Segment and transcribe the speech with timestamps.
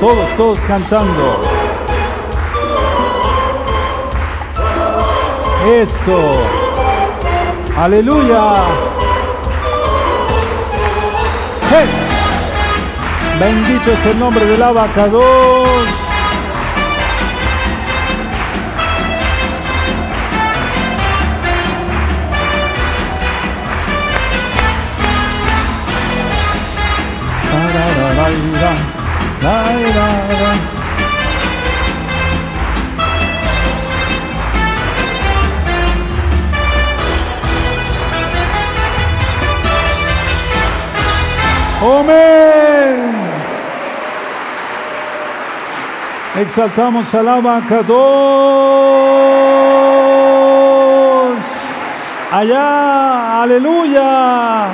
[0.00, 1.42] todos, todos cantando.
[5.66, 6.18] Eso.
[7.76, 8.52] Aleluya.
[13.38, 15.68] Bendito es el nombre del abacador.
[41.80, 43.12] Amén.
[46.40, 47.88] Exaltamos al abacados.
[52.32, 54.68] Allá, aleluya.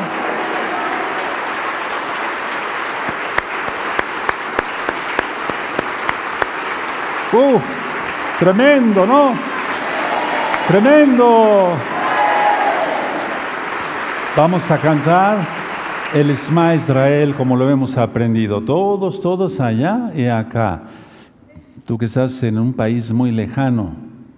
[7.35, 7.59] Uh,
[8.45, 9.33] tremendo, ¿no?
[10.69, 11.71] Tremendo.
[14.37, 15.39] Vamos a cantar
[16.13, 18.61] el Isma Israel como lo hemos aprendido.
[18.61, 20.83] Todos, todos allá y acá.
[21.87, 23.93] Tú que estás en un país muy lejano,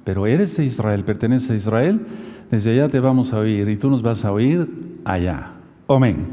[0.04, 2.06] pero eres de Israel, perteneces a Israel,
[2.48, 5.50] desde allá te vamos a oír y tú nos vas a oír allá.
[5.88, 6.28] Amén.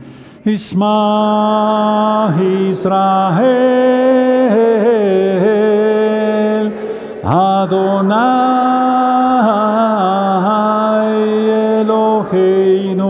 [0.46, 2.36] Isma
[2.70, 4.03] Israel,
[7.24, 8.20] Adonai
[11.80, 13.08] Eloheinu,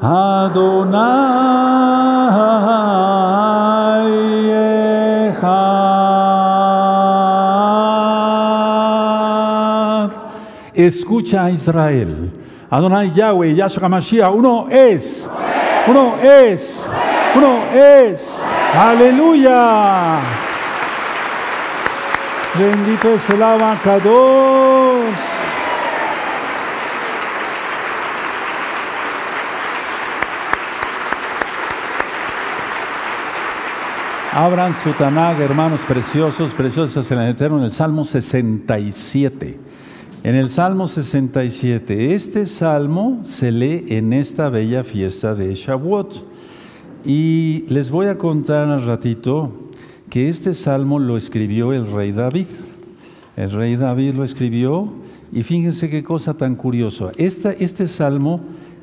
[0.00, 0.94] Adonai
[5.30, 5.64] Echad.
[10.72, 12.30] Escucha a Israel.
[12.70, 15.28] Adonai Yahweh, Yahshua Mashiach, uno es.
[15.88, 16.88] Uno es.
[17.34, 18.46] Uno es.
[18.72, 20.43] Aleluya.
[22.56, 25.06] Bendito es el abacados.
[34.32, 39.58] Abran su Tanag, hermanos preciosos, preciosos en el Eterno, en el Salmo 67.
[40.22, 46.24] En el Salmo 67, este salmo se lee en esta bella fiesta de Shavuot.
[47.04, 49.63] Y les voy a contar al ratito
[50.14, 52.46] que este salmo lo escribió el rey David.
[53.36, 54.92] El rey David lo escribió
[55.32, 57.10] y fíjense qué cosa tan curiosa.
[57.16, 58.40] Esta, este salmo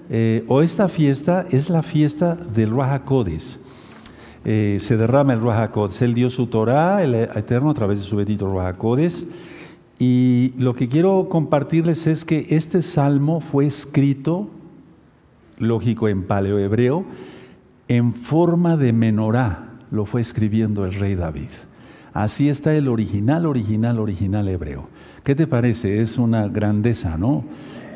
[0.10, 3.60] eh, o esta fiesta es la fiesta del Ruach HaKodes.
[4.44, 6.02] Eh, se derrama el Ruach HaKodes.
[6.02, 9.26] Él dio su Torah, el Eterno, a través de su bendito Ruach HaKodes.
[10.00, 14.50] Y lo que quiero compartirles es que este salmo fue escrito,
[15.60, 17.06] lógico, en paleohebreo,
[17.88, 19.71] en forma de menorá.
[19.92, 21.50] Lo fue escribiendo el rey David.
[22.14, 24.88] Así está el original, original, original hebreo.
[25.24, 26.02] ¿Qué te parece?
[26.02, 27.46] Es una grandeza, ¿no?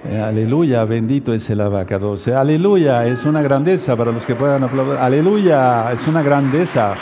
[0.05, 2.27] Eh, aleluya, bendito es el abacados.
[2.27, 4.97] Aleluya, es una grandeza para los que puedan aplaudir.
[4.97, 6.93] Aleluya, es una grandeza.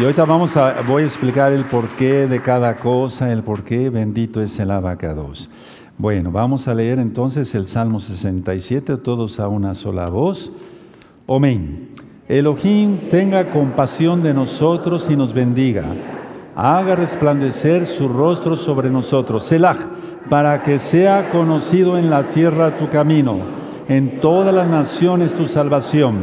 [0.00, 4.42] Y ahorita vamos a, voy a explicar el porqué de cada cosa, el porqué bendito
[4.42, 5.50] es el abacados.
[5.98, 10.50] Bueno, vamos a leer entonces el Salmo 67, todos a una sola voz.
[11.28, 11.93] Amén.
[12.26, 15.84] Elohim tenga compasión de nosotros y nos bendiga.
[16.56, 19.44] Haga resplandecer su rostro sobre nosotros.
[19.44, 19.76] Selah,
[20.30, 23.40] para que sea conocido en la tierra tu camino,
[23.88, 26.14] en todas las naciones tu salvación.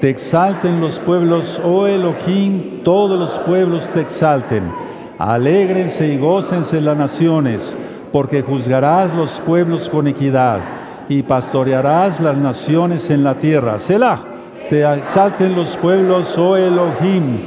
[0.00, 4.64] Te exalten los pueblos, oh Elohim, todos los pueblos te exalten.
[5.18, 7.76] Alégrense y gócense las naciones,
[8.10, 10.58] porque juzgarás los pueblos con equidad
[11.08, 13.78] y pastorearás las naciones en la tierra.
[13.78, 14.27] Selah,
[14.68, 17.38] te exalten los pueblos, oh Elohim,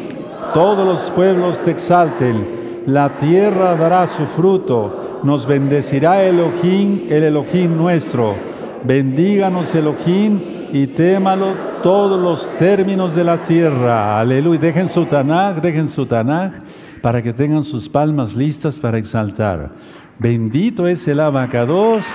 [0.54, 2.84] todos los pueblos te exalten.
[2.86, 8.36] La tierra dará su fruto, nos bendecirá Elohim, el Elohim nuestro.
[8.84, 10.42] Bendíganos Elohim
[10.74, 11.54] y témalo
[11.84, 14.20] todos los términos de la tierra.
[14.20, 14.60] Aleluya.
[14.60, 16.54] Dejen su Tanaj, dejen su Tanaj
[17.02, 19.70] para que tengan sus palmas listas para exaltar.
[20.18, 22.06] Bendito es el abacados.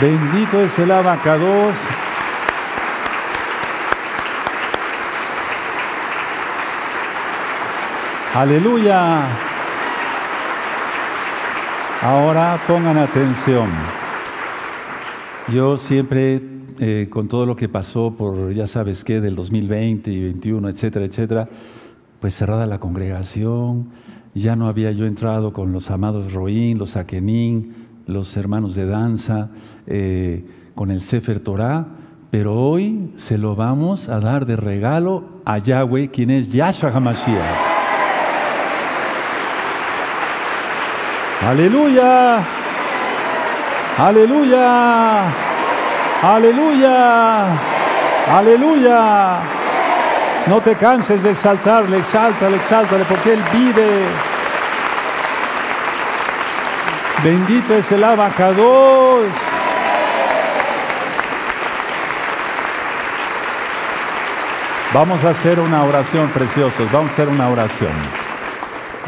[0.00, 1.76] Bendito es el abacados.
[8.34, 9.26] Aleluya.
[12.00, 13.68] Ahora pongan atención.
[15.52, 16.40] Yo siempre,
[16.80, 21.04] eh, con todo lo que pasó por, ya sabes qué, del 2020 y 21, etcétera,
[21.04, 21.48] etcétera,
[22.20, 23.88] pues cerrada la congregación,
[24.34, 27.74] ya no había yo entrado con los amados Roín, los Akenín,
[28.06, 29.50] los hermanos de danza,
[29.86, 31.86] eh, con el Sefer Torah,
[32.30, 37.71] pero hoy se lo vamos a dar de regalo a Yahweh, quien es Yahshua HaMashiach.
[41.48, 42.38] Aleluya.
[43.98, 45.22] Aleluya.
[46.22, 47.44] Aleluya.
[48.30, 49.38] Aleluya.
[50.46, 54.04] No te canses de exaltarle, exáltale, exáltale, porque Él vive.
[57.22, 59.26] Bendito es el abacados.
[64.92, 66.90] Vamos a hacer una oración, preciosos.
[66.92, 67.92] Vamos a hacer una oración.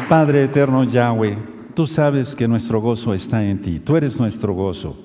[0.09, 1.37] Padre eterno Yahweh,
[1.75, 3.79] tú sabes que nuestro gozo está en ti.
[3.79, 4.97] Tú eres nuestro gozo.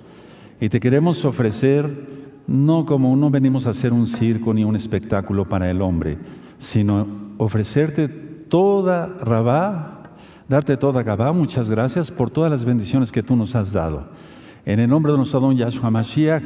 [0.60, 5.48] Y te queremos ofrecer no como no venimos a hacer un circo ni un espectáculo
[5.48, 6.18] para el hombre,
[6.58, 7.06] sino
[7.38, 10.14] ofrecerte toda Rabá,
[10.48, 11.32] darte toda Gabá.
[11.32, 14.08] Muchas gracias por todas las bendiciones que tú nos has dado.
[14.66, 16.42] En el nombre de nuestro don Yahshua Mashiach,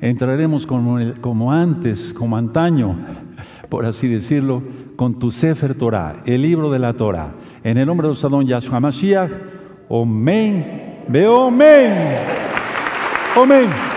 [0.00, 2.96] entraremos como, como antes, como antaño,
[3.68, 4.62] por así decirlo,
[4.96, 7.34] con tu Sefer Torah, el libro de la Torah.
[7.64, 9.57] En el nombre de nuestro don Yahshua Mashiach,
[9.88, 10.64] Omen,
[11.08, 11.92] veo Omen,
[13.36, 13.87] Omen.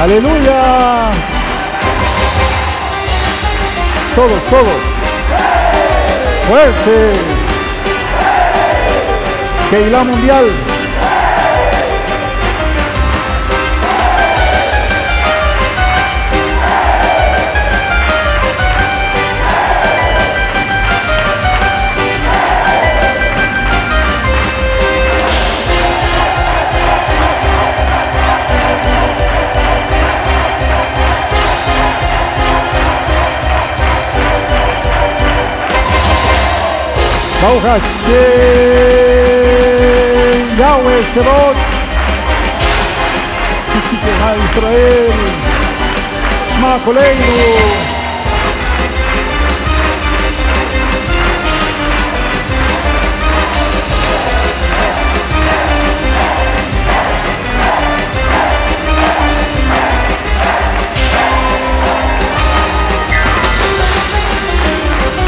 [0.00, 1.10] Aleluya.
[4.16, 4.80] Todos, todos.
[6.48, 7.12] Fuerte.
[9.70, 10.69] Keila Mundial.
[37.41, 38.09] ברוך השם,
[40.57, 41.55] יהוה סבות,
[43.73, 45.11] כסיפרה ישראל,
[46.55, 47.05] שמע קולנו.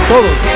[0.07, 0.50] Todos.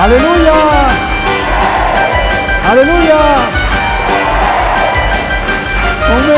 [0.00, 0.52] 할렐루야!
[2.62, 3.12] 할렐루야!
[6.08, 6.30] 오멘!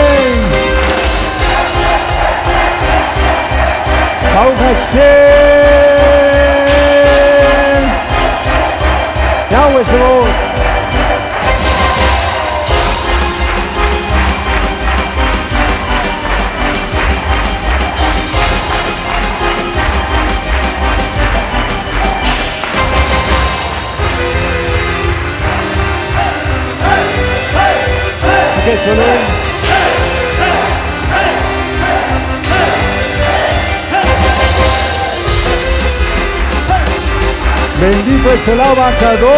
[4.35, 4.99] 가우가신
[9.52, 10.26] 야외스로
[37.83, 39.29] Bendito es el abacados.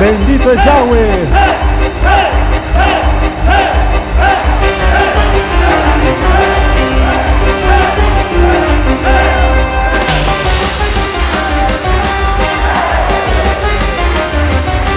[0.00, 1.79] Bendito es Yahweh.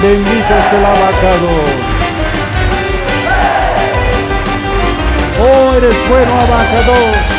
[0.03, 1.47] Bendito es el abacado.
[5.39, 7.32] Oh, eres bueno, abacado.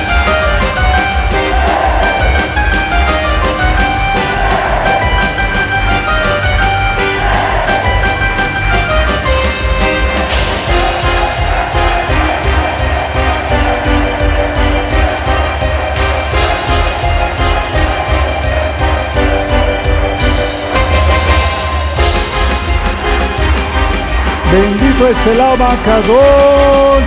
[24.55, 27.03] Bendito es el abacados.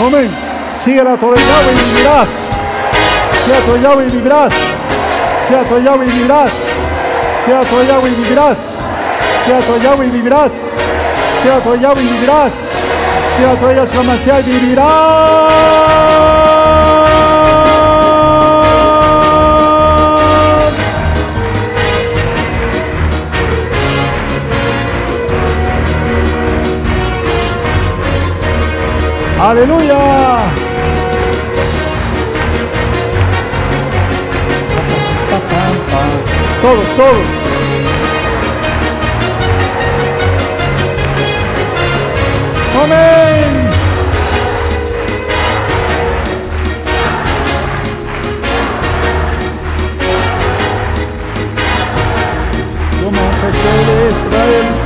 [0.00, 0.28] Amén.
[0.74, 1.42] Sigue la torre y
[1.94, 2.28] vivirás.
[3.46, 4.52] Sea tu y vivirás.
[5.48, 6.52] Sea tu y vivirás.
[7.46, 8.76] Sea tu y vivirás.
[9.46, 10.50] Sea tu y vivirás.
[11.44, 12.54] Sea tu y vivirás.
[13.36, 16.51] Sea tu y vivirás.
[29.42, 29.98] Aleluya.
[36.62, 37.26] Todos, todos.
[42.84, 43.70] Amén.
[53.02, 53.48] Como se
[54.08, 54.81] Israel.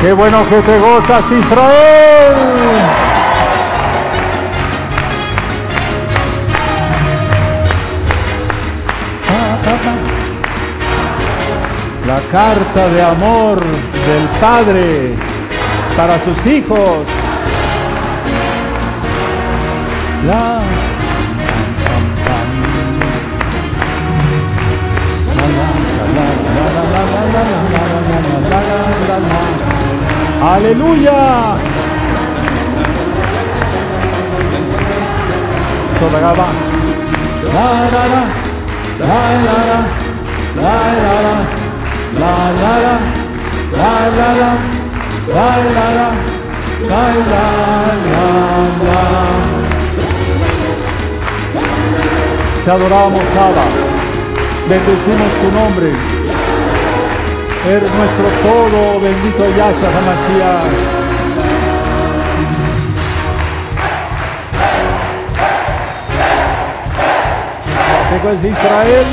[0.00, 3.09] Qué bueno que te gozas, Israel.
[12.10, 15.14] La carta de amor del Padre
[15.96, 17.06] para sus hijos.
[20.26, 20.58] La
[30.52, 31.12] Aleluya.
[36.00, 36.48] La la la.
[37.54, 38.22] La la la.
[40.56, 40.72] La
[41.22, 41.59] la
[42.20, 42.34] la.
[42.60, 42.94] La la la.
[43.80, 44.52] La la la.
[45.34, 46.08] La la la.
[46.88, 47.44] La la
[48.10, 48.24] la
[52.64, 53.66] Te adoramos, Abba.
[54.68, 55.88] Bendecimos tu nombre.
[57.68, 61.10] Eres nuestro todo, bendito Yahshua HaMashiach.
[68.10, 69.06] Es de Israel,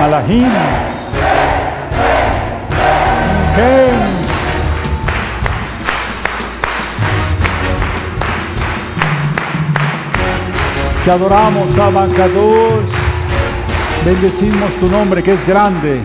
[0.00, 0.52] Malahim,
[11.04, 12.84] Te adoramos, Abancados.
[14.04, 16.02] Bendecimos tu nombre que es grande.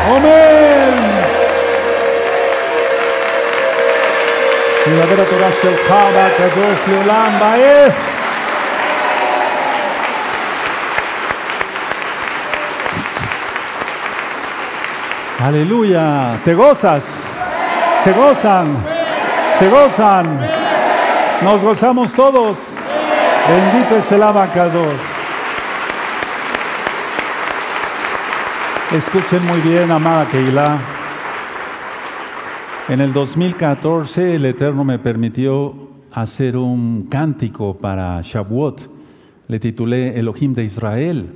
[0.08, 0.65] Amen.
[15.44, 17.04] Aleluya, te gozas,
[18.02, 18.74] se gozan,
[19.58, 20.40] se gozan,
[21.42, 22.58] nos gozamos todos.
[23.48, 25.00] Bendito es el abacados.
[28.92, 30.95] Escuchen muy bien, amada Keila.
[32.88, 35.74] En el 2014 el Eterno me permitió
[36.12, 38.88] hacer un cántico para Shavuot.
[39.48, 41.34] Le titulé Elohim de Israel.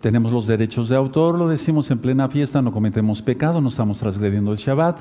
[0.00, 3.98] Tenemos los derechos de autor, lo decimos en plena fiesta, no cometemos pecado, no estamos
[3.98, 5.00] transgrediendo el Shabbat.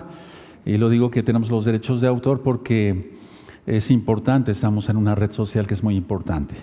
[0.65, 3.15] Y lo digo que tenemos los derechos de autor porque
[3.67, 6.55] es importante, estamos en una red social que es muy importante.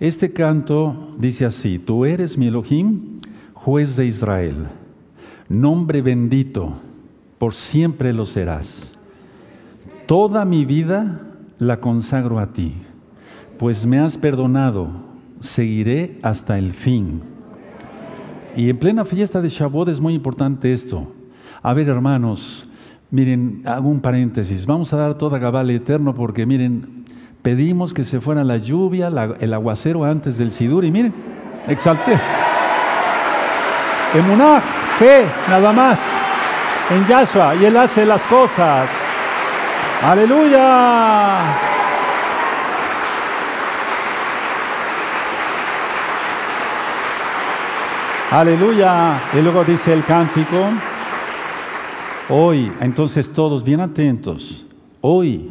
[0.00, 3.20] Este canto dice así, tú eres mi Elohim,
[3.54, 4.66] juez de Israel,
[5.48, 6.80] nombre bendito,
[7.38, 8.92] por siempre lo serás.
[10.06, 11.20] Toda mi vida
[11.58, 12.74] la consagro a ti,
[13.58, 14.88] pues me has perdonado,
[15.40, 17.22] seguiré hasta el fin.
[18.56, 21.12] Y en plena fiesta de Shavuot es muy importante esto.
[21.62, 22.68] A ver, hermanos,
[23.10, 24.64] miren, hago un paréntesis.
[24.64, 27.04] Vamos a dar toda Gabal eterno porque, miren,
[27.42, 31.12] pedimos que se fuera la lluvia, el aguacero antes del Sidur y miren,
[31.68, 32.12] exalté.
[34.14, 34.60] Emuná,
[34.98, 36.25] fe, nada más.
[36.88, 38.88] En Yahshua, y Él hace las cosas.
[40.02, 41.36] Aleluya.
[48.30, 49.20] Aleluya.
[49.34, 50.56] Y luego dice el cántico,
[52.28, 54.64] hoy, entonces todos bien atentos,
[55.00, 55.50] hoy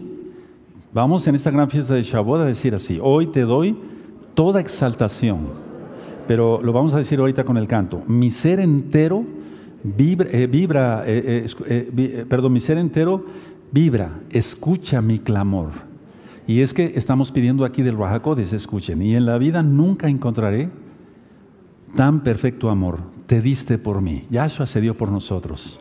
[0.94, 3.78] vamos en esta gran fiesta de Shavuot a decir así, hoy te doy
[4.36, 5.50] toda exaltación,
[6.28, 9.24] pero lo vamos a decir ahorita con el canto, mi ser entero
[9.86, 13.26] vibra, eh, vibra eh, eh, perdón, mi ser entero
[13.72, 15.72] vibra, escucha mi clamor.
[16.48, 20.70] Y es que estamos pidiendo aquí del Rahakodes, escuchen, y en la vida nunca encontraré
[21.96, 24.24] tan perfecto amor te diste por mí.
[24.30, 25.80] Yahshua se dio por nosotros.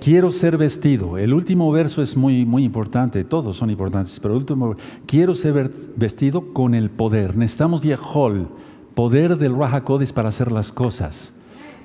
[0.00, 1.18] Quiero ser vestido.
[1.18, 4.74] El último verso es muy, muy importante, todos son importantes, pero el último,
[5.06, 7.36] quiero ser vestido con el poder.
[7.36, 8.48] Necesitamos Yehol,
[8.94, 11.34] poder del Rahakodes para hacer las cosas.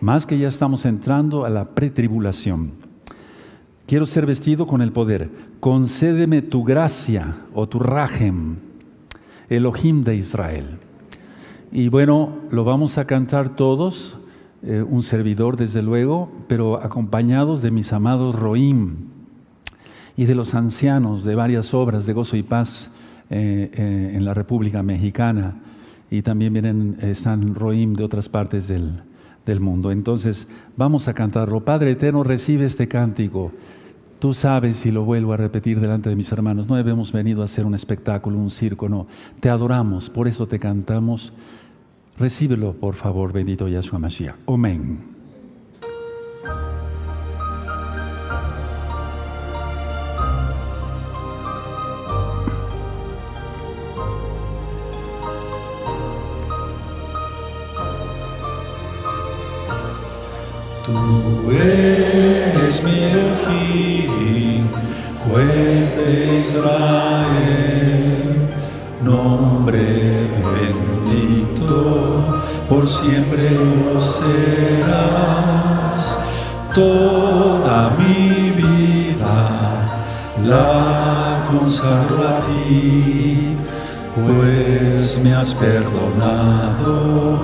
[0.02, 2.72] Más que ya estamos entrando a la pretribulación.
[3.88, 5.30] Quiero ser vestido con el poder.
[5.60, 8.58] Concédeme tu gracia o tu rajem,
[9.48, 10.80] Elohim de Israel.
[11.72, 14.18] Y bueno, lo vamos a cantar todos,
[14.64, 18.96] eh, un servidor desde luego, pero acompañados de mis amados Roim
[20.18, 22.90] y de los ancianos de varias obras de gozo y paz
[23.30, 25.56] eh, eh, en la República Mexicana.
[26.10, 28.94] Y también vienen, están Roim de otras partes del,
[29.46, 29.92] del mundo.
[29.92, 31.62] Entonces, vamos a cantarlo.
[31.62, 33.52] Padre Eterno, recibe este cántico.
[34.20, 37.46] Tú sabes, y lo vuelvo a repetir delante de mis hermanos, no hemos venido a
[37.46, 39.08] hacer un espectáculo, un circo, no.
[39.40, 41.34] Te adoramos, por eso te cantamos.
[42.18, 44.36] Recíbelo, por favor, bendito Yahshua Mashiach.
[44.48, 45.15] Amén.
[60.86, 64.70] Tú eres mi Elohim,
[65.20, 68.50] juez de Israel,
[69.02, 70.16] nombre
[72.70, 76.20] por siempre lo serás.
[76.74, 80.08] Toda mi vida
[80.44, 83.56] la consagro a ti,
[84.16, 87.40] pues me has perdonado,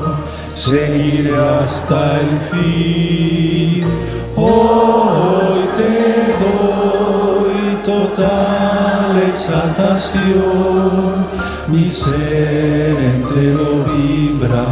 [0.53, 3.87] seguiré hasta el fin.
[4.35, 11.27] Hoy te doy total exaltación,
[11.67, 14.65] mi ser entero vibra.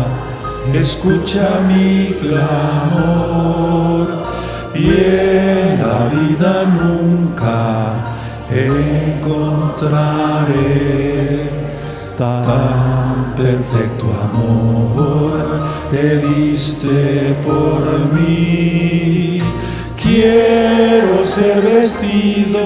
[0.74, 4.08] Escucha mi clamor.
[4.76, 7.94] Y en la vida nunca
[8.50, 9.80] encontraré
[12.20, 15.40] tan perfecto amor
[15.90, 17.82] te diste por
[18.14, 19.42] mí.
[19.96, 22.60] Quiero ser vestido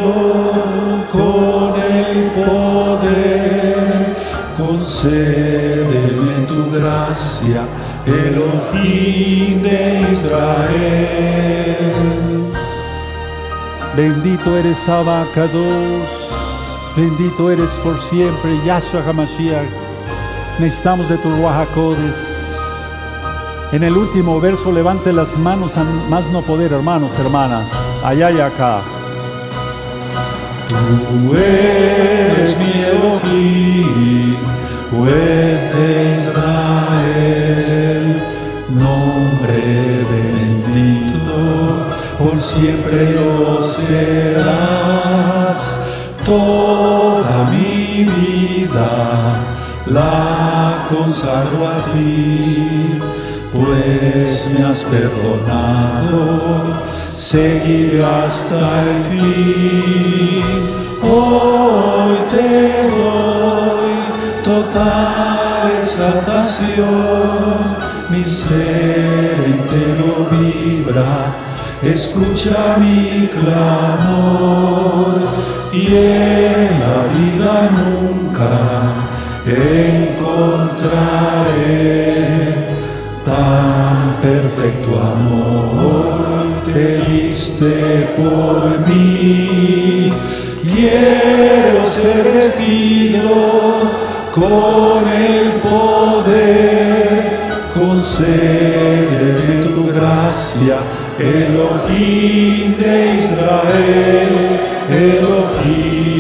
[1.11, 4.15] con el poder,
[4.57, 7.61] concédeme tu gracia
[8.07, 11.43] Elohim de Israel.
[13.95, 16.32] Bendito eres Abacados,
[16.95, 19.67] bendito eres por siempre, Yahshua HaMashiach.
[20.59, 22.17] Necesitamos de tus Wahakodes.
[23.71, 27.71] En el último verso, levante las manos a más no poder, hermanos, hermanas,
[28.03, 28.81] allá y acá.
[30.69, 34.37] Tú eres mi Elohim,
[34.91, 38.15] juez de Israel,
[38.69, 41.87] nombre bendito,
[42.19, 44.82] por siempre lo serás.
[46.25, 49.33] Toda mi vida
[49.87, 52.97] la consagro a ti,
[53.51, 56.71] pues me has perdonado,
[57.13, 60.43] seguiré hasta el fin.
[61.01, 63.91] Hoy te doy
[64.43, 66.85] total exaltación,
[68.09, 71.35] mi ser entero vibra,
[71.83, 74.73] escucha mi clamor
[75.73, 78.53] y en la vida nunca
[79.45, 80.53] encontraré.
[83.25, 86.21] Tan perfecto amor
[86.63, 90.13] te diste por mí.
[90.63, 93.29] Quiero ser vestido
[94.31, 97.39] con el poder,
[97.73, 100.77] concédeme tu gracia,
[101.23, 104.59] Elohim de Israel,
[104.89, 106.11] Elohim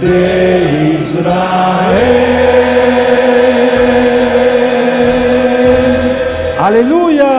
[0.00, 2.22] de Israel.
[6.58, 7.34] Aleluya.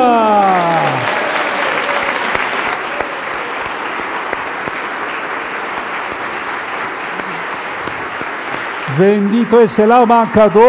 [9.00, 10.64] Bendito es el abacados.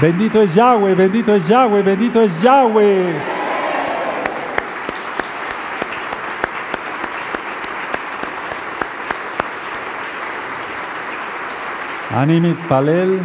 [0.00, 3.14] Bendito es Yahweh, bendito es Yahweh, bendito es Yahweh.
[12.14, 13.18] Animit Palel.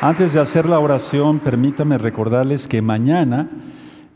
[0.00, 3.48] Antes de hacer la oración, permítame recordarles que mañana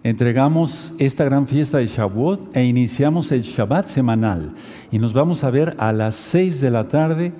[0.05, 4.53] entregamos esta gran fiesta de Shavuot e iniciamos el Shabbat semanal.
[4.93, 7.33] Y nos vamos a ver a las 6 de la tarde,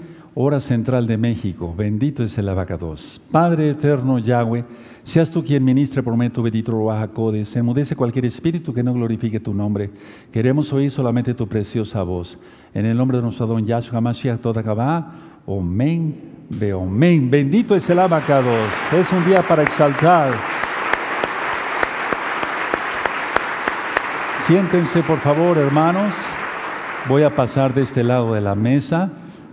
[0.43, 1.75] hora central de México.
[1.77, 3.21] Bendito es el abacados.
[3.31, 4.65] Padre eterno Yahweh,
[5.05, 9.91] seas tú quien ministre tu bendito Ruajacodes, enmudece cualquier espíritu que no glorifique tu nombre.
[10.33, 12.39] Queremos oír solamente tu preciosa voz.
[12.73, 15.13] En el nombre de nuestro don Yahshua Mashiach Todakabá,
[15.45, 16.15] Omen,
[16.49, 17.31] Beomen.
[17.31, 18.71] Bendito es el abacados.
[18.93, 20.33] Es un día para exaltar.
[24.47, 26.15] Siéntense, por favor, hermanos.
[27.09, 29.11] Voy a pasar de este lado de la mesa.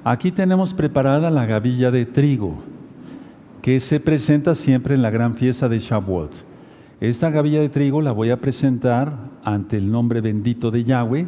[0.10, 2.64] Aquí tenemos preparada la gavilla de trigo,
[3.62, 6.32] que se presenta siempre en la gran fiesta de Shavuot.
[7.02, 11.28] Esta gavilla de trigo la voy a presentar ante el nombre bendito de Yahweh,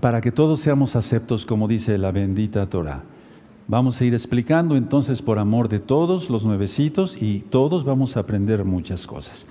[0.00, 3.02] para que todos seamos aceptos, como dice la bendita Torah.
[3.68, 8.20] Vamos a ir explicando entonces por amor de todos los nuevecitos y todos vamos a
[8.20, 9.44] aprender muchas cosas.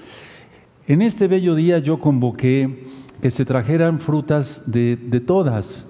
[0.88, 2.88] En este bello día yo convoqué
[3.22, 5.86] que se trajeran frutas de, todas,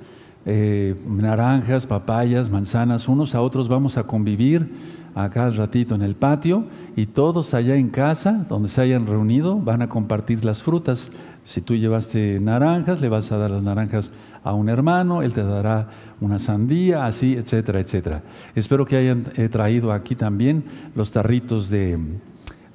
[0.51, 4.67] eh, naranjas, papayas, manzanas, unos a otros vamos a convivir
[5.13, 9.57] acá al ratito en el patio y todos allá en casa, donde se hayan reunido,
[9.57, 11.11] van a compartir las frutas.
[11.43, 14.11] Si tú llevaste naranjas, le vas a dar las naranjas
[14.43, 18.23] a un hermano, él te dará una sandía, así, etcétera, etcétera.
[18.55, 20.63] Espero que hayan eh, traído aquí también
[20.95, 21.99] los tarritos de,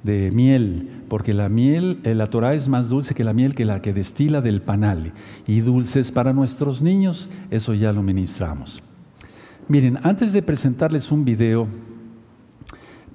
[0.05, 3.65] de miel, porque la miel, eh, la Torah es más dulce que la miel que
[3.65, 5.13] la que destila del panal.
[5.47, 8.83] Y dulces para nuestros niños, eso ya lo ministramos.
[9.67, 11.67] Miren, antes de presentarles un video,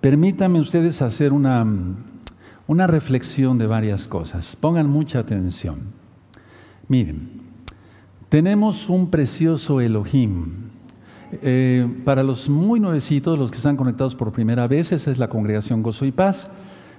[0.01, 1.65] permítanme ustedes hacer una,
[2.67, 4.57] una reflexión de varias cosas.
[4.57, 5.79] Pongan mucha atención.
[6.89, 7.41] Miren,
[8.29, 10.71] tenemos un precioso Elohim.
[11.43, 15.29] Eh, para los muy nuevecitos, los que están conectados por primera vez, esa es la
[15.29, 16.51] congregación Gozo y Paz.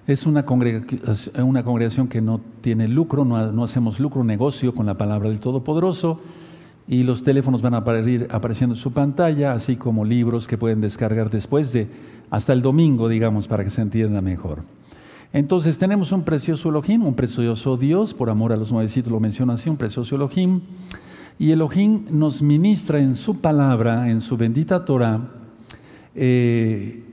[0.08, 4.98] Es una congregación, una congregación que no tiene lucro, no, hacemos lucro, negocio con la
[4.98, 6.18] palabra del Todopoderoso.
[6.88, 10.82] Y los teléfonos van a aparecer apareciendo en su pantalla, así como libros que pueden
[10.82, 11.88] descargar después de,
[12.32, 14.64] hasta el domingo, digamos, para que se entienda mejor.
[15.34, 19.54] Entonces tenemos un precioso Elohim, un precioso Dios, por amor a los nuevecitos lo menciona
[19.54, 20.62] así, un precioso Elohim.
[21.40, 25.22] Y Elohim nos ministra en su palabra, en su bendita Torah,
[26.16, 27.04] eh,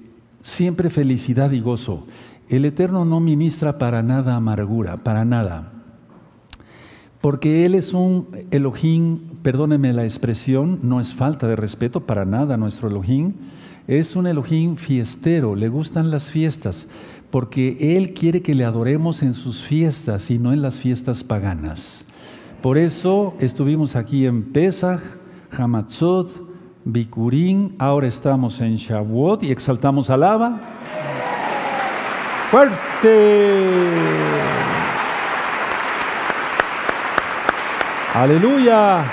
[0.42, 2.06] siempre felicidad y gozo.
[2.48, 5.72] El Eterno no ministra para nada amargura, para nada.
[7.20, 12.56] Porque Él es un Elohim, perdóneme la expresión, no es falta de respeto para nada
[12.56, 13.34] nuestro Elohim,
[13.86, 16.88] es un Elohim fiestero, le gustan las fiestas,
[17.30, 22.06] porque Él quiere que le adoremos en sus fiestas y no en las fiestas paganas.
[22.62, 25.00] Por eso estuvimos aquí en Pesach,
[25.50, 26.48] Hamatzot,
[26.84, 30.60] Bikurim, ahora estamos en Shavuot y exaltamos alaba
[32.50, 33.88] fuerte.
[38.14, 39.04] Aleluya.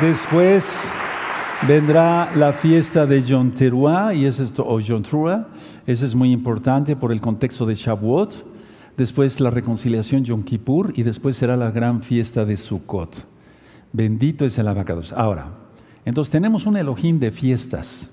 [0.00, 0.88] Después
[1.66, 5.46] vendrá la fiesta de Yom Teruah, y es, o Yom Teruah,
[5.86, 8.52] ese es muy importante por el contexto de Shavuot.
[8.96, 13.26] Después la reconciliación Yom Kippur y después será la gran fiesta de Sukkot.
[13.92, 15.12] Bendito es el abacados.
[15.12, 15.48] Ahora,
[16.04, 18.11] entonces tenemos un Elohim de fiestas.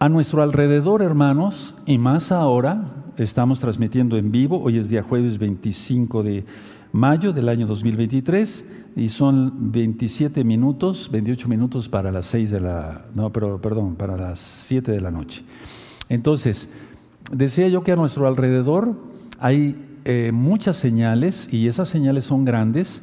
[0.00, 5.38] A nuestro alrededor, hermanos, y más ahora, estamos transmitiendo en vivo, hoy es día jueves
[5.38, 6.44] 25 de
[6.92, 13.06] mayo del año 2023 y son 27 minutos, 28 minutos para las 6 de la,
[13.14, 15.44] no, pero perdón, para las 7 de la noche.
[16.08, 16.68] Entonces,
[17.30, 18.96] decía yo que a nuestro alrededor
[19.38, 23.02] hay eh, muchas señales, y esas señales son grandes,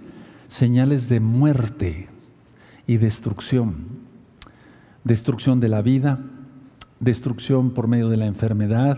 [0.49, 2.09] señales de muerte
[2.85, 4.01] y destrucción.
[5.03, 6.19] Destrucción de la vida,
[7.01, 8.97] destrucción por medio de la enfermedad,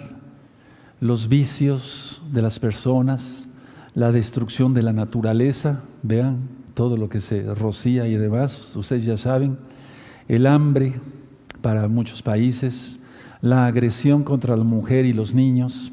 [0.99, 3.47] los vicios de las personas,
[3.95, 9.17] la destrucción de la naturaleza, vean todo lo que se rocía y demás, ustedes ya
[9.17, 9.57] saben,
[10.27, 10.93] el hambre
[11.61, 12.97] para muchos países,
[13.41, 15.91] la agresión contra la mujer y los niños.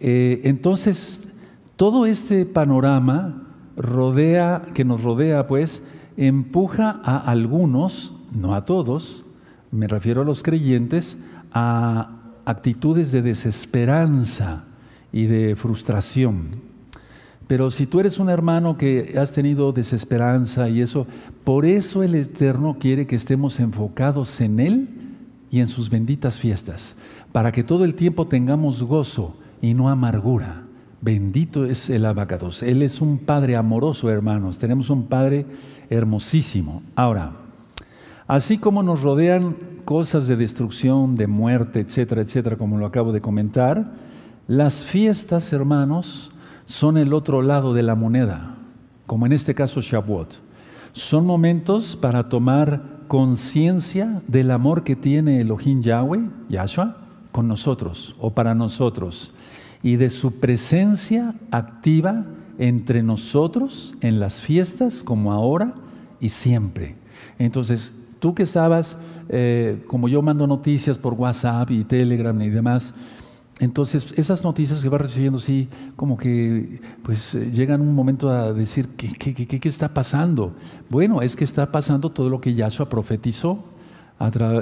[0.00, 1.28] Eh, entonces,
[1.76, 3.42] todo este panorama
[3.76, 5.82] rodea, que nos rodea, pues,
[6.16, 9.24] empuja a algunos, no a todos,
[9.70, 11.18] me refiero a los creyentes,
[11.52, 12.10] a
[12.44, 14.64] actitudes de desesperanza
[15.12, 16.70] y de frustración.
[17.46, 21.06] Pero si tú eres un hermano que has tenido desesperanza y eso,
[21.42, 24.88] por eso el Eterno quiere que estemos enfocados en Él
[25.50, 26.94] y en sus benditas fiestas,
[27.32, 30.62] para que todo el tiempo tengamos gozo y no amargura.
[31.00, 32.62] Bendito es el abacados.
[32.62, 34.58] Él es un Padre amoroso, hermanos.
[34.58, 35.44] Tenemos un Padre
[35.88, 36.82] hermosísimo.
[36.94, 37.32] Ahora,
[38.30, 43.20] así como nos rodean cosas de destrucción, de muerte, etcétera, etcétera, como lo acabo de
[43.20, 43.90] comentar,
[44.46, 46.30] las fiestas, hermanos,
[46.64, 48.54] son el otro lado de la moneda,
[49.06, 50.40] como en este caso Shavuot.
[50.92, 56.98] Son momentos para tomar conciencia del amor que tiene Elohim Yahweh, Yahshua,
[57.32, 59.32] con nosotros o para nosotros,
[59.82, 62.26] y de su presencia activa
[62.58, 65.74] entre nosotros en las fiestas como ahora
[66.20, 66.94] y siempre.
[67.36, 68.96] Entonces, tú que estabas,
[69.28, 72.94] eh, como yo mando noticias por WhatsApp y Telegram y demás,
[73.60, 78.54] entonces, esas noticias que va recibiendo, sí, como que pues eh, llegan un momento a
[78.54, 80.54] decir, ¿qué, qué, qué, qué está pasando?
[80.88, 83.62] Bueno, es que está pasando todo lo que Yahshua profetizó,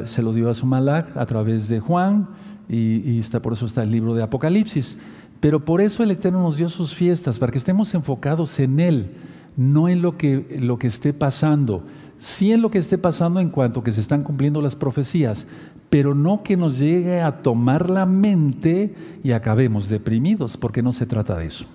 [0.04, 2.28] se lo dio a su malach a través de Juan,
[2.68, 4.98] y, está, por eso está el libro de Apocalipsis.
[5.40, 9.12] Pero por eso el Eterno nos dio sus fiestas, para que estemos enfocados en Él,
[9.56, 11.84] no en lo que, lo que esté pasando
[12.18, 15.46] sí en lo que esté pasando en cuanto que se están cumpliendo las profecías,
[15.88, 21.06] pero no que nos llegue a tomar la mente y acabemos deprimidos, porque no se
[21.06, 21.66] trata de eso.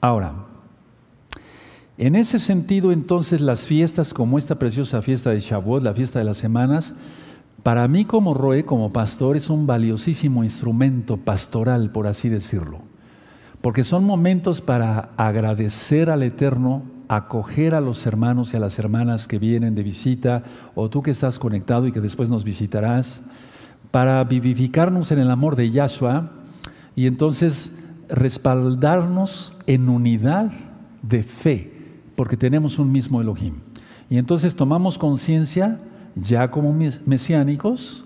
[0.00, 0.34] Ahora,
[1.98, 6.24] en ese sentido entonces las fiestas como esta preciosa fiesta de Shavuot, la fiesta de
[6.24, 6.94] las semanas,
[7.62, 12.80] para mí como Roe, como pastor, es un valiosísimo instrumento pastoral, por así decirlo,
[13.60, 19.26] porque son momentos para agradecer al Eterno acoger a los hermanos y a las hermanas
[19.26, 20.44] que vienen de visita,
[20.76, 23.20] o tú que estás conectado y que después nos visitarás,
[23.90, 26.30] para vivificarnos en el amor de Yahshua
[26.94, 27.72] y entonces
[28.08, 30.52] respaldarnos en unidad
[31.02, 31.72] de fe,
[32.14, 33.54] porque tenemos un mismo Elohim.
[34.08, 35.80] Y entonces tomamos conciencia
[36.14, 36.72] ya como
[37.06, 38.04] mesiánicos,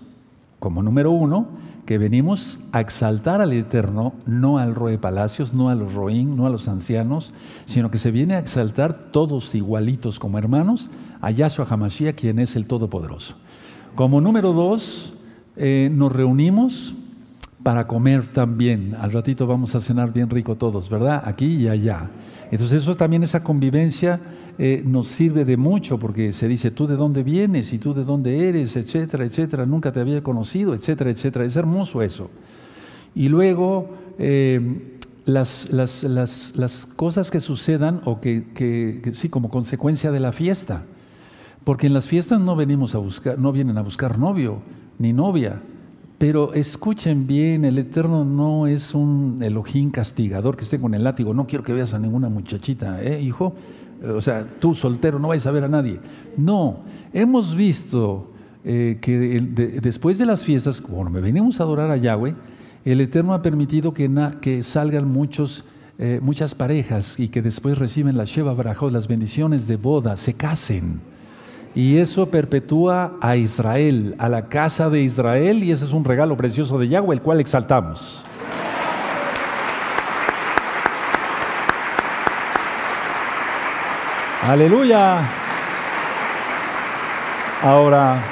[0.59, 1.49] como número uno,
[1.87, 6.47] que venimos a exaltar al Eterno, no al Roe Palacios, no a los Roín, no
[6.47, 7.33] a los ancianos,
[7.67, 12.57] sino que se viene a exaltar todos igualitos como hermanos a Yahshua Hamashiach, quien es
[12.57, 13.37] el Todopoderoso.
[13.95, 15.15] Como número dos,
[15.57, 16.95] eh, nos reunimos
[17.63, 18.97] para comer también.
[19.01, 21.23] Al ratito vamos a cenar bien rico todos, ¿verdad?
[21.25, 22.11] Aquí y allá.
[22.51, 24.21] Entonces eso también, esa convivencia
[24.57, 28.05] eh, nos sirve de mucho porque se dice tú de dónde vienes y tú de
[28.05, 31.45] dónde eres, etcétera, etcétera, nunca te había conocido, etcétera, etcétera.
[31.45, 32.31] Es hermoso eso.
[33.15, 34.61] Y luego eh,
[35.25, 40.33] las, las, las, las, cosas que sucedan o que, que, sí, como consecuencia de la
[40.33, 40.85] fiesta.
[41.65, 44.63] Porque en las fiestas no venimos a buscar, no vienen a buscar novio
[44.99, 45.63] ni novia.
[46.19, 51.35] Pero escuchen bien, el Eterno no es un Elohim castigador que esté con el látigo.
[51.35, 53.55] No quiero que veas a ninguna muchachita, ¿eh, hijo?
[54.13, 56.01] O sea, tú soltero no vais a ver a nadie.
[56.37, 56.81] No,
[57.13, 58.31] hemos visto
[58.65, 59.41] eh, que
[59.83, 62.35] después de las fiestas, me venimos a adorar a Yahweh,
[62.85, 65.65] el Eterno ha permitido que, que salgan muchos,
[65.99, 70.35] eh, muchas parejas y que después reciben la Sheva Barajot, las bendiciones de boda, se
[70.35, 71.01] casen.
[71.75, 76.37] Y eso perpetúa a Israel, a la casa de Israel, y ese es un regalo
[76.37, 78.25] precioso de Yahweh, el cual exaltamos.
[84.47, 85.23] Aleluya.
[87.63, 88.23] Ahora,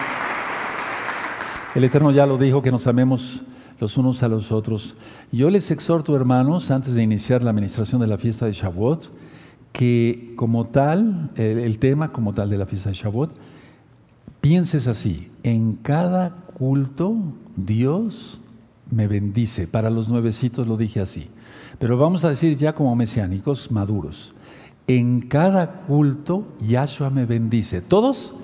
[1.75, 3.43] el Eterno ya lo dijo, que nos amemos
[3.81, 4.95] los unos a los otros.
[5.33, 9.11] Yo les exhorto, hermanos, antes de iniciar la administración de la fiesta de Shavuot,
[9.73, 13.35] que como tal, el, tema como tal de la fiesta de Shavuot,
[14.43, 17.17] pienses así, en cada culto
[17.57, 18.43] Dios
[18.91, 19.67] me bendice.
[19.67, 21.31] Para los nuevecitos lo dije así.
[21.79, 24.35] Pero vamos a decir ya como mesiánicos maduros.
[24.87, 27.81] En cada culto Yahshua me bendice.
[27.81, 28.35] ¿Todos?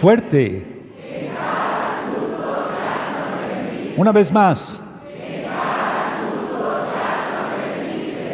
[0.00, 0.66] Fuerte.
[3.96, 4.80] Una vez más.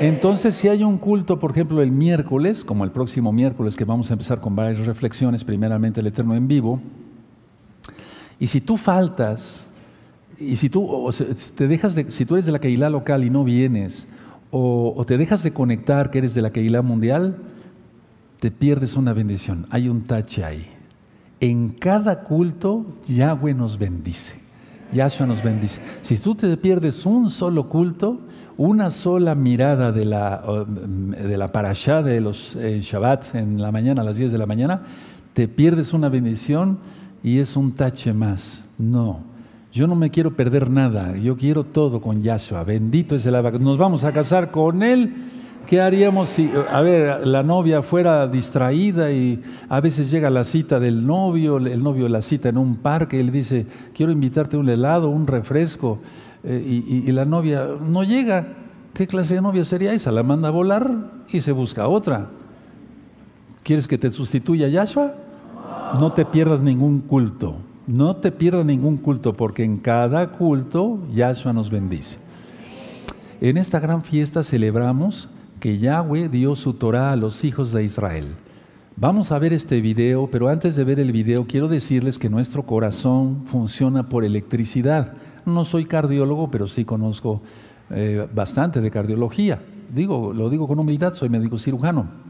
[0.00, 3.84] En Entonces, si hay un culto, por ejemplo, el miércoles, como el próximo miércoles que
[3.84, 6.80] vamos a empezar con varias reflexiones, primeramente el Eterno en vivo,
[8.38, 9.68] y si tú faltas,
[10.38, 11.10] y si tú
[11.56, 14.06] te dejas de, si tú eres de la Keilah local y no vienes,
[14.50, 17.36] o, te dejas de conectar que eres de la Keilah mundial,
[18.40, 19.66] te pierdes una bendición.
[19.70, 20.66] Hay un tache ahí.
[21.40, 24.34] En cada culto, Yahweh nos bendice.
[24.92, 25.80] Yahshua nos bendice.
[26.02, 28.20] Si tú te pierdes un solo culto,
[28.56, 34.02] una sola mirada de la, de la parashá de los eh, Shabbat en la mañana,
[34.02, 34.82] a las 10 de la mañana,
[35.32, 36.78] te pierdes una bendición
[37.22, 38.64] y es un tache más.
[38.78, 39.20] No,
[39.72, 42.64] yo no me quiero perder nada, yo quiero todo con Yahshua.
[42.64, 43.64] Bendito es el abacados.
[43.64, 45.30] Nos vamos a casar con él.
[45.66, 50.80] ¿Qué haríamos si, a ver, la novia fuera distraída y a veces llega la cita
[50.80, 54.66] del novio, el novio la cita en un parque y le dice, quiero invitarte un
[54.70, 55.98] helado, un refresco,
[56.42, 58.54] eh, y, y la novia no llega?
[58.94, 60.10] ¿Qué clase de novia sería esa?
[60.10, 60.90] La manda a volar
[61.28, 62.30] y se busca otra.
[63.62, 65.14] ¿Quieres que te sustituya Yahshua?
[66.00, 67.67] No te pierdas ningún culto.
[67.88, 72.18] No te pierdas ningún culto, porque en cada culto Yahshua nos bendice.
[73.40, 78.26] En esta gran fiesta celebramos que Yahweh dio su Torah a los hijos de Israel.
[78.96, 82.64] Vamos a ver este video, pero antes de ver el video quiero decirles que nuestro
[82.64, 85.14] corazón funciona por electricidad.
[85.46, 87.40] No soy cardiólogo, pero sí conozco
[87.88, 89.62] eh, bastante de cardiología.
[89.94, 92.27] Digo, lo digo con humildad, soy médico cirujano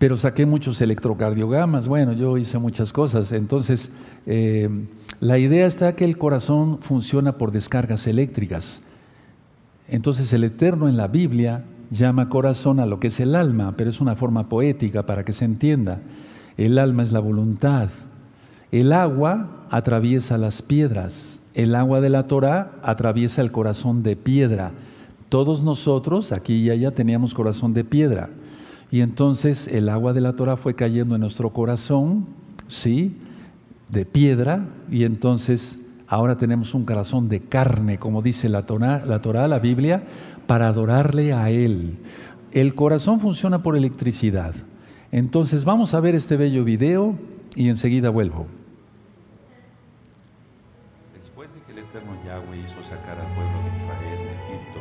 [0.00, 3.32] pero saqué muchos electrocardiogramas, bueno, yo hice muchas cosas.
[3.32, 3.90] Entonces,
[4.24, 4.86] eh,
[5.20, 8.80] la idea está que el corazón funciona por descargas eléctricas.
[9.88, 13.90] Entonces, el Eterno en la Biblia llama corazón a lo que es el alma, pero
[13.90, 16.00] es una forma poética para que se entienda.
[16.56, 17.90] El alma es la voluntad.
[18.72, 21.42] El agua atraviesa las piedras.
[21.52, 24.72] El agua de la Torah atraviesa el corazón de piedra.
[25.28, 28.30] Todos nosotros, aquí y allá, teníamos corazón de piedra.
[28.90, 32.26] Y entonces el agua de la Torah fue cayendo en nuestro corazón,
[32.66, 33.16] ¿sí?
[33.88, 39.48] De piedra, y entonces ahora tenemos un corazón de carne, como dice la Torah, la,
[39.48, 40.02] la Biblia,
[40.48, 41.98] para adorarle a Él.
[42.50, 44.54] El corazón funciona por electricidad.
[45.12, 47.16] Entonces vamos a ver este bello video
[47.54, 48.46] y enseguida vuelvo.
[51.16, 54.80] Después de que el eterno Yahweh hizo sacar al pueblo de Israel de Egipto,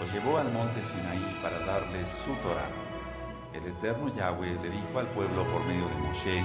[0.00, 2.81] los llevó al monte Sinaí para darles su Torah
[3.54, 6.44] el eterno Yahweh le dijo al pueblo por medio de Moshe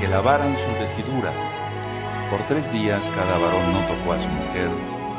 [0.00, 1.44] que lavaran sus vestiduras.
[2.30, 4.68] Por tres días cada varón no tocó a su mujer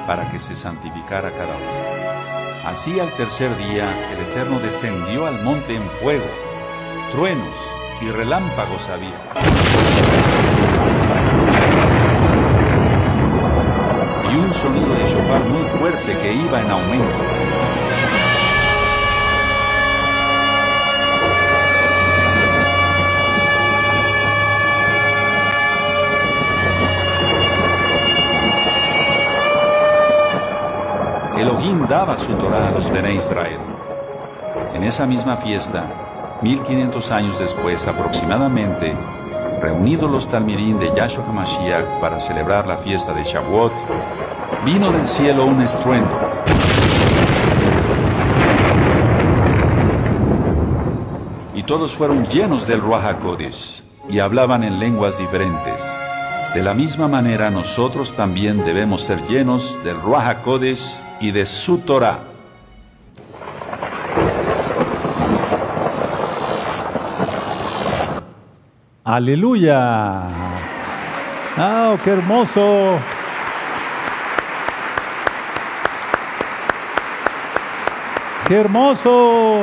[0.08, 2.66] para que se santificara cada uno.
[2.66, 6.26] Así al tercer día el Eterno descendió al monte en fuego,
[7.12, 7.58] truenos
[8.02, 9.16] y relámpagos había.
[14.32, 17.35] Y un sonido de shofar muy fuerte que iba en aumento.
[31.66, 33.58] Daba su Torah a los Bene Israel.
[34.76, 35.84] En esa misma fiesta,
[36.44, 38.94] 1500 años después aproximadamente,
[39.64, 43.74] reunidos los Talmidim de Yahshua HaMashiach para celebrar la fiesta de Shavuot,
[44.64, 46.20] vino del cielo un estruendo.
[51.56, 55.96] Y todos fueron llenos del Ruach HaKodesh y hablaban en lenguas diferentes
[56.56, 61.80] de la misma manera nosotros también debemos ser llenos del Ruach HaKodesh y de su
[61.80, 62.20] Torah.
[69.04, 70.30] Aleluya.
[71.58, 73.00] ¡Ah, qué hermoso!
[78.48, 79.62] ¡Qué hermoso!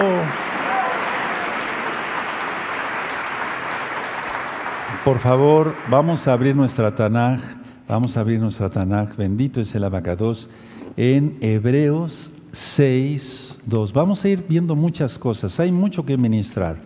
[5.04, 7.40] Por favor, vamos a abrir nuestra Tanaj,
[7.88, 10.48] vamos a abrir nuestra Tanaj, bendito es el abacados,
[10.96, 13.92] en Hebreos 6, 2.
[13.92, 16.80] Vamos a ir viendo muchas cosas, hay mucho que ministrar.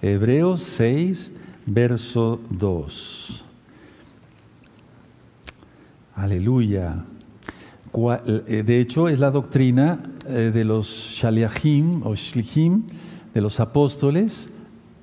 [0.00, 1.30] Hebreos 6,
[1.66, 3.44] verso 2.
[6.14, 7.04] Aleluya.
[8.46, 12.84] Eh, de hecho, es la doctrina eh, de los shaliachim o shlichim,
[13.34, 14.48] de los apóstoles,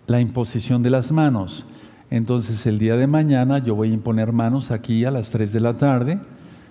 [0.08, 1.68] la imposición de las manos.
[2.10, 5.60] Entonces el día de mañana yo voy a imponer manos aquí a las 3 de
[5.60, 6.20] la tarde,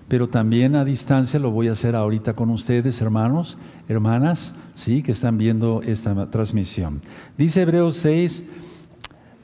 [0.09, 3.59] pero también a distancia lo voy a hacer ahorita con ustedes, hermanos,
[3.89, 7.01] hermanas, sí, que están viendo esta transmisión.
[7.37, 8.45] Dice Hebreos 6,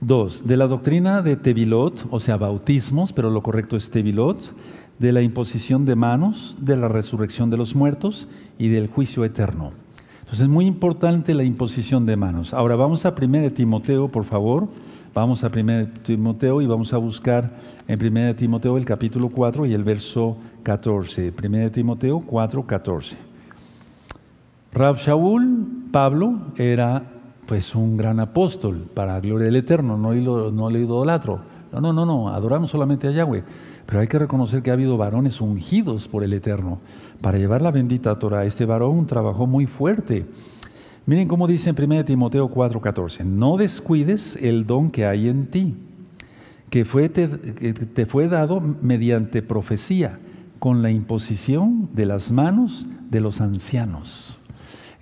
[0.00, 4.54] 2, de la doctrina de Tevilot, o sea, bautismos, pero lo correcto es Tevilot,
[4.98, 8.28] de la imposición de manos, de la resurrección de los muertos
[8.58, 9.72] y del juicio eterno.
[10.20, 12.54] Entonces es muy importante la imposición de manos.
[12.54, 14.68] Ahora vamos a 1 Timoteo, por favor.
[15.12, 17.50] Vamos a 1 Timoteo y vamos a buscar
[17.88, 21.32] en 1 Timoteo el capítulo 4 y el verso 14.
[21.36, 23.18] 1 Timoteo 4, 14.
[24.72, 27.02] Rab Shaul, Pablo, era
[27.48, 31.40] pues un gran apóstol para gloria del Eterno, no, no le idolatro.
[31.72, 33.42] No, no, no, no, adoramos solamente a Yahweh.
[33.86, 36.78] Pero hay que reconocer que ha habido varones ungidos por el Eterno
[37.20, 38.44] para llevar la bendita Torah.
[38.44, 40.26] Este varón trabajó muy fuerte.
[41.06, 45.74] Miren cómo dice en 1 Timoteo 4:14, no descuides el don que hay en ti,
[46.68, 50.18] que, fue, te, te fue dado mediante profecía,
[50.60, 54.38] con la imposición de las manos de los ancianos.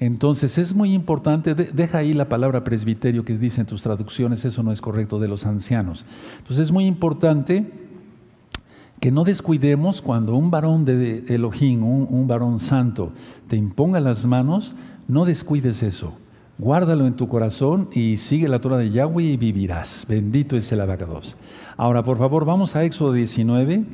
[0.01, 4.63] Entonces es muy importante, deja ahí la palabra presbiterio que dice en tus traducciones, eso
[4.63, 6.07] no es correcto, de los ancianos.
[6.39, 7.67] Entonces es muy importante
[9.01, 13.13] que no descuidemos cuando un varón de Elohim, un, varón santo,
[13.49, 14.77] te imponga las manos,
[15.09, 16.15] no descuides eso.
[16.59, 20.05] Guárdalo en tu corazón y sigue la Torah de Yahweh y vivirás.
[20.09, 21.37] Bendito es el abacados.
[21.77, 23.85] Ahora, por favor, vamos a Éxodo 19.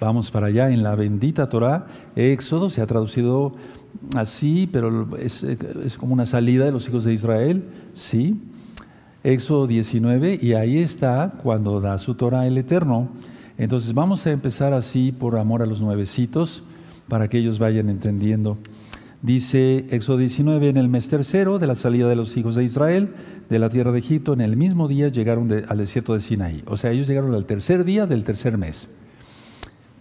[0.00, 1.86] Vamos para allá en la bendita Torah.
[2.16, 3.54] Éxodo se ha traducido
[4.16, 5.44] así, pero es,
[5.98, 7.64] como una salida de los hijos de Israel.
[7.92, 8.40] Sí.
[9.24, 13.08] Éxodo 19, y ahí está cuando da su Torah el Eterno.
[13.58, 16.62] Entonces vamos a empezar así por amor a los nuevecitos,
[17.08, 18.56] para que ellos vayan entendiendo.
[19.20, 23.14] Dice Éxodo 19, en el mes tercero de la salida de los hijos de Israel
[23.48, 26.62] de la tierra de Egipto, en el mismo día llegaron al desierto de Sinaí.
[26.66, 28.88] O sea, ellos llegaron al tercer día del tercer mes.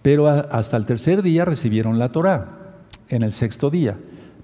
[0.03, 2.75] Pero hasta el tercer día recibieron la Torah,
[3.09, 3.97] en el sexto día.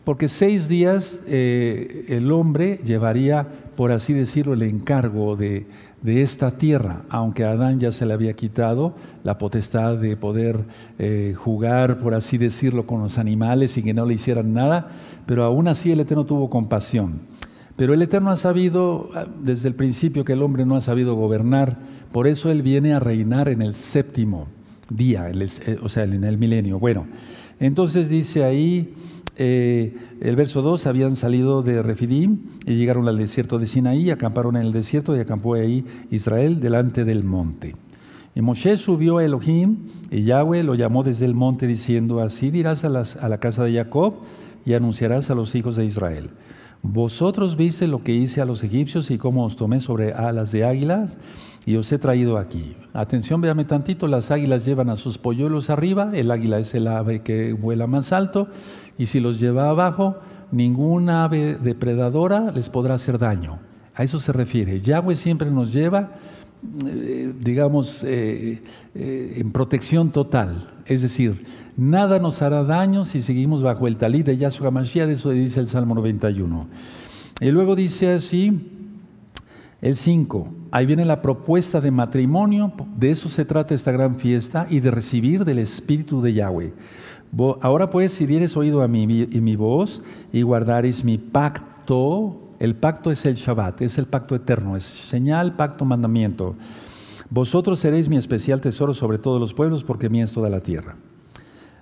[0.03, 5.65] Porque seis días eh, el hombre llevaría, por así decirlo, el encargo de,
[6.03, 8.93] de esta tierra, aunque a Adán ya se le había quitado
[9.23, 10.65] la potestad de poder
[10.99, 14.89] eh, jugar, por así decirlo, con los animales y que no le hicieran nada,
[15.25, 17.21] pero aún así el Eterno tuvo compasión.
[17.77, 21.15] Pero el Eterno ha sabido ah, desde el principio que el hombre no ha sabido
[21.15, 21.77] gobernar,
[22.11, 24.47] por eso Él viene a reinar en el séptimo
[24.89, 26.79] día, eh, o sea, en el milenio.
[26.79, 27.07] Bueno,
[27.61, 28.93] entonces dice ahí
[29.35, 34.57] eh, el verso 2, habían salido de Refidim y llegaron al desierto de Sinaí, acamparon
[34.57, 37.75] en el desierto y acampó ahí Israel delante del monte.
[38.35, 39.77] Y Moshe subió a Elohim
[40.09, 43.73] y Yahweh lo llamó desde el monte diciendo, así dirás a, a la casa de
[43.73, 44.15] Jacob
[44.65, 46.31] y anunciarás a los hijos de Israel.
[46.81, 50.65] Vosotros viste lo que hice a los egipcios y cómo os tomé sobre alas de
[50.65, 51.17] águilas
[51.65, 52.75] y os he traído aquí.
[52.93, 57.21] Atención, véame tantito, las águilas llevan a sus polluelos arriba, el águila es el ave
[57.21, 58.47] que vuela más alto,
[58.97, 60.17] y si los lleva abajo,
[60.51, 63.59] ninguna ave depredadora les podrá hacer daño.
[63.95, 64.79] A eso se refiere.
[64.79, 66.13] Yahweh siempre nos lleva,
[66.85, 68.61] eh, digamos, eh,
[68.95, 70.71] eh, en protección total.
[70.85, 71.45] Es decir,
[71.77, 75.67] nada nos hará daño si seguimos bajo el talí de Yahshua Mashiach, eso dice el
[75.67, 76.67] Salmo 91.
[77.39, 78.69] Y luego dice así,
[79.81, 84.65] el 5, ahí viene la propuesta de matrimonio, de eso se trata esta gran fiesta
[84.67, 86.73] y de recibir del Espíritu de Yahweh.
[87.61, 90.01] Ahora pues, si dieres oído a mí y mi voz
[90.31, 95.55] y guardares mi pacto, el pacto es el Shabbat, es el pacto eterno, es señal,
[95.55, 96.55] pacto, mandamiento.
[97.29, 100.95] Vosotros seréis mi especial tesoro sobre todos los pueblos porque mí es toda la tierra.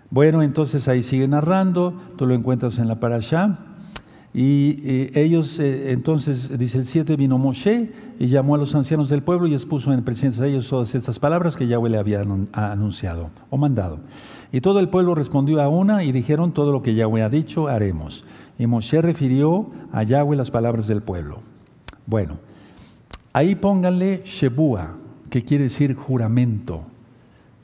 [0.09, 3.70] Bueno, entonces ahí sigue narrando, tú lo encuentras en la parasha.
[4.33, 9.09] Y eh, ellos, eh, entonces, dice el 7, vino Moshe y llamó a los ancianos
[9.09, 12.23] del pueblo y expuso en presencia de ellos todas estas palabras que Yahweh le había
[12.53, 13.99] anunciado o mandado.
[14.53, 17.67] Y todo el pueblo respondió a una y dijeron todo lo que Yahweh ha dicho,
[17.67, 18.23] haremos.
[18.57, 21.39] Y Moshe refirió a Yahweh las palabras del pueblo.
[22.05, 22.37] Bueno,
[23.33, 24.97] ahí pónganle Shebúa,
[25.29, 26.83] que quiere decir juramento.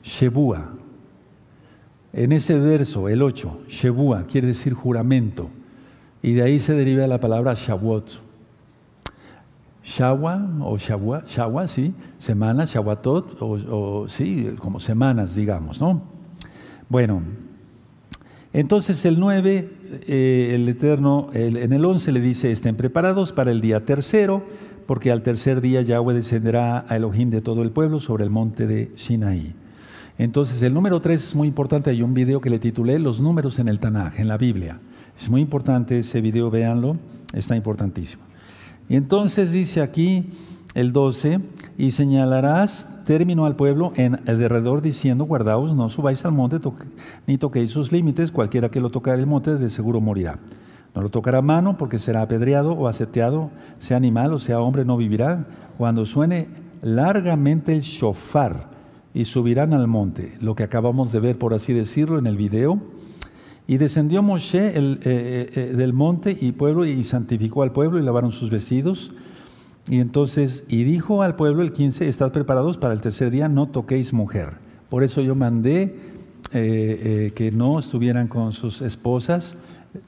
[0.02, 0.74] Shebúa.
[2.12, 5.50] En ese verso, el 8, Shebúa quiere decir juramento.
[6.28, 8.20] Y de ahí se deriva la palabra Shavuot.
[9.82, 16.02] Shawa o Shawa, Shawa, sí, semana, Shawatot, o, sí, como semanas, digamos, ¿no?
[16.90, 17.22] Bueno,
[18.52, 19.70] entonces el 9,
[20.06, 24.44] eh, el Eterno, en el 11 le dice, estén preparados para el día tercero,
[24.84, 28.66] porque al tercer día Yahweh descenderá a Elohim de todo el pueblo sobre el monte
[28.66, 29.54] de Sinaí.
[30.18, 33.58] Entonces el número 3 es muy importante, hay un video que le titulé Los números
[33.60, 34.78] en el Tanaj, en la Biblia.
[35.18, 36.96] Es muy importante ese video, véanlo,
[37.32, 38.22] está importantísimo.
[38.88, 40.30] Y entonces dice aquí
[40.74, 41.40] el 12,
[41.76, 46.58] y señalarás término al pueblo en alrededor diciendo, guardaos, no subáis al monte
[47.26, 50.38] ni toquéis sus límites, cualquiera que lo tocar el monte de seguro morirá.
[50.94, 54.96] No lo tocará mano porque será apedreado o aseteado, sea animal o sea hombre, no
[54.96, 55.46] vivirá.
[55.76, 56.48] Cuando suene
[56.80, 58.70] largamente el shofar
[59.14, 62.80] y subirán al monte, lo que acabamos de ver, por así decirlo, en el video,
[63.68, 68.02] Y descendió Moshe el, eh, eh, del monte y pueblo y santificó al pueblo y
[68.02, 69.12] lavaron sus vestidos.
[69.90, 73.68] Y entonces, y dijo al pueblo el 15, estad preparados para el tercer día, no
[73.68, 74.54] toquéis mujer.
[74.88, 75.94] Por eso yo mandé
[76.50, 79.54] que no estuvieran con sus esposas,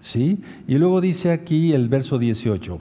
[0.01, 0.41] ¿sí?
[0.67, 2.79] Y luego dice aquí el verso 18,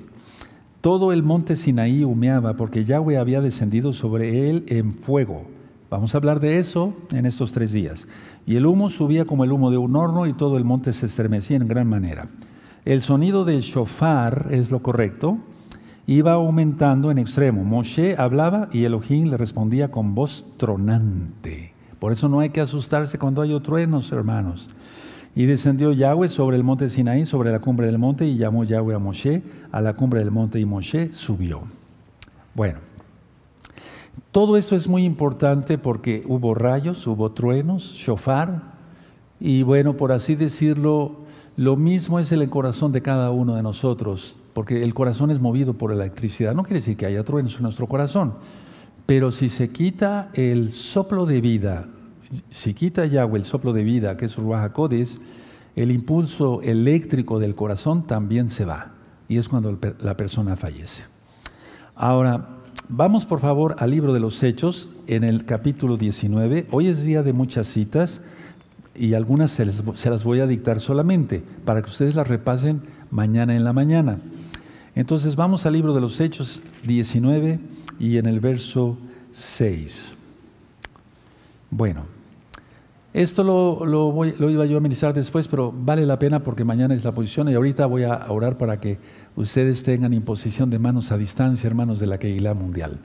[0.80, 5.46] todo el monte Sinaí humeaba porque Yahweh había descendido sobre él en fuego.
[5.90, 8.08] Vamos a hablar de eso en estos tres días.
[8.46, 11.08] Y el humo subía como el humo de un horno y todo el monte se
[11.08, 12.28] estremecía en gran manera.
[12.86, 15.40] El sonido del shofar es lo correcto.
[16.06, 17.64] Iba aumentando en extremo.
[17.64, 21.74] Moshe hablaba y Elohim le respondía con voz tronante.
[22.00, 24.70] Por eso no hay que asustarse cuando hay truenos, hermanos.
[25.36, 28.96] Y descendió Yahweh sobre el monte Sinaí, sobre la cumbre del monte, y llamó Yahweh
[28.96, 31.62] a Moshe a la cumbre del monte, y Moshe subió.
[32.56, 32.80] Bueno,
[34.32, 38.78] todo esto es muy importante porque hubo rayos, hubo truenos, shofar,
[39.40, 41.18] y bueno, por así decirlo,
[41.56, 45.74] lo mismo es el corazón de cada uno de nosotros, porque el corazón es movido
[45.74, 46.54] por electricidad.
[46.54, 48.34] No quiere decir que haya truenos en nuestro corazón,
[49.06, 51.88] pero si se quita el soplo de vida
[52.52, 54.72] si quita Yahweh el soplo de vida, que es Ruach
[55.76, 58.92] el impulso eléctrico del corazón también se va.
[59.28, 61.06] Y es cuando la persona fallece.
[61.96, 66.68] Ahora, vamos por favor al libro de los Hechos, en el capítulo 19.
[66.72, 68.22] Hoy es día de muchas citas
[68.96, 73.64] y algunas se, las voy a dictar solamente para que ustedes las repasen mañana en
[73.64, 74.20] la mañana.
[74.96, 77.60] Entonces vamos al libro de los Hechos 19
[78.00, 78.98] y en el verso
[79.32, 80.14] 6.
[81.72, 82.19] Bueno.
[83.14, 87.12] Esto lo, iba yo a ministrar después, pero vale la pena porque mañana es la
[87.12, 89.00] posición y ahorita voy a orar para que
[89.36, 93.00] ustedes tengan imposición de manos a distancia, hermanos de la Keilah Mundial.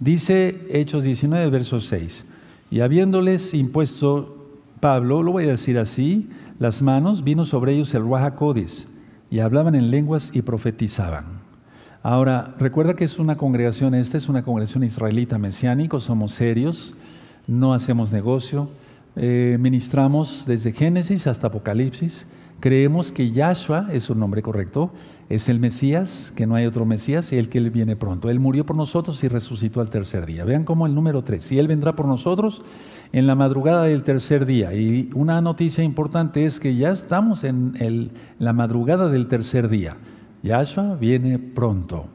[0.00, 2.26] Dice Hechos 19, verso 6,
[2.70, 6.28] y habiéndoles impuesto Pablo, lo voy a decir así,
[6.58, 8.88] las manos, vino sobre ellos el Ruajacodes,
[9.30, 11.24] y hablaban en lenguas y profetizaban.
[12.02, 16.94] Ahora, recuerda que es una congregación, esta es una congregación israelita mesiánica, somos serios,
[17.46, 18.68] no hacemos negocio,
[19.16, 22.26] eh, ministramos desde Génesis hasta Apocalipsis.
[22.60, 24.92] Creemos que Yahshua es su nombre correcto,
[25.28, 28.30] es el Mesías, que no hay otro Mesías, y el que viene pronto.
[28.30, 30.44] Él murió por nosotros y resucitó al tercer día.
[30.44, 32.62] Vean cómo el número tres, y Él vendrá por nosotros
[33.12, 34.74] en la madrugada del tercer día.
[34.74, 39.96] Y una noticia importante es que ya estamos en la madrugada del tercer día.
[40.42, 42.06] Yahshua viene pronto.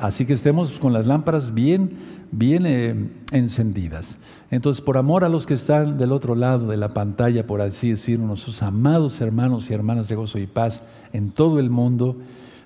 [0.00, 1.90] Así que estemos con las lámparas bien,
[2.32, 4.18] bien encendidas.
[4.50, 7.90] Entonces, por amor a los que están del otro lado de la pantalla, por así
[7.90, 12.16] decirlo, nuestros amados hermanos y hermanas de gozo y paz en todo el mundo,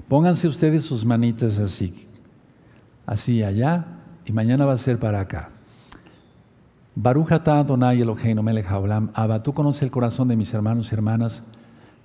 [0.09, 2.07] pónganse ustedes sus manitas así,
[3.07, 3.87] así allá,
[4.27, 5.51] y mañana va a ser para acá.
[6.95, 9.11] Baruch Adonai Eloheinu melech haolam.
[9.15, 11.43] Abba, tú conoces el corazón de mis hermanos y hermanas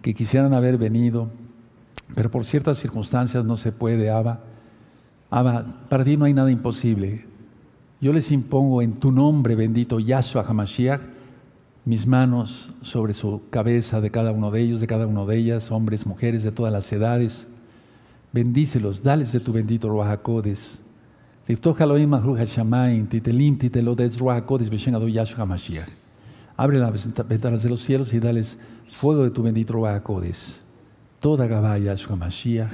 [0.02, 1.30] que quisieran haber venido,
[2.16, 4.40] pero por ciertas circunstancias no se puede, Abba.
[5.30, 7.29] Abba, para ti no hay nada imposible.
[8.02, 11.02] Yo les impongo en tu nombre bendito, Yahshua HaMashiach,
[11.84, 15.70] mis manos sobre su cabeza de cada uno de ellos, de cada una de ellas,
[15.70, 17.46] hombres, mujeres de todas las edades.
[18.32, 20.80] Bendícelos, dales de tu bendito Ruach HaKodes.
[23.10, 25.90] titelim, titelodes Ruach HaKodes, Yahshua HaMashiach.
[26.56, 28.58] Abre las ventanas de los cielos y dales
[28.94, 30.62] fuego de tu bendito Ruach HaKodes.
[31.20, 32.72] Toda Gabá Yahshua HaMashiach.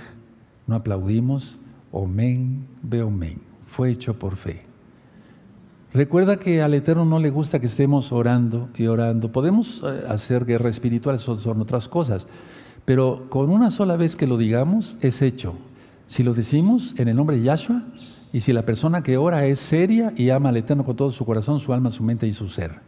[0.67, 1.57] No aplaudimos
[1.91, 3.39] Omen, ve omen.
[3.65, 4.74] Fue hecho por fe.
[5.95, 9.31] Recuerda que al Eterno no le gusta que estemos orando y orando.
[9.31, 12.27] Podemos eh, hacer guerra espiritual, son otras cosas.
[12.83, 15.55] Pero con una sola vez que lo digamos, es hecho.
[16.05, 17.83] Si lo decimos en el nombre de Yahshua,
[18.33, 21.25] y si la persona que ora es seria y ama al Eterno con todo su
[21.25, 22.81] corazón, su alma, su mente y su ser.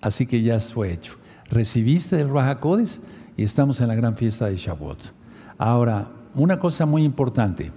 [0.00, 1.14] Así que ya fue hecho.
[1.48, 3.02] Recibiste el Rahakodes
[3.36, 5.12] y estamos en la gran fiesta de Shavuot.
[5.58, 7.70] Ahora, una cosa muy importante.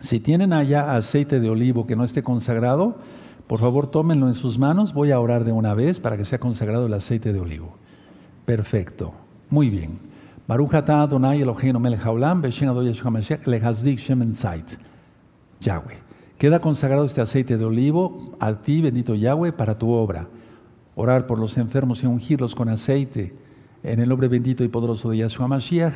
[0.00, 2.96] Si tienen allá aceite de olivo que no esté consagrado,
[3.48, 4.92] por favor tómenlo en sus manos.
[4.92, 7.74] Voy a orar de una vez para que sea consagrado el aceite de olivo.
[8.44, 9.14] Perfecto.
[9.48, 9.98] Muy bien.
[15.60, 15.96] Yahweh.
[16.36, 20.28] Queda consagrado este aceite de olivo a ti, bendito Yahweh, para tu obra.
[20.94, 23.34] Orar por los enfermos y ungirlos con aceite
[23.82, 25.94] en el nombre bendito y poderoso de Yeshua Mashiach.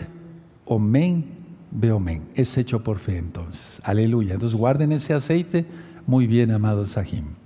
[0.64, 1.24] Omen
[1.70, 2.28] veo men.
[2.34, 3.80] Es hecho por fe entonces.
[3.84, 4.34] Aleluya.
[4.34, 5.66] Entonces guarden ese aceite
[6.06, 7.41] muy bien, amados Sahim.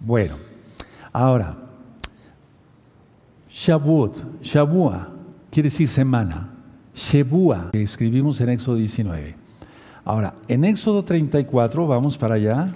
[0.00, 0.36] Bueno,
[1.12, 1.56] ahora,
[3.50, 5.10] Shavuot, Shavua,
[5.50, 6.54] quiere decir semana.
[6.94, 9.36] Shebua, que escribimos en Éxodo 19.
[10.04, 12.72] Ahora, en Éxodo 34, vamos para allá.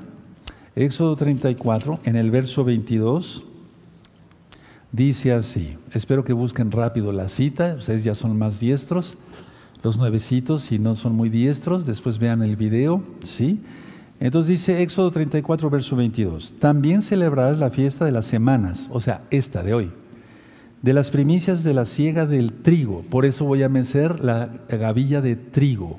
[0.76, 3.44] Éxodo 34, en el verso 22,
[4.92, 9.16] Dice así, espero que busquen rápido la cita, ustedes ya son más diestros,
[9.82, 13.62] los nuevecitos, si no son muy diestros, después vean el video, ¿sí?
[14.22, 19.22] Entonces dice Éxodo 34, verso 22, también celebrarás la fiesta de las semanas, o sea,
[19.32, 19.90] esta de hoy,
[20.80, 25.20] de las primicias de la siega del trigo, por eso voy a mecer la gavilla
[25.20, 25.98] de trigo.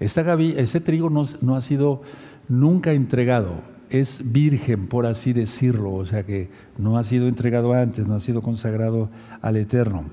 [0.00, 2.02] Esta gavilla, ese trigo no, no ha sido
[2.46, 8.06] nunca entregado, es virgen, por así decirlo, o sea que no ha sido entregado antes,
[8.06, 9.08] no ha sido consagrado
[9.40, 10.04] al Eterno.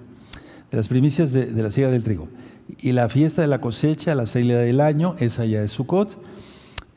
[0.71, 2.29] De las primicias de, la siega del trigo.
[2.79, 6.17] Y la fiesta de la cosecha, la salida del año, esa ya es Sukkot.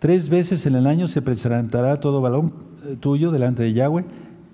[0.03, 2.53] Tres veces en el año se presentará todo balón
[2.85, 4.05] eh, tuyo delante de Yahweh,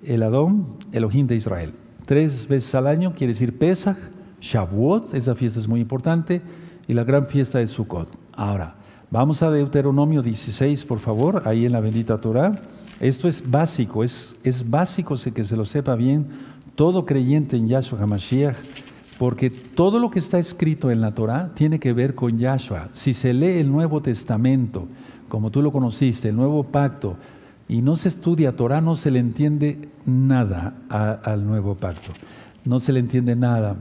[0.05, 1.73] el Adón, Elohim de Israel.
[2.05, 3.97] Tres veces al año quiere decir Pesach,
[4.43, 6.43] Shavuot, esa fiesta es muy importante,
[6.87, 8.11] y la gran fiesta de Sukkot.
[8.35, 8.77] Ahora,
[9.11, 12.53] Vamos a Deuteronomio 16, por favor, ahí en la bendita Torah.
[13.01, 16.27] Esto es básico, es, es básico que se lo sepa bien
[16.75, 18.55] todo creyente en Yahshua HaMashiach,
[19.19, 22.91] porque todo lo que está escrito en la Torah tiene que ver con Yahshua.
[22.93, 24.89] Si se lee el Nuevo Testamento,
[25.29, 27.17] como tú lo conociste, el Nuevo Pacto,
[27.69, 32.13] y no se estudia Torah, no se le entiende nada al Nuevo Pacto.
[32.65, 33.77] No se le entiende nada.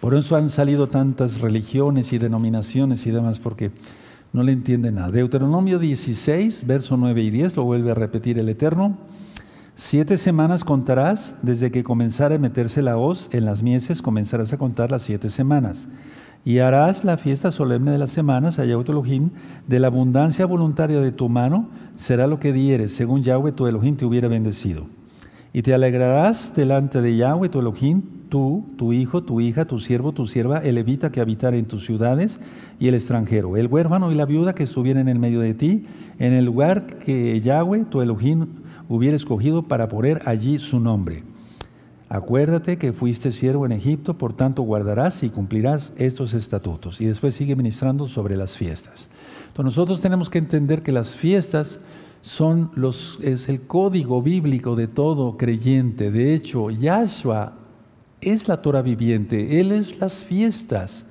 [0.00, 3.70] Por eso han salido tantas religiones y denominaciones y demás, porque
[4.32, 5.10] no le entiende nada.
[5.10, 8.98] Deuteronomio 16, verso 9 y 10, lo vuelve a repetir el Eterno.
[9.76, 14.56] Siete semanas contarás desde que comenzara a meterse la hoz en las mieses, comenzarás a
[14.56, 15.88] contar las siete semanas.
[16.44, 19.30] Y harás la fiesta solemne de las semanas a Yahweh tu Elohim,
[19.66, 23.96] de la abundancia voluntaria de tu mano será lo que dieres, según Yahweh tu Elohim
[23.96, 24.86] te hubiera bendecido.
[25.54, 30.12] Y te alegrarás delante de Yahweh tu Elohim, tú, tu hijo, tu hija, tu siervo,
[30.12, 32.40] tu sierva, el levita que habitara en tus ciudades
[32.78, 35.84] y el extranjero, el huérfano y la viuda que estuvieran en medio de ti,
[36.18, 38.48] en el lugar que Yahweh tu Elohim
[38.88, 41.22] hubiera escogido para poner allí su nombre.
[42.08, 47.00] Acuérdate que fuiste siervo en Egipto, por tanto guardarás y cumplirás estos estatutos.
[47.00, 49.08] Y después sigue ministrando sobre las fiestas.
[49.48, 51.78] Entonces nosotros tenemos que entender que las fiestas
[52.20, 56.10] son los, es el código bíblico de todo creyente.
[56.10, 57.54] De hecho, Yahshua
[58.20, 61.06] es la Torah viviente, Él es las fiestas.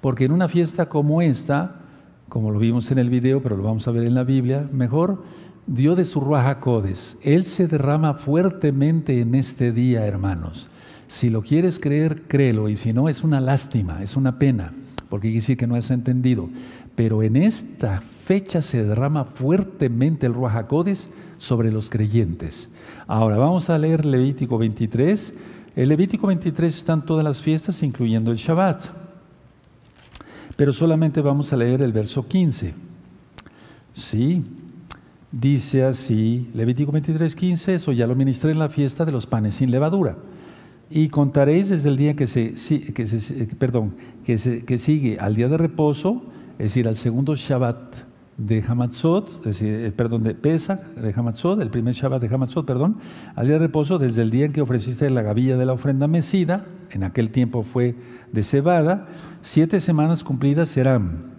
[0.00, 1.80] Porque en una fiesta como esta,
[2.28, 5.22] como lo vimos en el video, pero lo vamos a ver en la Biblia, mejor
[5.66, 7.18] dio de su Ruaja Codes.
[7.22, 10.70] Él se derrama fuertemente en este día, hermanos.
[11.08, 14.72] Si lo quieres creer, créelo, y si no, es una lástima, es una pena,
[15.08, 16.48] porque quiere decir que no has entendido.
[16.94, 20.66] Pero en esta fecha se derrama fuertemente el Ruach
[21.38, 22.70] sobre los creyentes.
[23.06, 25.34] Ahora vamos a leer Levítico 23.
[25.76, 28.84] En Levítico 23 están todas las fiestas, incluyendo el Shabbat.
[30.56, 32.74] Pero solamente vamos a leer el verso 15.
[33.92, 34.42] Sí,
[35.40, 39.56] dice así, Levítico 23, 15, eso ya lo ministré en la fiesta de los panes
[39.56, 40.16] sin levadura.
[40.88, 42.52] Y contaréis desde el día que se,
[42.92, 46.22] que se perdón, que, se, que sigue al día de reposo,
[46.52, 47.96] es decir, al segundo Shabbat
[48.38, 52.64] de Hamatzot, es decir, eh, perdón, de Pesach, de Hamatzot, el primer Shabbat de Hamatzot,
[52.64, 52.98] perdón,
[53.34, 56.06] al día de reposo, desde el día en que ofreciste la gavilla de la ofrenda
[56.06, 57.94] mecida, en aquel tiempo fue
[58.32, 59.08] de cebada,
[59.40, 61.35] siete semanas cumplidas serán.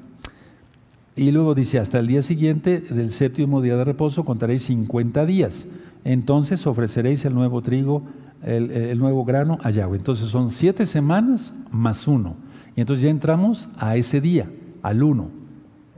[1.18, 5.68] Y luego dice, hasta el día siguiente del séptimo día de reposo contaréis 50 días.
[6.04, 8.04] Entonces ofreceréis el nuevo trigo,
[8.44, 9.98] el, el nuevo grano a Yahweh.
[9.98, 12.38] Entonces son siete semanas más uno.
[12.76, 14.50] Y entonces ya entramos a ese día,
[14.84, 15.32] al uno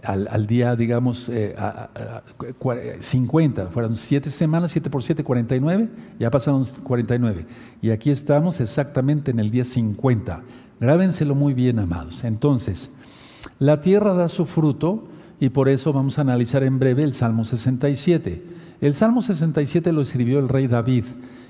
[0.03, 1.31] al, día, digamos,
[2.99, 5.89] 50, eh, fueron 7 semanas, 7 por 7, 49,
[6.19, 7.45] ya pasaron 49.
[7.81, 10.43] Y aquí estamos exactamente en el día 50.
[10.79, 12.23] Grábenselo muy bien, amados.
[12.23, 12.91] Entonces,
[13.59, 15.08] la tierra da su fruto
[15.39, 18.43] y por eso vamos a analizar en breve el Salmo 67.
[18.81, 21.05] El Salmo 67 lo escribió el rey David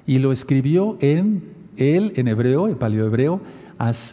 [0.05, 1.43] y lo escribió en
[1.77, 3.41] él, en hebreo, en paleohebreo,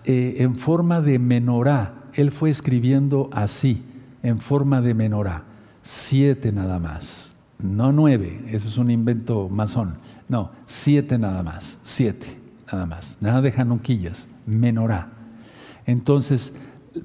[0.05, 1.95] eh, en forma de menorá.
[2.15, 3.83] Él fue escribiendo así
[4.23, 5.45] en forma de menorá.
[5.83, 7.35] Siete nada más.
[7.59, 9.99] No nueve, eso es un invento masón.
[10.29, 11.79] No, siete nada más.
[11.83, 12.39] Siete
[12.71, 13.17] nada más.
[13.21, 14.29] Nada de janunquillas.
[14.47, 15.09] Menorá.
[15.87, 16.53] Entonces,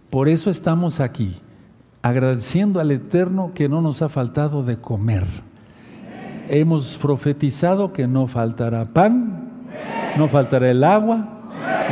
[0.09, 1.36] por eso estamos aquí,
[2.02, 5.26] agradeciendo al Eterno que no nos ha faltado de comer.
[6.47, 9.49] Hemos profetizado que no faltará pan,
[10.18, 11.28] no faltará el agua,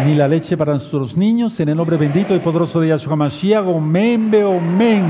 [0.06, 3.66] ni la leche para nuestros niños, en el nombre bendito y poderoso de Yahshua Mashiach,
[3.66, 5.06] omen, omen.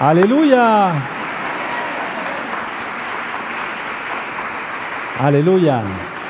[0.00, 0.92] Aleluya.
[5.20, 5.82] Aleluya.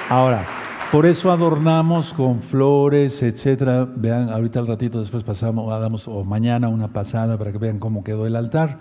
[0.09, 0.58] Ahora,
[0.93, 3.85] por eso adornamos con flores, etcétera.
[3.85, 8.05] Vean, ahorita al ratito después pasamos, damos, o mañana una pasada para que vean cómo
[8.05, 8.79] quedó el altar.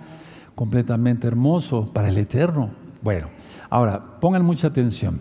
[0.55, 2.71] Completamente hermoso para el eterno.
[3.01, 3.27] Bueno,
[3.69, 5.19] Ahora, pongan mucha atención.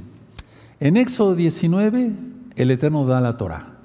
[0.79, 2.13] En Éxodo 19,
[2.55, 3.79] el Eterno da la Torah.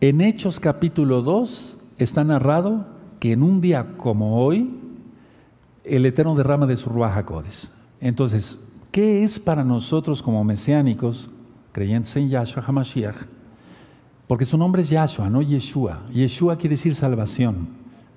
[0.00, 2.86] En Hechos capítulo 2 está narrado
[3.18, 4.78] que en un día como hoy,
[5.84, 7.72] el Eterno derrama de su Ruach HaKodes.
[8.00, 8.58] Entonces,
[8.92, 11.30] ¿qué es para nosotros como mesiánicos,
[11.72, 13.16] creyentes en Yahshua HaMashiach?
[14.26, 16.06] Porque su nombre es Yahshua, no Yeshua.
[16.12, 17.68] Yeshua quiere decir salvación.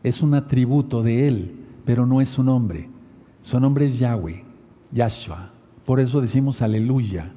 [0.03, 2.89] Es un atributo de Él, pero no es su nombre.
[3.41, 4.43] Su nombre es Yahweh,
[4.91, 5.51] Yahshua.
[5.85, 7.33] Por eso decimos aleluya.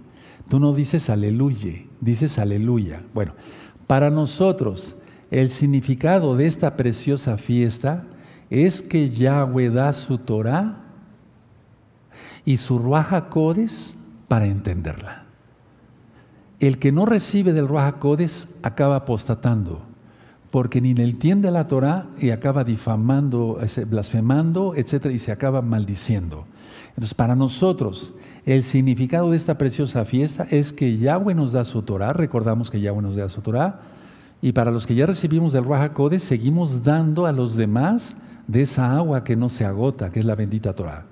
[0.49, 3.03] Tú no dices aleluya, dices aleluya.
[3.15, 3.33] Bueno,
[3.87, 4.95] para nosotros
[5.31, 8.05] el significado de esta preciosa fiesta
[8.51, 10.85] es que Yahweh da su Torah
[12.45, 13.97] y su Ruach Codes
[14.29, 15.26] para entenderla.
[16.59, 19.83] El que no recibe del Ruach Codes acaba apostatando,
[20.51, 26.47] porque ni le entiende la Torah y acaba difamando, blasfemando, etc., y se acaba maldiciendo.
[26.91, 28.15] Entonces, para nosotros,
[28.47, 32.81] el significado de esta preciosa fiesta es que Yahweh nos da su Torah, recordamos que
[32.81, 33.81] Yahweh nos da su Torah,
[34.41, 38.15] y para los que ya recibimos del Ruach Codes, seguimos dando a los demás
[38.47, 41.05] de esa agua que no se agota, que es la bendita Torah.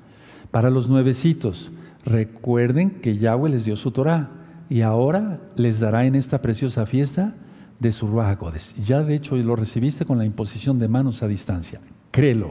[0.51, 1.71] Para los nuevecitos,
[2.07, 4.44] recuerden que Yahweh les dio su Torah
[4.75, 7.33] y ahora les dará en esta preciosa fiesta
[7.79, 8.41] de su Ruach
[8.77, 11.81] Ya de hecho lo recibiste con la imposición de manos a distancia.
[12.11, 12.51] Créelo.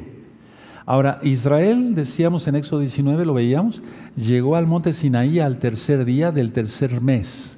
[0.85, 3.81] Ahora, Israel, decíamos en Éxodo 19, lo veíamos,
[4.15, 7.57] llegó al monte Sinaí al tercer día del tercer mes.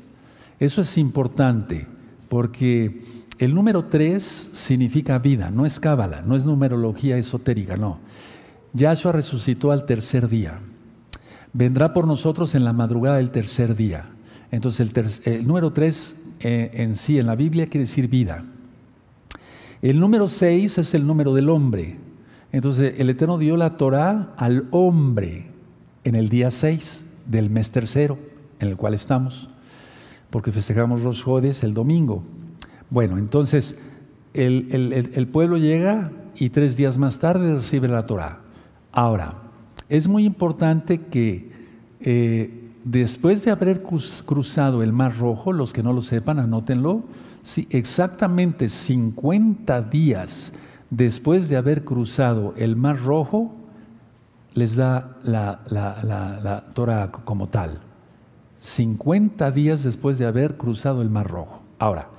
[0.59, 1.85] Eso es importante
[2.27, 3.03] porque
[3.37, 7.99] el número 3 significa vida, no es cábala, no es numerología esotérica, no.
[8.73, 10.59] Yahshua resucitó al tercer día.
[11.53, 14.09] Vendrá por nosotros en la madrugada del tercer día.
[14.51, 14.91] Entonces
[15.25, 18.45] el, número 3 eh, en sí, en la Biblia, quiere decir vida.
[19.81, 21.97] El número 6 es el número del hombre.
[22.51, 25.47] Entonces el Eterno dio la Torah al hombre
[26.03, 28.17] en el día 6 del mes tercero,
[28.59, 29.49] en el cual estamos,
[30.29, 32.23] porque festejamos los Jodes el domingo.
[32.89, 33.75] Bueno, entonces
[34.33, 38.41] el, pueblo llega y tres días más tarde recibe la Torah.
[38.91, 39.35] Ahora,
[39.89, 41.51] es muy importante que
[41.99, 47.03] eh, después de haber cruzado el Mar Rojo, los que no lo sepan, anótenlo,
[47.41, 50.53] si exactamente 50 días
[50.89, 53.53] después de haber cruzado el Mar Rojo,
[54.53, 57.79] les da la, la, Torah como tal.
[58.57, 61.61] 50 días después de haber cruzado el Mar Rojo.
[61.79, 62.09] Ahora,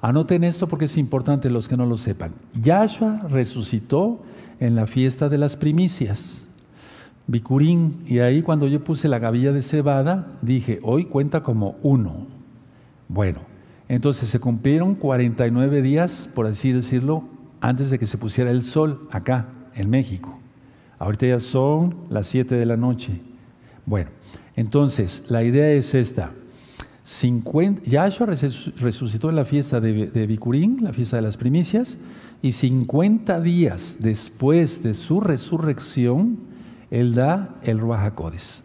[0.00, 2.32] anoten esto porque es importante los que no lo sepan.
[2.54, 4.22] Yahshua resucitó
[4.58, 6.41] en la fiesta de las primicias.
[7.26, 12.26] Bicurín, y ahí cuando yo puse la gavilla de cebada, dije, hoy cuenta como uno.
[13.08, 13.40] Bueno,
[13.88, 17.24] entonces se cumplieron 49 días, por así decirlo,
[17.60, 20.38] antes de que se pusiera el sol acá, en México.
[20.98, 23.20] Ahorita ya son las 7 de la noche.
[23.86, 24.10] Bueno,
[24.56, 26.32] entonces la idea es esta.
[27.04, 31.98] 50, Yahshua resucitó en la fiesta de, de Bicurín, la fiesta de las primicias,
[32.42, 36.38] y 50 días después de su resurrección,
[36.92, 38.12] Él da el Ruach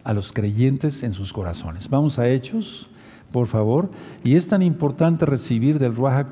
[0.04, 1.90] a los creyentes en sus corazones.
[1.90, 2.90] Vamos a Hechos,
[3.32, 3.90] por favor.
[4.22, 6.28] Y es tan importante recibir del Ruach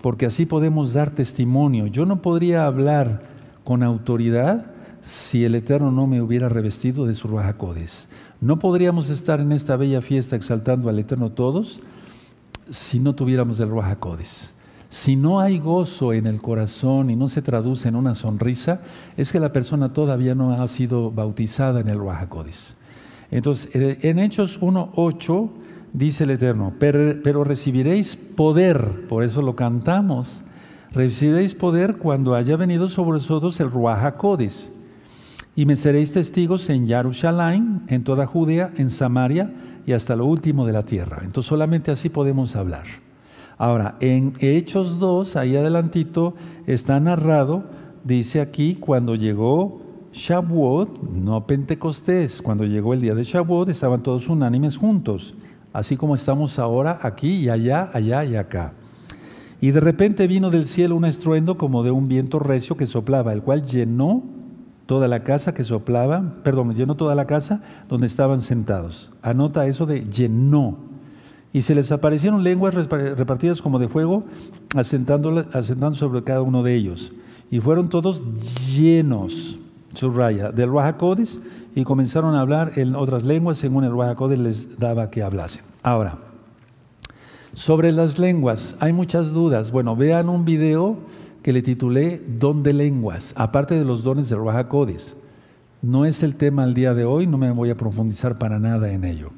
[0.00, 1.86] porque así podemos dar testimonio.
[1.88, 3.20] Yo no podría hablar
[3.64, 4.70] con autoridad
[5.02, 7.56] si el Eterno no me hubiera revestido de su Ruach
[8.40, 11.80] no podríamos estar en esta bella fiesta exaltando al Eterno todos
[12.70, 13.98] si no tuviéramos el Ruach
[14.90, 18.80] Si no hay gozo en el corazón y no se traduce en una sonrisa,
[19.16, 22.28] es que la persona todavía no ha sido bautizada en el Ruach
[23.30, 25.48] Entonces, eh, en Hechos 1.8
[25.92, 30.42] dice el Eterno, pero, recibiréis poder, por eso lo cantamos,
[30.90, 34.12] recibiréis poder cuando haya venido sobre vosotros el Ruach
[35.54, 39.52] y me seréis testigos en Jerusalén, en toda Judea, en Samaria
[39.86, 41.20] y hasta lo último de la tierra.
[41.22, 43.09] Entonces solamente así podemos hablar.
[43.60, 46.32] Ahora, en Hechos 2, ahí adelantito,
[46.66, 47.64] está narrado,
[48.04, 49.82] dice aquí, cuando llegó
[50.14, 55.34] Shavuot, no Pentecostés, cuando llegó el día de Shavuot, estaban todos unánimes juntos,
[55.74, 58.72] así como estamos ahora aquí y allá, allá y acá.
[59.60, 63.34] Y de repente vino del cielo un estruendo como de un viento recio que soplaba,
[63.34, 64.22] el cual llenó
[64.86, 69.12] toda la casa que soplaba, perdón, llenó toda la casa donde estaban sentados.
[69.20, 70.89] Anota eso de llenó.
[71.52, 74.24] Y se les aparecieron lenguas repartidas como de fuego,
[74.74, 75.44] asentando,
[75.94, 77.12] sobre cada uno de ellos.
[77.50, 78.24] Y fueron todos
[78.76, 79.58] llenos,
[79.94, 81.40] subraya, del Ruajacodes
[81.74, 85.64] y comenzaron a hablar en otras lenguas según el Ruajacodes les daba que hablasen.
[85.82, 86.18] Ahora,
[87.52, 89.72] sobre las lenguas hay muchas dudas.
[89.72, 90.98] Bueno, vean un video
[91.42, 94.68] que le titulé Don de Lenguas, aparte de los dones de Ruach
[95.82, 98.92] No es el tema al día de hoy, no me voy a profundizar para nada
[98.92, 99.30] en ello.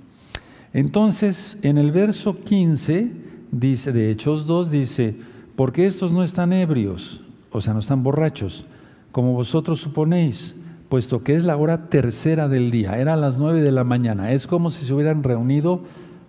[0.73, 3.13] Entonces, en el verso 15,
[3.51, 5.17] dice, de Hechos 2, dice,
[5.55, 8.65] porque estos no están ebrios, o sea, no están borrachos,
[9.13, 10.57] como vosotros suponéis,
[10.89, 14.33] puesto que es la hora tercera del día, era a las nueve de la mañana,
[14.33, 15.83] es como si se hubieran reunido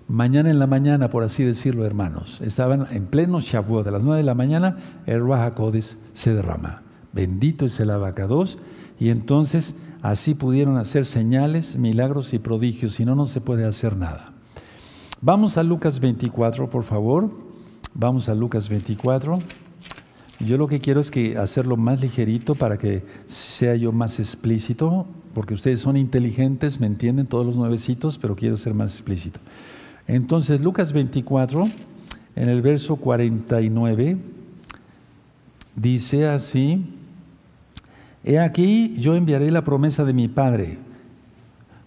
[0.09, 2.41] mañana en la mañana, por así decirlo, hermanos.
[2.41, 5.53] Estaban en pleno Shavuot, de las nueve de la mañana, el Ruach
[6.11, 6.83] se derrama.
[7.13, 8.59] Bendito es el abacados,
[8.99, 13.95] y entonces así pudieron hacer señales, milagros y prodigios, si no, no se puede hacer
[13.95, 14.32] nada.
[15.25, 17.31] Vamos a Lucas 24, por favor.
[17.93, 19.39] Vamos a Lucas 24.
[20.45, 25.05] Yo lo que quiero es que hacerlo más ligerito para que sea yo más explícito,
[25.33, 29.39] porque ustedes son inteligentes, me entienden todos los nuevecitos, pero quiero ser más explícito.
[30.09, 31.69] Entonces, Lucas 24,
[32.35, 34.17] en el verso 49,
[35.77, 36.83] dice así,
[38.25, 40.79] He aquí, yo enviaré la promesa de mi Padre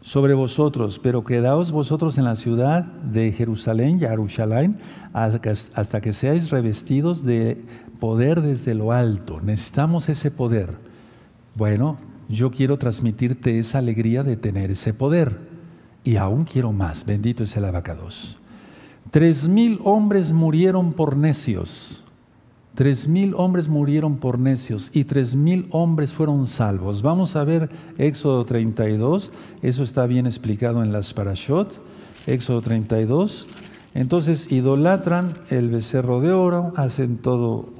[0.07, 4.77] sobre vosotros, pero quedaos vosotros en la ciudad de Jerusalén, Yarushalayim,
[5.13, 7.61] hasta que seáis revestidos de
[7.99, 9.41] poder desde lo alto.
[9.41, 10.77] Necesitamos ese poder.
[11.57, 11.97] Bueno,
[12.29, 15.41] yo quiero transmitirte esa alegría de tener ese poder.
[16.05, 17.05] Y aún quiero más.
[17.05, 18.39] Bendito es el abacados.
[19.11, 22.05] Tres mil hombres murieron por necios.
[22.77, 27.01] Tres mil hombres murieron por necios y tres mil hombres fueron salvos.
[27.01, 31.81] Vamos a ver Éxodo 32, eso está bien explicado en las parashot.
[32.27, 33.47] Éxodo 32.
[33.95, 37.71] Entonces idolatran el becerro de oro, hacen todo,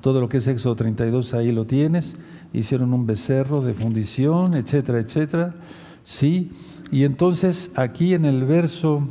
[0.00, 2.14] todo lo que es Éxodo 32, ahí lo tienes.
[2.52, 5.54] Hicieron un becerro de fundición, etcétera, etcétera.
[6.04, 6.52] Sí,
[6.92, 9.08] y entonces aquí en el verso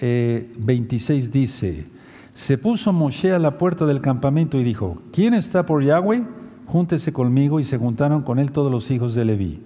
[0.00, 1.93] 26 eh, dice,
[2.34, 6.26] se puso Moshe a la puerta del campamento y dijo, ¿quién está por Yahweh?
[6.66, 9.62] Júntese conmigo y se juntaron con él todos los hijos de Leví.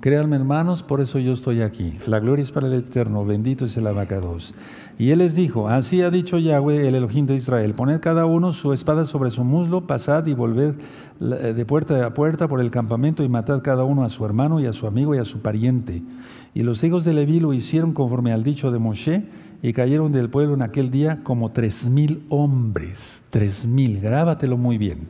[0.00, 1.94] Créanme hermanos, por eso yo estoy aquí.
[2.06, 4.54] La gloria es para el Eterno, bendito es el abacados.
[4.96, 8.52] Y él les dijo, así ha dicho Yahweh, el Elohim de Israel, poned cada uno
[8.52, 10.74] su espada sobre su muslo, pasad y volved
[11.20, 14.60] eh, de puerta a puerta por el campamento y matad cada uno a su hermano
[14.60, 16.02] y a su amigo y a su pariente.
[16.54, 19.24] Y los hijos de Leví lo hicieron conforme al dicho de Moshe,
[19.62, 24.78] y cayeron del pueblo en aquel día como tres mil hombres, tres mil, grábatelo muy
[24.78, 25.08] bien.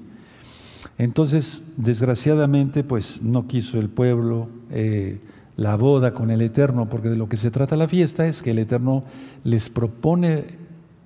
[0.97, 5.21] Entonces, desgraciadamente, pues no quiso el pueblo eh,
[5.57, 8.53] la boda con el Eterno, porque de lo que se trata la fiesta es que
[8.53, 9.05] el Eterno
[9.45, 10.45] les propone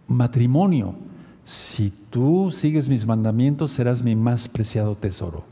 [0.07, 0.95] matrimonio.
[1.45, 5.45] Si tú sigues mis mandamientos, serás mi más preciado tesoro.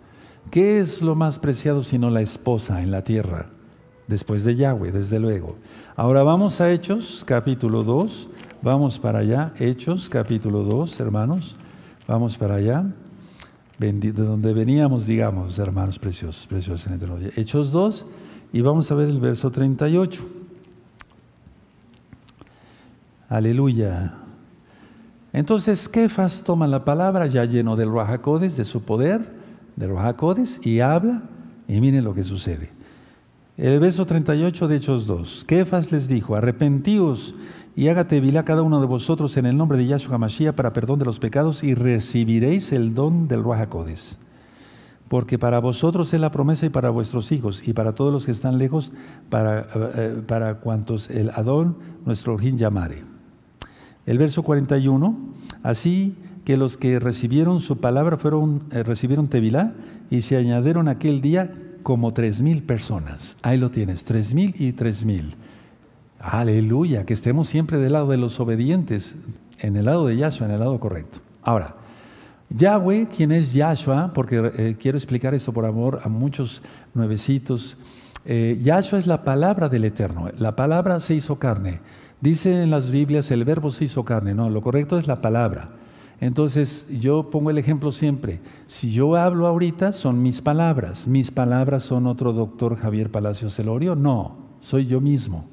[0.50, 3.50] ¿Qué es lo más preciado sino la esposa en la tierra?
[4.06, 5.56] Después de Yahweh, desde luego.
[5.96, 8.28] Ahora vamos a Hechos, capítulo 2.
[8.62, 9.52] Vamos para allá.
[9.58, 11.56] Hechos, capítulo 2, hermanos.
[12.06, 12.86] Vamos para allá.
[13.78, 18.06] De donde veníamos, digamos, hermanos preciosos, preciosos en el Hechos 2,
[18.52, 20.22] y vamos a ver el verso 38.
[23.28, 24.14] Aleluya.
[25.32, 29.22] Entonces, Kefas toma la palabra ya lleno del Rajacodes, de su poder,
[29.76, 31.22] del Rajacodes, y habla,
[31.66, 32.79] y miren lo que sucede.
[33.60, 35.44] El verso 38 de Hechos 2.
[35.46, 37.34] Kefas les dijo, arrepentíos
[37.76, 40.98] y hágate vilá cada uno de vosotros en el nombre de Yahshua Mashiach para perdón
[40.98, 44.16] de los pecados y recibiréis el don del Ruajacodes.
[45.08, 48.32] Porque para vosotros es la promesa y para vuestros hijos y para todos los que
[48.32, 48.92] están lejos,
[49.28, 53.02] para, eh, para cuantos el Adón, nuestro Orjín llamare.
[54.06, 55.18] El verso 41,
[55.62, 56.14] así
[56.46, 59.74] que los que recibieron su palabra fueron, eh, recibieron Tevilá
[60.08, 61.52] y se añadieron aquel día
[61.82, 63.36] como tres mil personas.
[63.42, 65.34] Ahí lo tienes, tres mil y tres mil.
[66.18, 69.16] Aleluya, que estemos siempre del lado de los obedientes,
[69.58, 71.20] en el lado de Yahshua, en el lado correcto.
[71.42, 71.76] Ahora,
[72.50, 76.62] Yahweh, quien es Yahshua, porque eh, quiero explicar esto por amor a muchos
[76.94, 77.78] nuevecitos.
[78.24, 80.28] Eh, Yahshua es la palabra del Eterno.
[80.38, 81.80] La palabra se hizo carne.
[82.20, 84.34] Dice en las Biblias el verbo se hizo carne.
[84.34, 85.70] No, lo correcto es la palabra.
[86.20, 88.40] Entonces, yo pongo el ejemplo siempre.
[88.66, 91.08] Si yo hablo ahorita, son mis palabras.
[91.08, 93.96] ¿Mis palabras son otro doctor Javier Palacios Celorio?
[93.96, 95.46] No, soy yo mismo.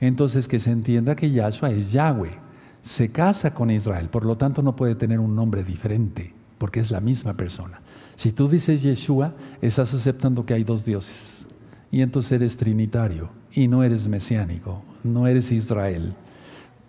[0.00, 2.32] Entonces, que se entienda que Yahshua es Yahweh.
[2.80, 6.90] Se casa con Israel, por lo tanto no puede tener un nombre diferente, porque es
[6.90, 7.82] la misma persona.
[8.14, 11.46] Si tú dices Yeshua, estás aceptando que hay dos dioses.
[11.90, 16.14] Y entonces eres trinitario y no eres mesiánico, no eres Israel.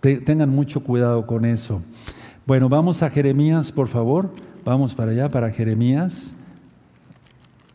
[0.00, 1.82] tengan mucho cuidado con eso.
[2.48, 4.30] Bueno, vamos a Jeremías, por favor.
[4.64, 6.32] Vamos para allá, para Jeremías.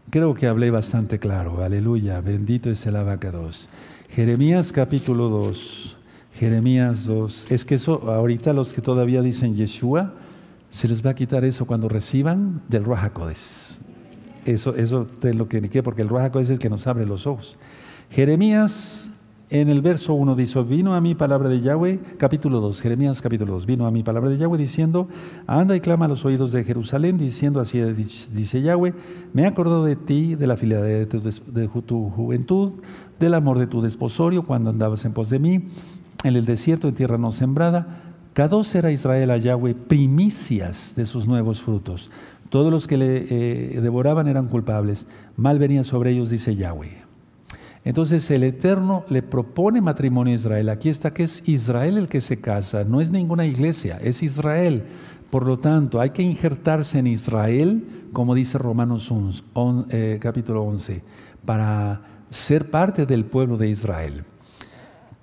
[0.09, 1.63] Creo que hablé bastante claro.
[1.63, 2.19] Aleluya.
[2.21, 3.69] Bendito es el abacados.
[4.09, 5.95] Jeremías capítulo 2.
[6.33, 7.51] Jeremías 2.
[7.51, 10.15] Es que eso, ahorita los que todavía dicen Yeshua,
[10.69, 13.79] se les va a quitar eso cuando reciban del Rajacodes.
[14.43, 17.59] Eso, eso es lo que porque el Ruach es el que nos abre los ojos.
[18.09, 19.11] Jeremías
[19.49, 23.53] en el verso 1 dice, vino a mí palabra de Yahweh, capítulo 2, Jeremías capítulo
[23.53, 25.07] 2, vino a mí palabra de Yahweh diciendo,
[25.45, 28.93] anda y clama a los oídos de Jerusalén, diciendo así dice Yahweh,
[29.33, 32.73] me he acordado de ti, de la fidelidad de tu, juventud,
[33.19, 35.67] del amor de tu desposorio, cuando andabas en pos de mí,
[36.23, 41.27] en el desierto, en tierra no sembrada, Kados era Israel a Yahweh primicias de sus
[41.27, 42.09] nuevos frutos.
[42.49, 45.07] Todos los que le eh, devoraban eran culpables.
[45.37, 47.02] Mal venía sobre ellos, dice Yahweh.
[47.85, 50.69] Entonces el Eterno le propone matrimonio a Israel.
[50.69, 54.83] Aquí está que es Israel el que se casa, no es ninguna iglesia, es Israel.
[55.29, 59.11] Por lo tanto, hay que injertarse en Israel, como dice Romanos
[59.89, 61.03] eh, capítulo 11,
[61.43, 64.23] para ser parte del pueblo de Israel.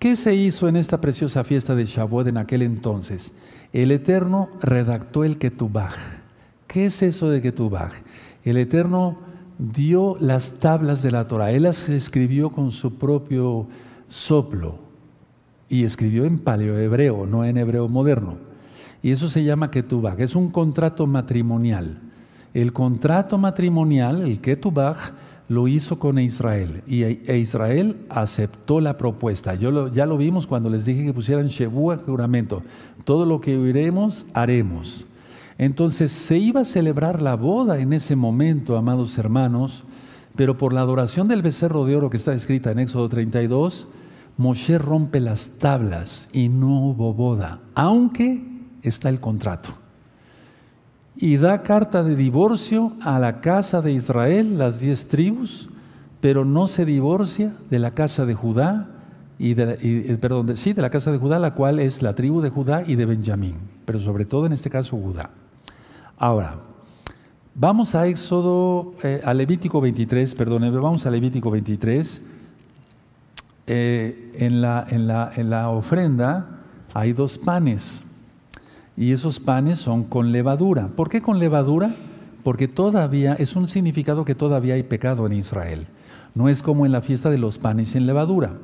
[0.00, 3.32] ¿Qué se hizo en esta preciosa fiesta de Shavuot en aquel entonces?
[3.72, 5.94] El Eterno redactó el Ketubaj.
[6.66, 7.92] ¿Qué es eso de Ketubaj?
[8.42, 9.18] El Eterno
[9.60, 11.50] dio las tablas de la Torah.
[11.50, 13.66] Él las escribió con su propio
[14.08, 14.78] soplo
[15.68, 18.38] y escribió en paleohebreo, no en hebreo moderno.
[19.02, 21.98] Y eso se llama Ketubah, es un contrato matrimonial.
[22.52, 24.96] El contrato matrimonial, el Ketubah,
[25.48, 29.56] lo hizo con Israel y e Israel aceptó la propuesta.
[29.56, 32.62] Yo ya lo vimos cuando les dije que pusieran Shebuah juramento.
[33.04, 35.06] Todo lo que oiremos, haremos.
[35.60, 39.84] Entonces se iba a celebrar la boda en ese momento, amados hermanos,
[40.34, 43.86] pero por la adoración del becerro de oro que está escrita en Éxodo 32,
[44.38, 48.42] Moshe rompe las tablas y no hubo boda, aunque
[48.80, 49.74] está el contrato.
[51.14, 55.68] Y da carta de divorcio a la casa de Israel, las diez tribus,
[56.22, 58.88] pero no se divorcia de la casa de Judá,
[59.38, 62.48] y, de, perdón, sí, de la casa de Judá, la cual es la tribu de
[62.48, 65.28] Judá y de Benjamín, pero sobre todo en este caso Judá.
[66.22, 66.56] Ahora,
[67.54, 72.20] vamos a Éxodo, eh, a Levítico 23, perdón, vamos a Levítico 23.
[73.66, 76.58] Eh, en, la, en, la, en la ofrenda
[76.92, 78.04] hay dos panes
[78.98, 80.88] y esos panes son con levadura.
[80.88, 81.96] ¿Por qué con levadura?
[82.44, 85.86] Porque todavía es un significado que todavía hay pecado en Israel.
[86.34, 88.58] No es como en la fiesta de los panes sin levadura.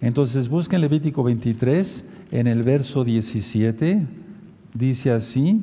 [0.00, 4.06] Entonces busquen Levítico 23 en el verso 17.
[4.74, 5.60] Dice así,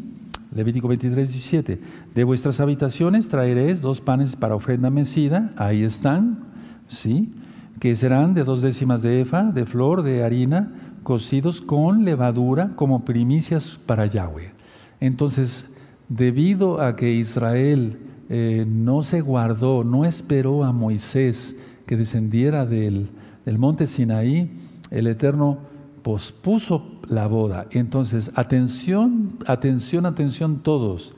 [0.54, 1.80] Levítico 23, 17.
[2.16, 6.40] De vuestras habitaciones traeréis dos panes para ofrenda mecida, ahí están,
[6.88, 7.32] ¿sí?
[7.80, 10.72] Que serán de dos décimas de efa, de flor, de harina,
[11.04, 14.52] cocidos con levadura como primicias para Yahweh.
[15.00, 15.68] Entonces,
[16.10, 23.10] debido a que Israel eh, no se guardó, no esperó a Moisés que descendiera del,
[23.46, 24.52] del monte Sinaí,
[24.92, 25.60] el Eterno
[26.08, 27.68] pospuso la boda.
[27.72, 31.16] Entonces, atención, atención, atención todos,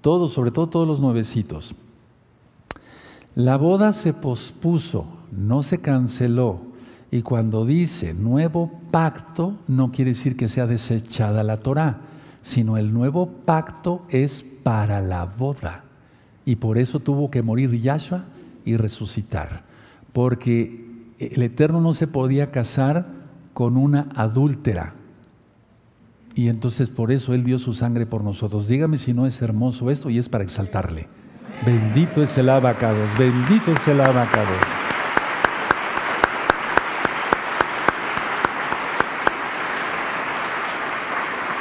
[0.00, 1.74] todos, sobre todo todos los nuevecitos.
[3.34, 6.62] La boda se pospuso, no se canceló.
[7.10, 11.98] Y cuando dice nuevo pacto, no quiere decir que sea desechada la Torah,
[12.40, 15.84] sino el nuevo pacto es para la boda.
[16.46, 18.24] Y por eso tuvo que morir Yahshua
[18.64, 19.64] y resucitar.
[20.14, 23.19] Porque el Eterno no se podía casar
[23.60, 24.94] con una adúltera.
[26.34, 28.68] Y entonces por eso Él dio su sangre por nosotros.
[28.68, 31.10] Dígame si no es hermoso esto y es para exaltarle.
[31.66, 34.56] Bendito es el abacados, bendito es el abacados.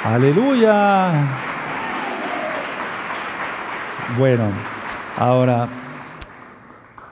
[0.05, 1.11] Aleluya.
[4.17, 4.45] Bueno,
[5.17, 5.67] ahora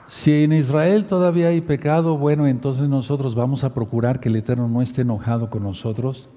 [0.08, 4.66] si en Israel todavía hay pecado, bueno, entonces nosotros vamos a procurar que el Eterno
[4.66, 6.30] no esté enojado con nosotros.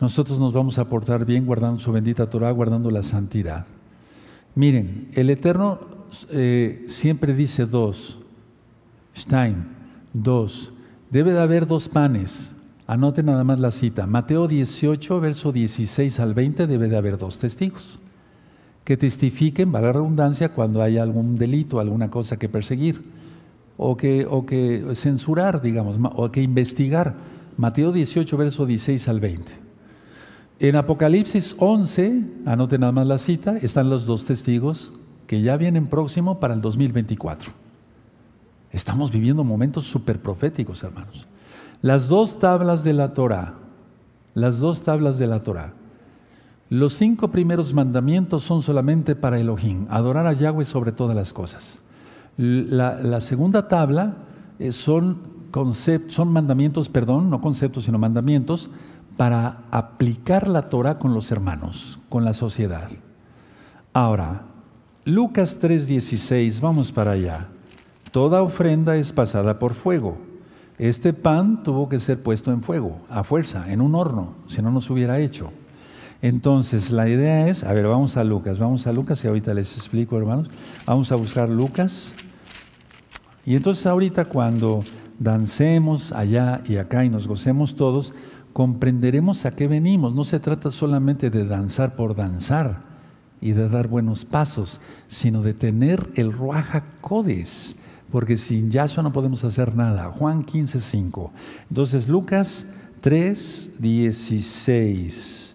[0.00, 3.66] Nosotros nos vamos a portar bien guardando su bendita Torah, guardando la santidad.
[4.54, 5.78] Miren, el Eterno
[6.30, 8.20] eh, siempre dice dos.
[9.14, 9.68] Stein,
[10.14, 10.72] dos.
[11.10, 12.54] Debe de haber dos panes.
[12.86, 14.06] Anote nada más la cita.
[14.06, 18.00] Mateo 18, verso 16 al 20, debe de haber dos testigos
[18.88, 23.04] que testifiquen, va la redundancia, cuando hay algún delito, alguna cosa que perseguir,
[23.76, 27.14] o que, o que censurar, digamos, o que investigar.
[27.58, 29.52] Mateo 18, verso 16 al 20.
[30.60, 34.94] En Apocalipsis 11, anoten nada más la cita, están los dos testigos
[35.26, 37.52] que ya vienen próximo para el 2024.
[38.72, 41.28] Estamos viviendo momentos súper proféticos, hermanos.
[41.82, 43.52] Las dos tablas de la Torah,
[44.32, 45.74] las dos tablas de la Torah
[46.70, 51.80] los cinco primeros mandamientos son solamente para Elohim, adorar a Yahweh sobre todas las cosas.
[52.36, 54.18] La, segunda tabla
[54.58, 55.18] eh, son,
[56.08, 58.70] son mandamientos, perdón, no conceptos, sino mandamientos
[59.16, 62.90] para aplicar la Torah con los hermanos, con la sociedad.
[63.92, 64.42] Ahora,
[65.04, 67.48] Lucas 3:16, vamos para allá.
[68.12, 70.18] Toda ofrenda es pasada por fuego.
[70.78, 74.70] Este pan tuvo que ser puesto en fuego, a fuerza, en un horno, si no,
[74.70, 75.50] no se hubiera hecho.
[76.20, 79.76] Entonces, la idea es, a ver, vamos a Lucas, vamos a Lucas y ahorita les
[79.76, 80.48] explico, hermanos.
[80.84, 82.12] Vamos a buscar Lucas.
[83.46, 84.84] Y entonces ahorita cuando
[85.18, 88.12] dancemos allá y acá y nos gocemos todos,
[88.52, 90.14] comprenderemos a qué venimos.
[90.14, 92.82] No se trata solamente de danzar por danzar
[93.40, 97.76] y de dar buenos pasos, sino de tener el Ruaja Codes,
[98.10, 100.10] porque sin Yahshua no podemos hacer nada.
[100.10, 101.32] Juan 15, 5.
[101.70, 102.66] Entonces, Lucas
[103.00, 105.47] 3, 16.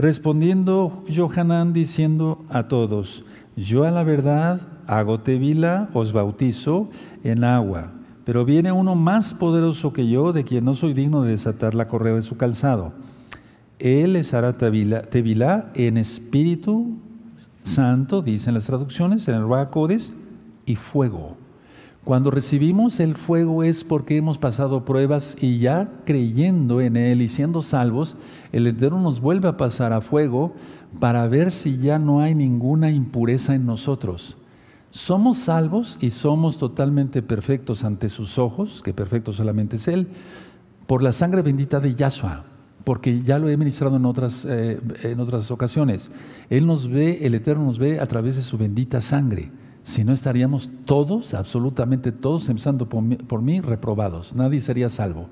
[0.00, 3.24] Respondiendo Johanán diciendo a todos,
[3.54, 6.88] yo a la verdad hago tevila, os bautizo
[7.22, 7.92] en agua
[8.30, 11.88] pero viene uno más poderoso que yo, de quien no soy digno de desatar la
[11.88, 12.92] correa de su calzado.
[13.80, 16.98] Él les hará tevilá en espíritu
[17.64, 20.12] santo, dicen las traducciones, en el Codes,
[20.64, 21.36] y fuego.
[22.04, 27.28] Cuando recibimos el fuego es porque hemos pasado pruebas y ya creyendo en Él y
[27.28, 28.16] siendo salvos,
[28.52, 30.54] el Eterno nos vuelve a pasar a fuego
[30.98, 34.38] para ver si ya no hay ninguna impureza en nosotros.
[34.88, 40.08] Somos salvos y somos totalmente perfectos ante sus ojos, que perfecto solamente es Él,
[40.86, 42.44] por la sangre bendita de Yahshua,
[42.82, 46.10] porque ya lo he ministrado en otras, eh, en otras ocasiones.
[46.48, 49.52] Él nos ve, el Eterno nos ve a través de su bendita sangre.
[49.82, 54.34] Si no estaríamos todos, absolutamente todos, empezando por mí, reprobados.
[54.34, 55.28] Nadie sería salvo.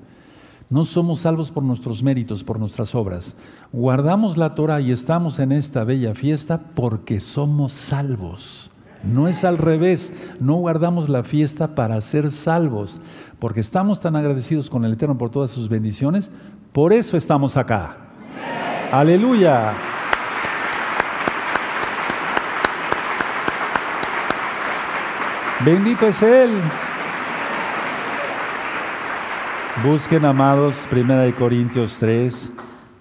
[0.69, 3.35] No somos salvos por nuestros méritos, por nuestras obras.
[3.71, 8.69] Guardamos la Torah y estamos en esta bella fiesta porque somos salvos.
[9.03, 12.99] No es al revés, no guardamos la fiesta para ser salvos,
[13.39, 16.31] porque estamos tan agradecidos con el Eterno por todas sus bendiciones,
[16.73, 17.97] por eso estamos acá.
[18.91, 19.73] Aleluya.
[25.65, 26.51] Bendito es Él.
[29.83, 32.53] Busquen, amados, Primera de Corintios 3.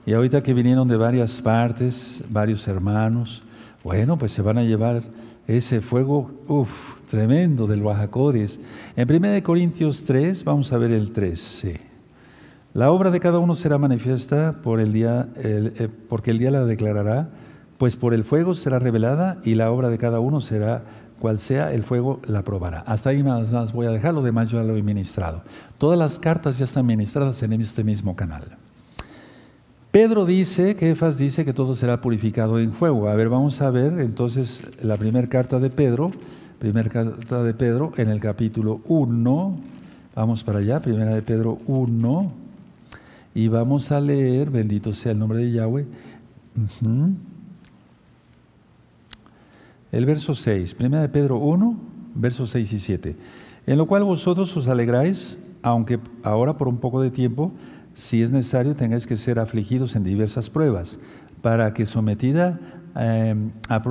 [0.06, 3.44] Y ahorita que vinieron de varias partes, varios hermanos,
[3.84, 5.02] bueno, pues se van a llevar
[5.46, 8.58] ese fuego, uff, tremendo del Bajacodes.
[8.96, 11.80] En 1 Corintios 3, vamos a ver el 13.
[12.74, 16.64] La obra de cada uno será manifiesta por el día, eh, porque el día la
[16.64, 17.28] declarará,
[17.78, 20.82] pues por el fuego será revelada y la obra de cada uno será
[21.18, 22.80] cual sea, el fuego la probará.
[22.80, 25.42] Hasta ahí más, voy a dejar, lo demás yo ya lo he ministrado.
[25.78, 28.44] Todas las cartas ya están ministradas en este mismo canal.
[29.90, 33.08] Pedro dice, Kefas dice que todo será purificado en fuego.
[33.08, 36.12] A ver, vamos a ver entonces la primera carta de Pedro,
[36.58, 39.56] primera carta de Pedro en el capítulo 1.
[40.14, 42.32] Vamos para allá, primera de Pedro 1.
[43.34, 45.86] Y vamos a leer, bendito sea el nombre de Yahweh,
[49.92, 51.76] el verso 6, primera de Pedro 1,
[52.14, 53.16] versos 6 y 7.
[53.66, 57.52] En lo cual vosotros os alegráis, aunque ahora por un poco de tiempo,
[57.94, 61.00] si es necesario, tengáis que ser afligidos en diversas pruebas,
[61.42, 62.60] para que sometida,
[62.96, 63.82] em, a,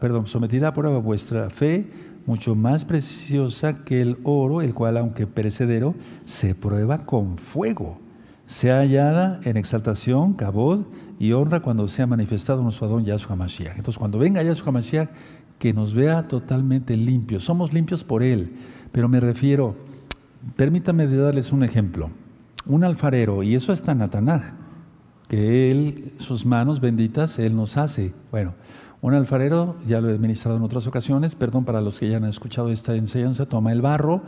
[0.00, 1.86] perdón, sometida a prueba vuestra fe,
[2.26, 5.94] mucho más preciosa que el oro, el cual, aunque perecedero,
[6.24, 7.98] se prueba con fuego,
[8.46, 10.84] sea hallada en exaltación, cabod
[11.18, 13.76] y honra cuando sea manifestado nuestro Adón Yahshua Mashiach.
[13.76, 15.10] Entonces, cuando venga Yahshua Mashiach,
[15.58, 17.44] que nos vea totalmente limpios.
[17.44, 18.52] Somos limpios por Él,
[18.92, 19.76] pero me refiero,
[20.56, 22.10] permítame darles un ejemplo
[22.66, 24.08] un alfarero, y eso está en
[25.28, 28.14] que él, sus manos benditas, él nos hace.
[28.30, 28.54] Bueno,
[29.00, 32.24] un alfarero, ya lo he ministrado en otras ocasiones, perdón para los que ya han
[32.24, 34.22] escuchado esta enseñanza, toma el barro,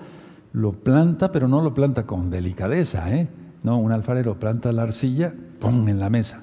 [0.52, 3.28] lo planta, pero no lo planta con delicadeza, ¿eh?
[3.62, 6.42] No, un alfarero planta la arcilla, pum, en la mesa,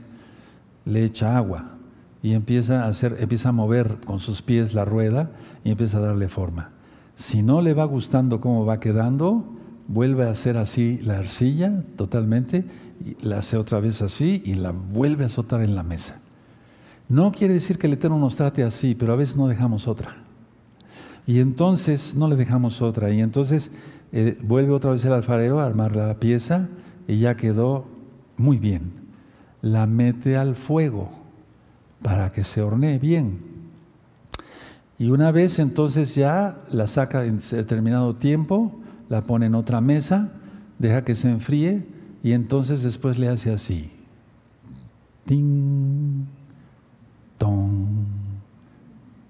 [0.86, 1.78] le echa agua
[2.22, 5.32] y empieza a hacer, empieza a mover con sus pies la rueda
[5.64, 6.72] y empieza a darle forma.
[7.16, 9.46] Si no le va gustando cómo va quedando,
[9.88, 12.64] vuelve a hacer así la arcilla totalmente,
[13.04, 16.22] y la hace otra vez así y la vuelve a azotar en la mesa.
[17.10, 20.16] No quiere decir que el Eterno nos trate así, pero a veces no dejamos otra.
[21.28, 23.12] Y entonces no le dejamos otra.
[23.12, 23.72] Y entonces
[24.12, 26.70] eh, vuelve otra vez el alfarero a armar la pieza
[27.08, 27.86] y ya quedó
[28.38, 29.03] muy bien.
[29.64, 31.10] La mete al fuego
[32.04, 33.40] para que se hornee bien.
[35.00, 38.80] Y una vez entonces ya la saca en determinado tiempo,
[39.10, 40.34] la pone en otra mesa,
[40.80, 41.86] deja que se enfríe
[42.22, 43.92] y entonces después le hace así.
[45.26, 46.26] Ting,
[47.38, 48.06] ton,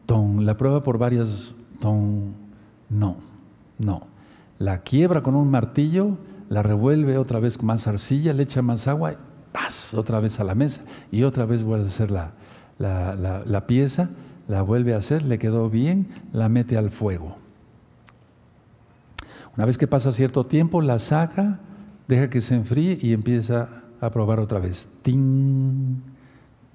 [0.06, 0.46] ton.
[0.46, 2.34] La prueba por varias ton.
[2.90, 3.18] No,
[3.78, 4.08] no.
[4.60, 6.18] La quiebra con un martillo,
[6.50, 9.16] la revuelve otra vez con más arcilla, le echa más agua
[9.54, 10.82] y otra vez a la mesa
[11.12, 12.34] y otra vez vuelve a hacer la,
[12.80, 14.10] la, la pieza,
[14.48, 17.38] la vuelve a hacer, le quedó bien, la mete al fuego.
[19.56, 21.60] Una vez que pasa cierto tiempo, la saca,
[22.08, 24.90] deja que se enfríe y empieza a probar otra vez.
[25.04, 26.02] Ting,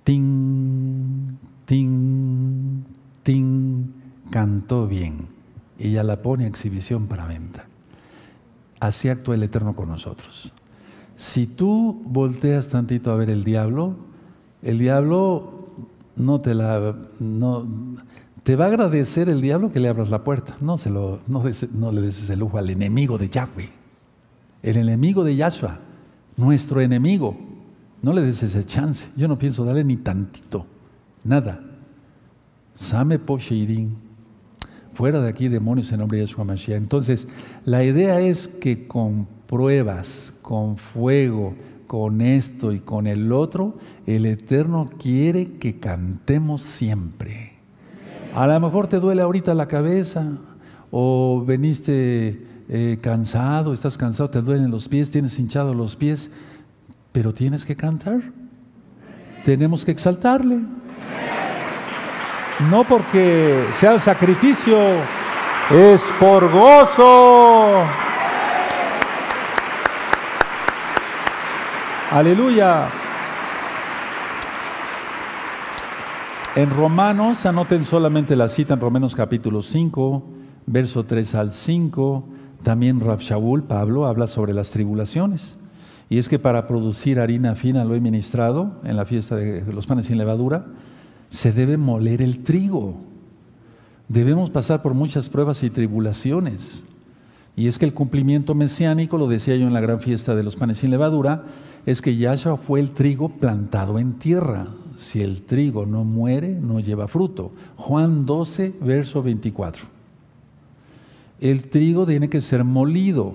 [0.04, 2.84] ting, ting,
[3.22, 3.86] ting.
[4.30, 5.28] Cantó bien.
[5.78, 7.66] Y ya la pone a exhibición para venta.
[8.80, 10.52] Así actúa el Eterno con nosotros.
[11.18, 13.96] Si tú volteas tantito a ver el diablo,
[14.62, 15.66] el diablo
[16.14, 17.66] no te la no,
[18.44, 20.56] te va a agradecer el diablo que le abras la puerta.
[20.60, 21.42] No, se lo, no,
[21.90, 23.68] le des ese lujo al enemigo de Yahweh.
[24.62, 25.80] El enemigo de Yahshua,
[26.36, 27.36] nuestro enemigo.
[28.00, 29.08] No le des ese chance.
[29.16, 30.66] Yo no pienso darle ni tantito.
[31.24, 31.60] Nada.
[32.76, 33.96] Same Posheirin.
[34.94, 36.78] Fuera de aquí, demonios en nombre de Yeshua Mashiach.
[36.78, 37.26] Entonces,
[37.64, 41.52] la idea es que con pruebas, con fuego,
[41.86, 43.74] con esto y con el otro,
[44.06, 47.58] el Eterno quiere que cantemos siempre.
[48.34, 50.38] A lo mejor te duele ahorita la cabeza
[50.90, 56.30] o veniste eh, cansado, estás cansado, te duelen los pies, tienes hinchados los pies,
[57.12, 58.22] pero tienes que cantar.
[59.44, 60.60] Tenemos que exaltarle.
[62.70, 64.78] No porque sea el sacrificio,
[65.70, 67.84] es por gozo.
[72.10, 72.88] Aleluya.
[76.56, 80.24] En Romanos, anoten solamente la cita en Romanos capítulo 5,
[80.64, 82.24] verso 3 al 5.
[82.62, 85.58] También Rab Shaul, Pablo, habla sobre las tribulaciones.
[86.08, 89.86] Y es que para producir harina fina, lo he ministrado en la fiesta de los
[89.86, 90.64] panes sin levadura,
[91.28, 92.96] se debe moler el trigo.
[94.08, 96.84] Debemos pasar por muchas pruebas y tribulaciones.
[97.54, 100.56] Y es que el cumplimiento mesiánico, lo decía yo en la gran fiesta de los
[100.56, 101.44] panes sin levadura,
[101.86, 104.66] es que Yahshua fue el trigo plantado en tierra.
[104.96, 107.52] Si el trigo no muere, no lleva fruto.
[107.76, 109.86] Juan 12, verso 24.
[111.40, 113.34] El trigo tiene que ser molido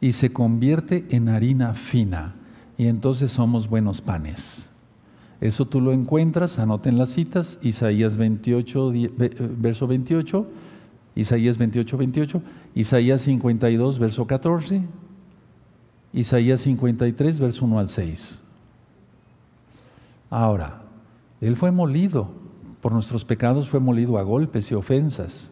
[0.00, 2.34] y se convierte en harina fina.
[2.78, 4.68] Y entonces somos buenos panes.
[5.40, 9.10] Eso tú lo encuentras, anoten las citas, Isaías 28, eh,
[9.58, 10.46] verso 28,
[11.16, 12.42] Isaías 28, 28,
[12.76, 14.82] Isaías 52, verso 14,
[16.12, 18.40] Isaías 53, verso 1 al 6.
[20.30, 20.82] Ahora,
[21.40, 22.30] Él fue molido,
[22.80, 25.50] por nuestros pecados fue molido a golpes y ofensas,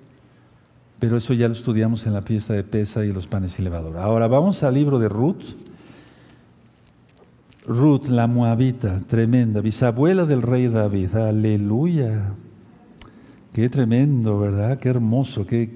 [0.99, 4.03] pero eso ya lo estudiamos en la fiesta de Pesa y los panes y levadura.
[4.03, 5.55] Ahora vamos al libro de Ruth.
[7.67, 12.35] Ruth, la moabita, tremenda, bisabuela del rey David, aleluya.
[13.53, 14.79] Qué tremendo, ¿verdad?
[14.79, 15.73] Qué hermoso, qué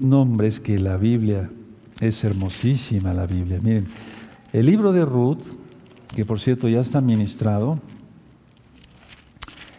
[0.00, 1.50] nombres que la Biblia
[2.02, 3.60] es hermosísima la Biblia.
[3.62, 3.86] Miren,
[4.52, 5.42] el libro de Ruth,
[6.14, 7.78] que por cierto ya está ministrado,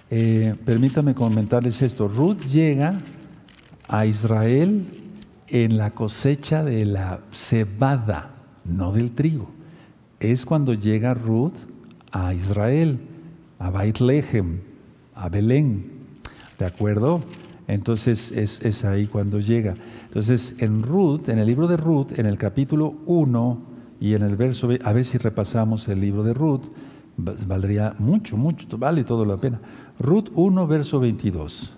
[0.10, 2.08] eh, permítame comentarles esto.
[2.08, 3.00] Ruth llega
[3.88, 4.86] a Israel
[5.48, 8.36] en la cosecha de la cebada,
[8.66, 9.50] no del trigo
[10.32, 11.56] es cuando llega Ruth
[12.12, 13.00] a Israel,
[13.60, 14.62] a Lehem,
[15.16, 15.92] a Belén.
[16.58, 17.22] ¿De acuerdo?
[17.68, 19.74] Entonces es, ahí cuando llega.
[20.06, 23.62] Entonces en Ruth, en el libro de Ruth, en el capítulo 1
[24.00, 26.64] y en el verso, a ver si repasamos el libro de Ruth,
[27.18, 29.62] valdría mucho, mucho, vale todo la pena.
[30.00, 31.74] Ruth 1, verso 22.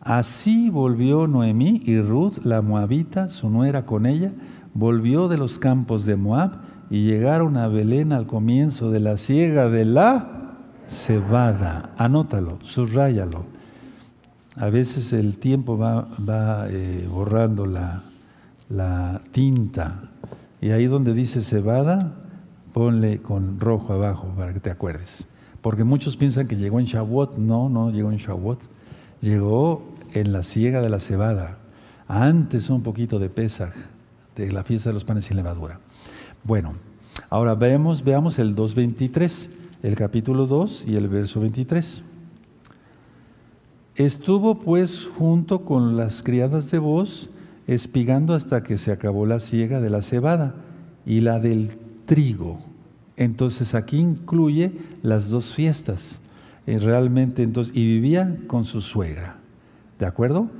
[0.00, 4.32] Así volvió Noemí y Ruth, la moabita, su nuera con ella,
[4.72, 6.52] volvió de los campos de Moab
[6.90, 10.54] y llegaron a Belén al comienzo de la siega de la
[10.86, 11.90] cebada.
[11.98, 13.55] Anótalo, subráyalo.
[14.56, 20.10] A veces el tiempo va, eh, borrando la, tinta.
[20.62, 22.14] Y ahí donde dice cebada,
[22.72, 25.28] ponle con rojo abajo para que te acuerdes.
[25.60, 27.36] Porque muchos piensan que llegó en Shavuot.
[27.36, 28.60] No, no llegó en Shavuot.
[29.20, 31.58] Llegó en la siega de la cebada.
[32.08, 33.74] Antes un poquito de Pesaj,
[34.36, 35.80] de la fiesta de los panes sin levadura.
[36.44, 36.76] Bueno,
[37.28, 39.50] ahora veamos, veamos el 2.23,
[39.82, 42.04] el capítulo 2 y el verso 23.
[43.96, 47.30] Estuvo pues junto con las criadas de voz,
[47.66, 50.54] espigando hasta que se acabó la siega de la cebada
[51.06, 52.60] y la del trigo.
[53.16, 56.20] Entonces aquí incluye las dos fiestas.
[56.66, 59.38] Y realmente entonces, y vivía con su suegra.
[59.98, 60.50] ¿De acuerdo?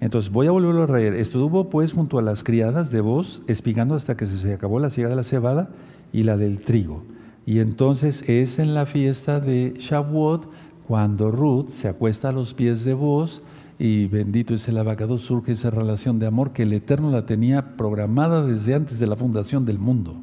[0.00, 1.14] Entonces voy a volverlo a leer.
[1.14, 5.10] Estuvo pues junto a las criadas de voz, espigando hasta que se acabó la siega
[5.10, 5.70] de la cebada
[6.12, 7.02] y la del trigo.
[7.46, 10.48] Y entonces es en la fiesta de Shavuot
[10.86, 13.42] cuando Ruth se acuesta a los pies de voz
[13.78, 17.76] y bendito es el abacado, surge esa relación de amor que el Eterno la tenía
[17.76, 20.16] programada desde antes de la fundación del mundo.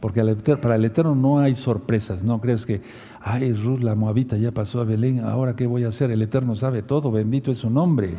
[0.00, 0.22] porque
[0.60, 2.22] para el Eterno no hay sorpresas.
[2.22, 2.82] No crees que,
[3.20, 6.10] ay, Ruth la Moabita ya pasó a Belén, ahora qué voy a hacer.
[6.10, 8.14] El Eterno sabe todo, bendito es su nombre.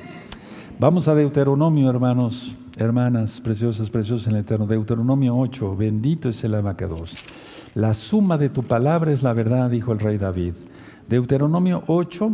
[0.79, 4.67] Vamos a Deuteronomio, hermanos, hermanas, preciosas, preciosas en el Eterno.
[4.67, 7.15] Deuteronomio 8, bendito es el abacados.
[7.73, 10.53] La suma de tu palabra es la verdad, dijo el rey David.
[11.09, 12.31] Deuteronomio 8,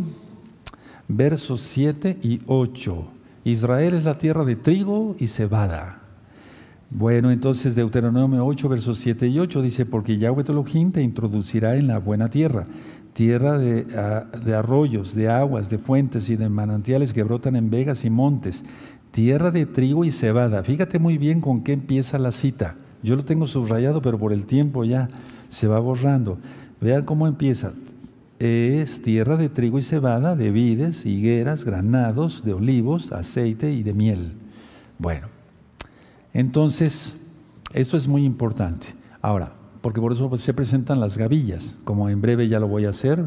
[1.06, 3.04] versos 7 y 8.
[3.44, 6.00] Israel es la tierra de trigo y cebada.
[6.90, 11.86] Bueno, entonces Deuteronomio 8, versos 7 y 8 dice, porque Yahweh tu te introducirá en
[11.86, 12.66] la buena tierra,
[13.12, 17.70] tierra de, ah, de, arroyos, de aguas, de fuentes y de manantiales que brotan en
[17.70, 18.64] vegas y montes,
[19.12, 20.64] tierra de trigo y cebada.
[20.64, 22.74] Fíjate muy bien con qué empieza la cita.
[23.04, 25.06] Yo lo tengo subrayado, pero por el tiempo ya
[25.48, 26.38] se va borrando.
[26.80, 27.72] Vean cómo empieza
[28.44, 33.94] es tierra de trigo y cebada, de vides, higueras, granados, de olivos, aceite y de
[33.94, 34.34] miel.
[34.98, 35.28] Bueno,
[36.32, 37.16] entonces,
[37.72, 38.86] esto es muy importante.
[39.22, 42.90] Ahora, porque por eso se presentan las gavillas, como en breve ya lo voy a
[42.90, 43.24] hacer.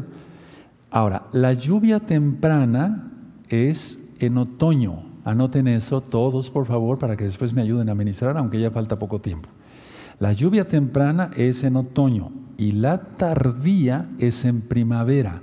[0.90, 3.12] Ahora, la lluvia temprana
[3.48, 5.04] es en otoño.
[5.24, 8.98] Anoten eso todos, por favor, para que después me ayuden a ministrar, aunque ya falta
[8.98, 9.48] poco tiempo.
[10.20, 15.40] La lluvia temprana es en otoño y la tardía es en primavera.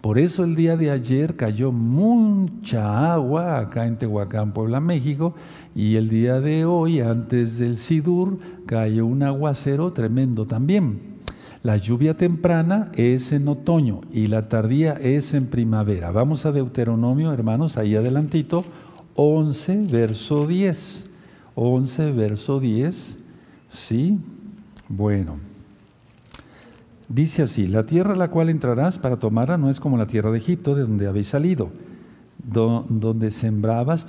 [0.00, 5.34] Por eso el día de ayer cayó mucha agua acá en Tehuacán, Puebla, México,
[5.74, 11.00] y el día de hoy, antes del Sidur, cayó un aguacero tremendo también.
[11.62, 16.12] La lluvia temprana es en otoño y la tardía es en primavera.
[16.12, 18.64] Vamos a Deuteronomio, hermanos, ahí adelantito,
[19.14, 21.06] 11, verso 10.
[21.54, 23.18] 11, verso 10.
[23.68, 24.18] ¿Sí?
[24.88, 25.47] Bueno.
[27.08, 30.30] Dice así, la tierra a la cual entrarás para tomarla no es como la tierra
[30.30, 31.70] de Egipto, de donde habéis salido,
[32.44, 34.06] donde sembrabas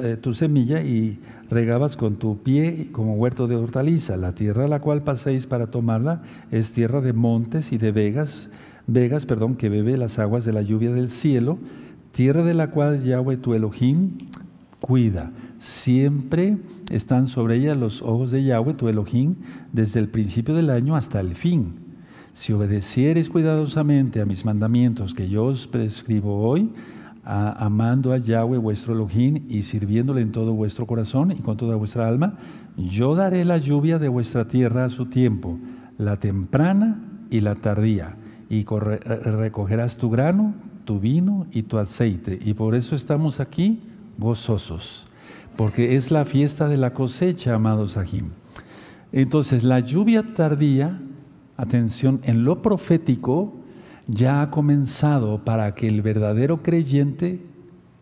[0.00, 1.18] eh, tu, semilla y
[1.50, 4.16] regabas con tu pie como huerto de hortaliza.
[4.16, 8.50] La tierra a la cual paséis para tomarla es tierra de montes y de vegas,
[8.86, 11.58] vegas, perdón, que bebe las aguas de la lluvia del cielo,
[12.12, 14.18] tierra de la cual Yahweh tu Elohim
[14.78, 15.32] cuida.
[15.58, 16.58] Siempre
[16.92, 19.34] están sobre ella los ojos de Yahweh, tu Elohim,
[19.72, 21.85] desde el principio del año hasta el fin.
[22.36, 26.70] Si obedecieres cuidadosamente a mis mandamientos que yo os prescribo hoy,
[27.24, 32.06] amando a Yahweh vuestro Elohim y sirviéndole en todo vuestro corazón y con toda vuestra
[32.06, 32.34] alma,
[32.76, 35.58] yo daré la lluvia de vuestra tierra a su tiempo,
[35.96, 37.00] la temprana
[37.30, 38.16] y la tardía,
[38.50, 40.54] y recogerás tu grano,
[40.84, 42.38] tu vino y tu aceite.
[42.44, 43.80] Y por eso estamos aquí
[44.18, 45.08] gozosos
[45.56, 48.32] porque es la fiesta de la cosecha, amados Ajim.
[49.10, 51.00] Entonces, la lluvia tardía,
[51.56, 53.54] atención, en lo profético,
[54.06, 57.40] ya ha comenzado para que el verdadero creyente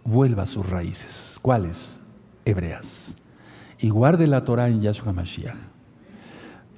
[0.05, 1.39] vuelva a sus raíces.
[1.41, 2.01] ¿Cuáles?
[2.45, 3.17] Hebreas.
[3.79, 5.57] Y guarde la Torah en Yahshua Mashiach.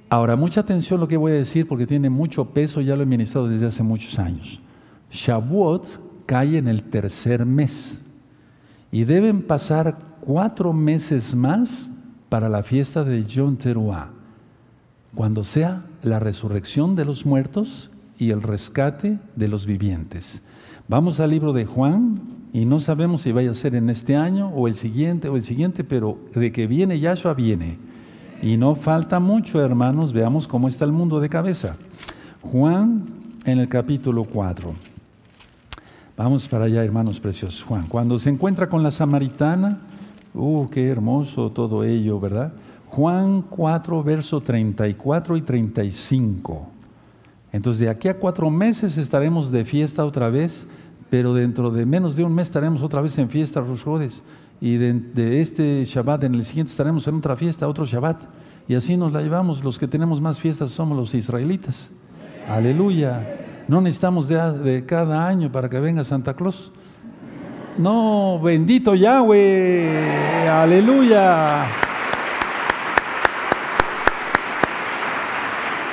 [0.09, 3.05] Ahora, mucha atención lo que voy a decir porque tiene mucho peso, ya lo he
[3.05, 4.61] ministrado desde hace muchos años.
[5.11, 8.01] Shavuot cae en el tercer mes
[8.89, 11.89] y deben pasar cuatro meses más
[12.29, 14.11] para la fiesta de Yom Teruah,
[15.17, 17.89] cuando sea la resurrección de los muertos
[18.19, 20.43] y el rescate de los vivientes.
[20.87, 22.21] Vamos al libro de Juan
[22.53, 25.41] y no sabemos si vaya a ser en este año o el siguiente o el
[25.41, 27.79] siguiente, pero de que viene Yahshua viene.
[28.43, 31.77] Y no falta mucho, hermanos, veamos cómo está el mundo de cabeza.
[32.41, 33.07] Juan
[33.45, 34.71] en el capítulo 4.
[36.15, 37.63] Vamos para allá, hermanos preciosos.
[37.63, 39.79] Juan, cuando se encuentra con la samaritana,
[40.39, 42.53] Uh, qué hermoso todo ello, ¿verdad?
[42.89, 46.67] Juan 4, verso 34 y 35.
[47.51, 50.67] Entonces, de aquí a cuatro meses estaremos de fiesta otra vez,
[51.09, 54.23] pero dentro de menos de un mes estaremos otra vez en fiesta, Rosjodes.
[54.59, 58.23] Y de, este Shabbat, en el siguiente estaremos en otra fiesta, otro Shabbat.
[58.67, 59.63] Y así nos la llevamos.
[59.63, 61.91] Los que tenemos más fiestas somos los israelitas.
[62.47, 63.65] Aleluya.
[63.67, 66.71] No necesitamos de, de cada año para que venga Santa Claus.
[67.77, 71.86] No, bendito Yahweh, aleluya.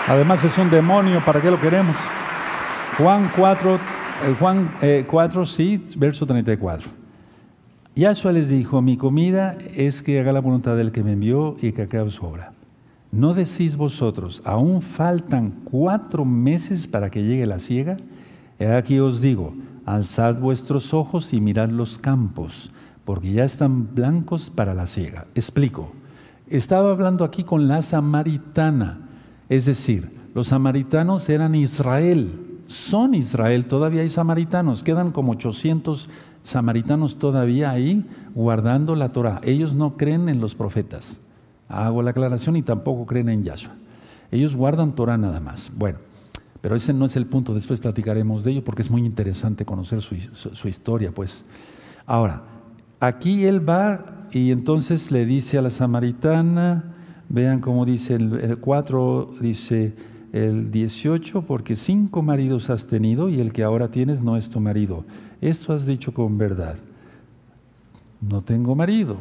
[0.07, 1.97] Además es un demonio, ¿para qué lo queremos?
[2.99, 3.79] Juan 4, eh,
[4.39, 4.71] Juan
[5.07, 6.91] 4, eh, sí, verso 34.
[7.97, 11.73] Yahshua les dijo, mi comida es que haga la voluntad del que me envió y
[11.73, 12.53] que acabe su obra.
[13.13, 17.97] ¿No decís vosotros, aún faltan cuatro meses para que llegue la ciega?
[18.59, 19.55] He aquí os digo,
[19.87, 22.73] alzad vuestros ojos y mirad los campos,
[23.05, 25.27] porque ya están blancos para la siega.
[25.35, 25.93] Explico.
[26.49, 29.04] Estaba hablando aquí con la samaritana,
[29.49, 36.09] es decir, los samaritanos eran Israel, son Israel, todavía hay samaritanos, quedan como 800
[36.43, 39.41] samaritanos todavía ahí guardando la Torah.
[39.43, 41.21] Ellos no creen en los profetas.
[41.69, 43.75] Hago la aclaración y tampoco creen en Yahshua.
[44.31, 45.73] Ellos guardan Torah nada más.
[45.75, 45.99] Bueno,
[46.61, 47.55] pero ese no es el punto.
[47.55, 51.45] Después platicaremos de ello porque es muy interesante conocer su, historia, pues.
[52.07, 52.43] Ahora,
[53.01, 56.95] aquí él va y entonces le dice a la samaritana,
[57.29, 59.95] vean cómo dice el, el 4, dice
[60.33, 64.61] el 18, porque cinco maridos has tenido y el que ahora tienes no es tu
[64.61, 65.05] marido.
[65.41, 66.77] Esto has dicho con verdad.
[68.21, 69.17] No tengo marido.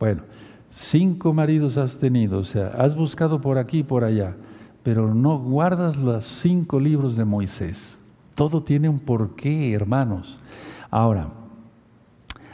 [0.00, 0.22] Bueno,
[0.70, 4.34] cinco maridos has tenido, o sea, has buscado por aquí y por allá,
[4.82, 8.00] pero no guardas los cinco libros de Moisés.
[8.34, 10.42] Todo tiene un porqué, hermanos.
[10.90, 11.28] Ahora,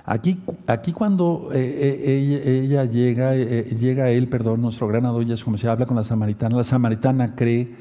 [0.07, 5.59] aquí, aquí cuando eh, eh, ella, llega, eh, llega él, perdón, nuestro gran es como
[5.59, 7.75] se habla con la samaritana, la samaritana cree,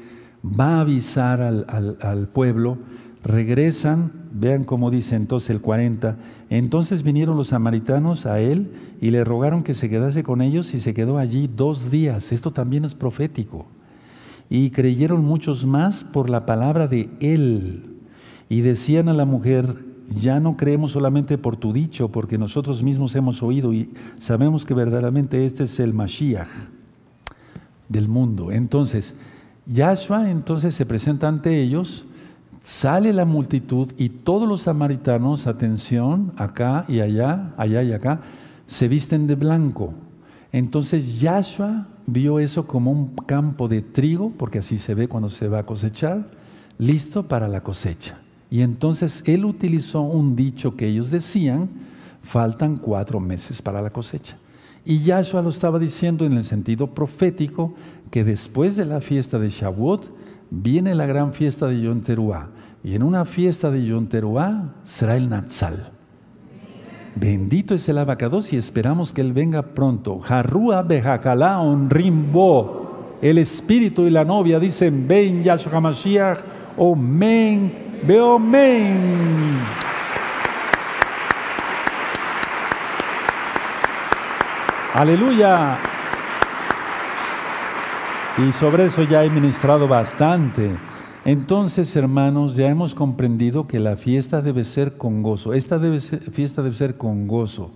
[0.44, 2.78] va a avisar al, al pueblo,
[3.24, 6.16] regresan, vean cómo dice entonces el 40,
[6.50, 10.80] entonces vinieron los samaritanos a él y le rogaron que se quedase con ellos y
[10.80, 12.32] se quedó allí dos días.
[12.32, 13.66] Esto también es profético.
[14.48, 17.96] Y creyeron muchos más por la palabra de él.
[18.48, 23.14] Y decían a la mujer, ya no creemos solamente por tu dicho, porque nosotros mismos
[23.16, 26.48] hemos oído y sabemos que verdaderamente este es el Mashiach
[27.88, 28.52] del mundo.
[28.52, 29.14] Entonces,
[29.66, 32.06] Yahshua entonces se presenta ante ellos
[32.66, 38.22] Sale la multitud y todos los samaritanos, atención, acá y allá, allá y acá,
[38.66, 39.94] se visten de blanco.
[40.50, 45.46] Entonces Yahshua vio eso como un campo de trigo, porque así se ve cuando se
[45.46, 46.28] va a cosechar,
[46.76, 48.18] listo para la cosecha.
[48.50, 51.68] Y entonces él utilizó un dicho que ellos decían,
[52.22, 54.36] faltan cuatro meses para la cosecha.
[54.84, 57.74] Y Yahshua lo estaba diciendo en el sentido profético
[58.10, 60.12] que después de la fiesta de Shavuot
[60.50, 62.02] viene la gran fiesta de Yom.
[62.84, 64.08] Y en una fiesta de Yom
[64.84, 65.92] será el Natsal.
[67.16, 70.20] Bendito es el abacados y esperamos que Él venga pronto.
[70.20, 71.58] Jarrua bejakalá
[71.88, 73.16] rimbo.
[73.22, 76.38] El espíritu y la novia dicen, ven Yahshua HaMashiach,
[76.76, 79.58] omen, beomen.
[84.94, 85.76] Aleluya.
[88.38, 90.70] Y sobre eso ya he ministrado bastante.
[91.26, 95.54] Entonces, hermanos, ya hemos comprendido que la fiesta debe ser con gozo.
[95.54, 95.80] Esta
[96.32, 97.72] fiesta debe ser con gozo.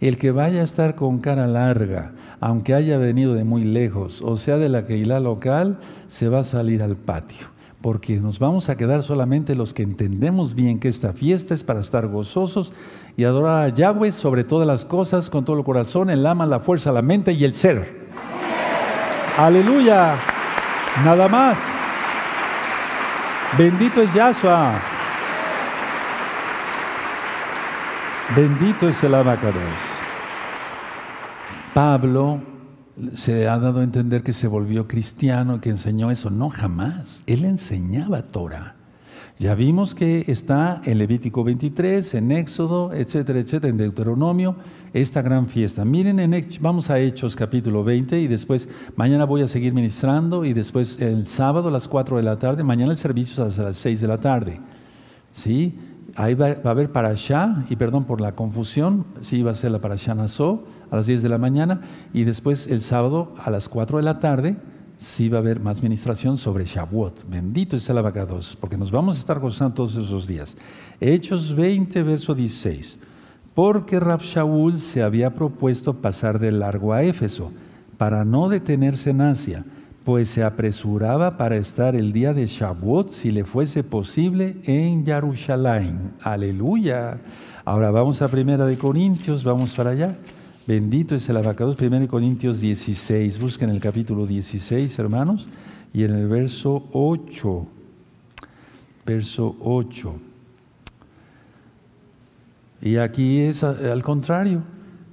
[0.00, 4.36] El que vaya a estar con cara larga, aunque haya venido de muy lejos, o
[4.36, 7.53] sea de la Keilah local, se va a salir al patio.
[7.84, 11.80] Porque nos vamos a quedar solamente los que entendemos bien que esta fiesta es para
[11.80, 12.72] estar gozosos
[13.14, 16.60] y adorar a Yahweh sobre todas las cosas, con todo el corazón, el alma, la
[16.60, 18.08] fuerza, la mente y el ser.
[19.36, 20.14] Aleluya.
[21.04, 21.58] Nada más.
[23.58, 24.80] Bendito es Yahshua.
[28.34, 30.00] Bendito es el abacados.
[31.74, 32.53] Pablo
[33.14, 36.30] se ha dado a entender que se volvió cristiano, que enseñó eso.
[36.30, 37.22] No, jamás.
[37.26, 38.76] Él enseñaba Torah.
[39.36, 44.54] Ya vimos que está en Levítico 23, en Éxodo, etcétera, etcétera, en Deuteronomio,
[44.92, 45.84] esta gran fiesta.
[45.84, 50.52] Miren, en, vamos a Hechos capítulo 20 y después, mañana voy a seguir ministrando y
[50.52, 53.76] después el sábado a las 4 de la tarde, mañana el servicio es a las
[53.76, 54.60] 6 de la tarde.
[55.32, 55.80] ¿Sí?
[56.14, 59.80] Ahí va, a haber parashá, y perdón por la confusión, sí va a ser la
[59.80, 61.80] parashá Nazó a las 10 de la mañana
[62.12, 64.56] y después el sábado a las 4 de la tarde
[64.96, 67.28] sí va a haber más ministración sobre Shavuot.
[67.28, 70.56] Bendito es el abacados, porque nos vamos a estar gozando todos esos días.
[71.00, 72.98] Hechos 20, verso 16.
[73.54, 77.52] Porque Rab Shaul se había propuesto pasar de largo a Éfeso,
[77.96, 79.64] para no detenerse en Asia,
[80.04, 86.12] pues se apresuraba para estar el día de Shavuot, si le fuese posible, en Jerusalén.
[86.20, 87.20] Aleluya.
[87.64, 90.18] Ahora vamos a Primera de Corintios, vamos para allá.
[90.66, 91.76] Bendito es el abacados.
[91.78, 93.38] 1 Corintios 16.
[93.38, 95.46] Busquen el capítulo 16, hermanos.
[95.92, 97.66] Y en el verso 8.
[99.04, 100.14] Verso 8.
[102.80, 104.62] Y aquí es al contrario.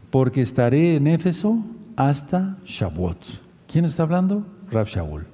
[0.10, 1.58] Porque estaré en Éfeso
[1.96, 3.18] hasta Shavuot.
[3.68, 4.46] ¿Quién está hablando?
[4.72, 5.26] Rab Shaul.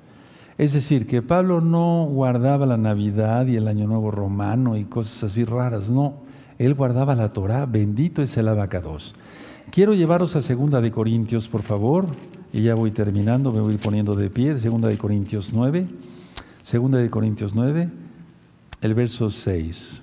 [0.58, 5.24] Es decir, que Pablo no guardaba la Navidad y el Año Nuevo Romano y cosas
[5.24, 6.26] así raras, no.
[6.58, 9.14] Él guardaba la Torah, bendito es el abacados.
[9.72, 12.08] Quiero llevaros a Segunda de Corintios, por favor,
[12.54, 15.86] y ya voy terminando, me voy poniendo de pie, Segunda de Corintios 9,
[16.64, 17.90] Segunda de Corintios 9,
[18.82, 20.02] el verso 6.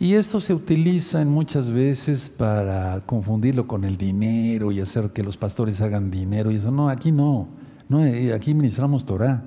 [0.00, 5.22] Y esto se utiliza en muchas veces para confundirlo con el dinero y hacer que
[5.22, 6.70] los pastores hagan dinero y eso.
[6.70, 7.48] No, aquí no.
[7.88, 9.42] no eh, aquí ministramos Torah.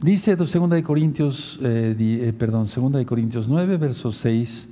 [0.00, 4.69] Dice segunda de Corintios, eh, eh, perdón, segunda de Corintios 9, verso 6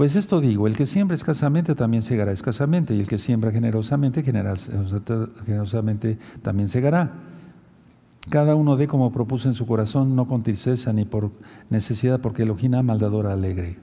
[0.00, 4.22] Pues esto digo, el que siembra escasamente también segará escasamente, y el que siembra generosamente,
[4.22, 7.12] generosamente también segará.
[8.30, 11.32] Cada uno dé como propuso en su corazón, no con tristeza ni por
[11.68, 13.76] necesidad, porque Elohim ama al alegre.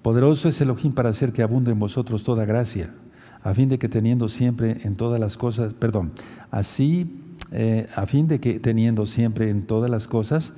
[0.00, 2.94] Poderoso es Elohim para hacer que abunde en vosotros toda gracia,
[3.42, 6.12] a fin de que teniendo siempre en todas las cosas, perdón,
[6.52, 7.20] así,
[7.50, 10.52] eh, a fin de que teniendo siempre en todas las cosas,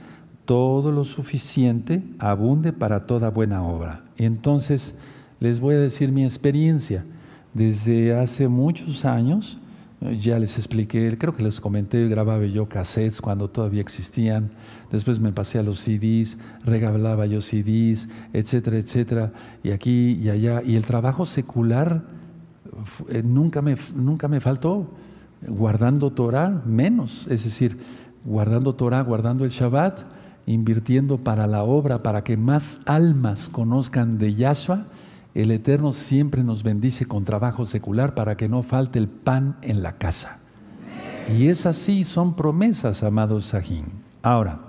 [0.50, 4.02] todo lo suficiente abunde para toda buena obra.
[4.16, 4.96] Entonces,
[5.38, 7.04] les voy a decir mi experiencia.
[7.54, 9.58] Desde hace muchos años,
[10.20, 14.50] ya les expliqué, creo que les comenté, grababa yo cassettes cuando todavía existían,
[14.90, 19.32] después me pasé a los CDs, regalaba yo CDs, etcétera, etcétera,
[19.62, 20.62] y aquí y allá.
[20.66, 22.02] Y el trabajo secular
[23.08, 24.90] eh, nunca, me, nunca me faltó,
[25.46, 27.78] guardando Torah menos, es decir,
[28.24, 34.34] guardando Torah, guardando el Shabbat, invirtiendo para la obra, para que más almas conozcan de
[34.34, 34.86] Yahshua
[35.34, 39.82] el Eterno siempre nos bendice con trabajo secular para que no falte el pan en
[39.82, 40.38] la casa.
[41.28, 43.86] Y es así, son promesas, amados Sajín.
[44.22, 44.60] Ahora,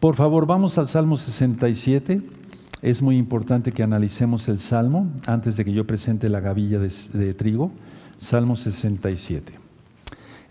[0.00, 2.20] por favor, vamos al Salmo 67.
[2.82, 6.92] Es muy importante que analicemos el Salmo antes de que yo presente la gavilla de,
[7.12, 7.70] de trigo.
[8.18, 9.63] Salmo 67.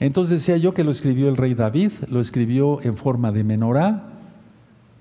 [0.04, 4.04] Entonces decía yo que lo escribió el rey David, lo escribió en forma de menorá,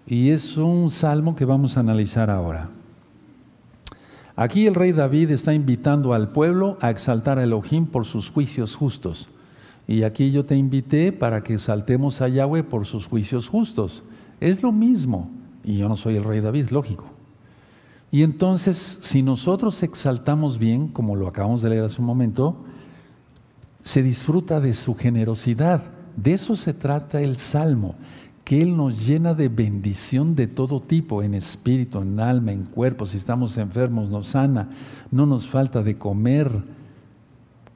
[0.06, 2.70] y es un salmo que vamos a analizar ahora.
[4.36, 8.76] Aquí el rey David está invitando al pueblo a exaltar a Elohim por sus juicios
[8.76, 9.28] justos.
[9.88, 14.04] Y aquí yo te invité para que exaltemos a Yahweh por sus juicios justos.
[14.38, 15.28] Es lo mismo.
[15.64, 17.06] Y yo no soy el rey David, lógico.
[18.12, 22.56] Y entonces, si nosotros exaltamos bien, como lo acabamos de leer hace un momento,
[23.82, 25.82] se disfruta de su generosidad.
[26.16, 27.96] De eso se trata el Salmo
[28.44, 33.06] que Él nos llena de bendición de todo tipo, en espíritu, en alma, en cuerpo.
[33.06, 34.68] Si estamos enfermos, nos sana,
[35.10, 36.50] no nos falta de comer.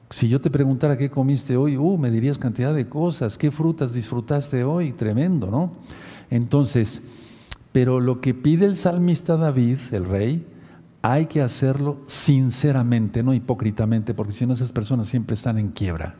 [0.09, 3.93] Si yo te preguntara qué comiste hoy, uh, me dirías cantidad de cosas, qué frutas
[3.93, 5.71] disfrutaste hoy, tremendo, ¿no?
[6.29, 7.01] Entonces,
[7.71, 10.45] pero lo que pide el salmista David, el rey,
[11.11, 16.15] hay que hacerlo sinceramente, no hipócritamente, porque si no esas personas siempre están en quiebra.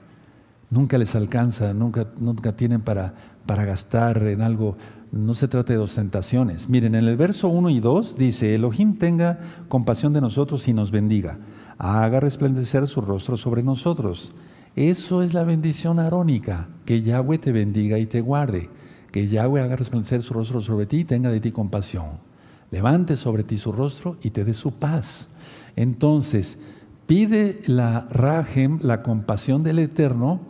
[0.69, 3.13] Nunca les alcanza, nunca, nunca tienen para
[3.47, 4.77] para gastar en algo.
[5.11, 6.69] No se trata de ostentaciones.
[6.69, 9.39] Miren, en el verso 1 y 2 dice, Elohim tenga
[9.69, 11.39] compasión de nosotros y nos bendiga.
[11.79, 14.35] Haga resplandecer su rostro sobre nosotros.
[14.75, 18.69] Eso es la bendición arónica, que Yahweh te bendiga y te guarde.
[19.11, 22.26] Que Yahweh haga resplandecer su rostro sobre ti y tenga de ti compasión.
[22.71, 25.29] Levante sobre ti su rostro y te dé su paz.
[25.75, 26.59] Entonces,
[27.05, 30.41] pide la Rajem, la compasión del Eterno,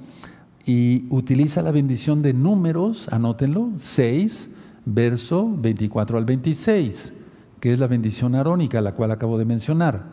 [0.66, 4.50] y utiliza la bendición de números, anótenlo, 6,
[4.86, 7.14] verso 24 al 26,
[7.62, 10.04] que es la bendición arónica, la cual acabo de mencionar.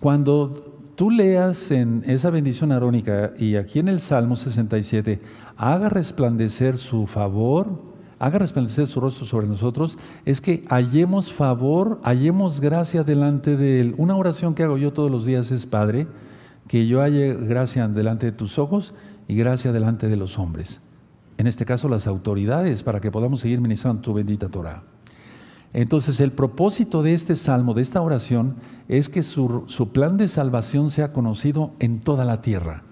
[0.00, 5.20] Cuando tú leas en esa bendición arónica y aquí en el Salmo 67,
[5.56, 7.93] haga resplandecer su favor,
[8.24, 13.94] haga resplandecer su rostro sobre nosotros, es que hallemos favor, hallemos gracia delante de Él.
[13.98, 16.06] Una oración que hago yo todos los días es, Padre,
[16.66, 18.94] que yo halle gracia delante de tus ojos
[19.28, 20.80] y gracia delante de los hombres.
[21.36, 24.84] En este caso, las autoridades, para que podamos seguir ministrando tu bendita Torah.
[25.74, 28.54] Entonces, el propósito de este salmo, de esta oración,
[28.88, 32.84] es que su, plan de salvación sea conocido en toda la tierra.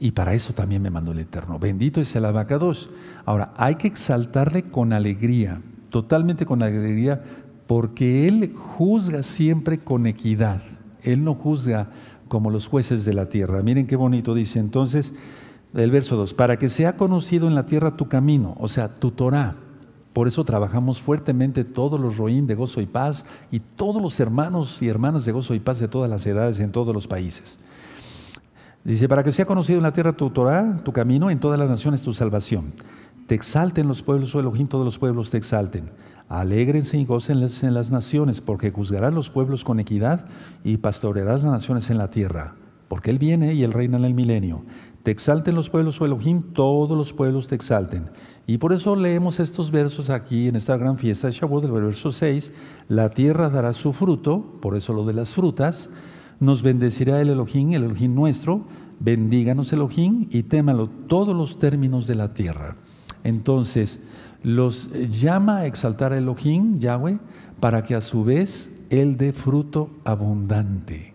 [0.00, 1.58] Y para eso también me mandó el Eterno.
[1.58, 2.88] Bendito es el abacados.
[3.24, 5.60] Ahora, hay que exaltarle con alegría,
[5.90, 7.22] totalmente con alegría,
[7.66, 10.62] porque Él juzga siempre con equidad.
[11.02, 11.90] Él no juzga
[12.28, 13.62] como los jueces de la tierra.
[13.62, 15.12] Miren qué bonito dice entonces
[15.74, 19.10] el verso 2, para que sea conocido en la tierra tu camino, o sea, tu
[19.10, 19.56] Torah.
[20.12, 24.80] Por eso trabajamos fuertemente todos los roín de gozo y paz y todos los hermanos
[24.82, 27.58] y hermanas de gozo y paz de todas las edades en todos los países.
[28.88, 31.68] Dice, para que sea conocido en la tierra tu Torah, tu camino, en todas las
[31.68, 32.72] naciones tu salvación.
[33.26, 35.90] Te exalten los pueblos, o Elohim, todos los pueblos te exalten.
[36.30, 40.24] Alégrense y gócenles en las naciones, porque juzgarás los pueblos con equidad
[40.64, 42.54] y pastorearás las naciones en la tierra,
[42.88, 44.64] porque Él viene y Él reina en el milenio.
[45.02, 48.08] Te exalten los pueblos, o Elohim, todos los pueblos te exalten.
[48.46, 52.10] Y por eso leemos estos versos aquí en esta gran fiesta de Shavuot, del verso
[52.10, 52.52] 6,
[52.88, 55.90] la tierra dará su fruto, por eso lo de las frutas,
[56.40, 58.62] nos bendecirá el Elohim, el Elohim nuestro,
[59.00, 62.76] bendíganos Elohim y témalo todos los términos de la tierra.
[63.24, 64.00] Entonces,
[64.42, 67.18] los llama a exaltar a Elohim, Yahweh,
[67.60, 71.12] para que a su vez Él dé fruto abundante.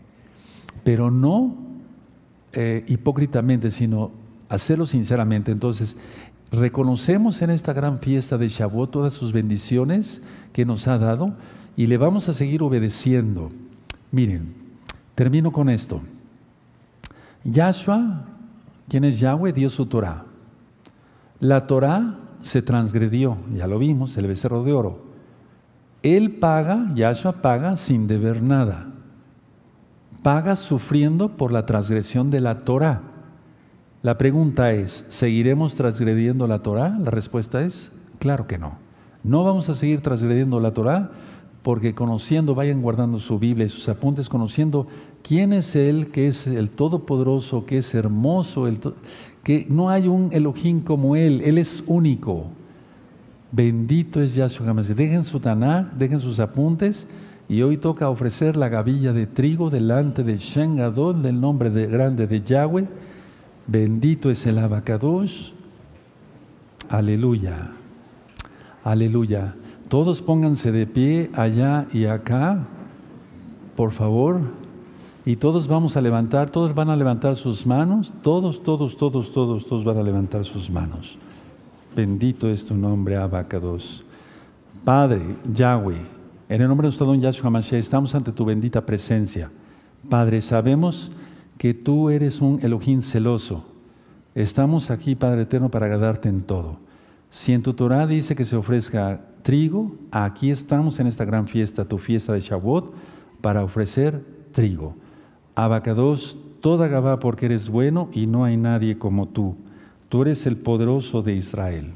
[0.84, 1.56] Pero no
[2.52, 4.12] eh, hipócritamente, sino
[4.50, 5.52] hacerlo sinceramente.
[5.52, 5.96] Entonces,
[6.52, 10.22] reconocemos en esta gran fiesta de Shavuot todas sus bendiciones
[10.52, 11.34] que nos ha dado
[11.76, 13.52] y le vamos a seguir obedeciendo.
[14.12, 14.63] Miren,
[15.16, 16.02] termino con esto.
[17.44, 18.26] Yahshua,
[18.88, 20.26] quien es Yahweh, dio su Torah.
[21.40, 25.02] La Torah se transgredió, ya lo vimos, el becerro de oro.
[26.04, 28.92] Él paga, Yahshua paga sin deber nada.
[30.22, 33.02] Paga sufriendo por la transgresión de la Torah.
[34.02, 36.98] La pregunta es, ¿seguiremos transgrediendo la Torah?
[37.00, 38.78] La respuesta es, claro que no.
[39.24, 41.12] No vamos a seguir transgrediendo la Torah
[41.64, 44.86] porque conociendo, vayan guardando su Biblia y sus apuntes, conociendo
[45.24, 48.68] quién es Él, que es el Todopoderoso, que es hermoso,
[49.44, 52.48] que no hay un Elohim como Él, Él es único.
[53.52, 54.98] Bendito es Yahshua HaMashiach.
[54.98, 57.08] Dejen su Tanaj, dejen sus apuntes
[57.48, 62.28] y hoy toca ofrecer la gavilla de trigo delante de Shen del nombre de, grande
[62.28, 62.88] de Yahweh.
[63.68, 65.52] Bendito es el abacadosh.
[66.90, 67.72] Aleluya.
[68.84, 69.56] Aleluya.
[69.90, 72.66] Todos pónganse de pie allá y acá,
[73.76, 74.42] por favor.
[75.26, 79.66] Y todos vamos a levantar, todos van a levantar sus manos, todos, todos, todos, todos,
[79.66, 81.18] todos van a levantar sus manos.
[81.96, 84.04] Bendito es tu nombre, Abacados.
[84.84, 85.22] Padre,
[85.54, 86.02] Yahweh,
[86.50, 89.50] en el nombre de nuestro don Yahshua Mashiach, estamos ante tu bendita presencia.
[90.10, 91.12] Padre, sabemos
[91.58, 93.64] que tú eres un Elohim celoso.
[94.36, 96.80] Estamos aquí, Padre eterno, para agradarte en todo.
[97.30, 101.86] Si en tu Torah dice que se ofrezca trigo, aquí estamos en esta gran fiesta,
[101.86, 102.94] tu fiesta de Shavuot,
[103.42, 104.96] para ofrecer trigo.
[105.54, 109.56] Abacados, toda Gabá porque eres bueno y no hay nadie como tú.
[110.10, 111.92] Tú eres el poderoso de Israel.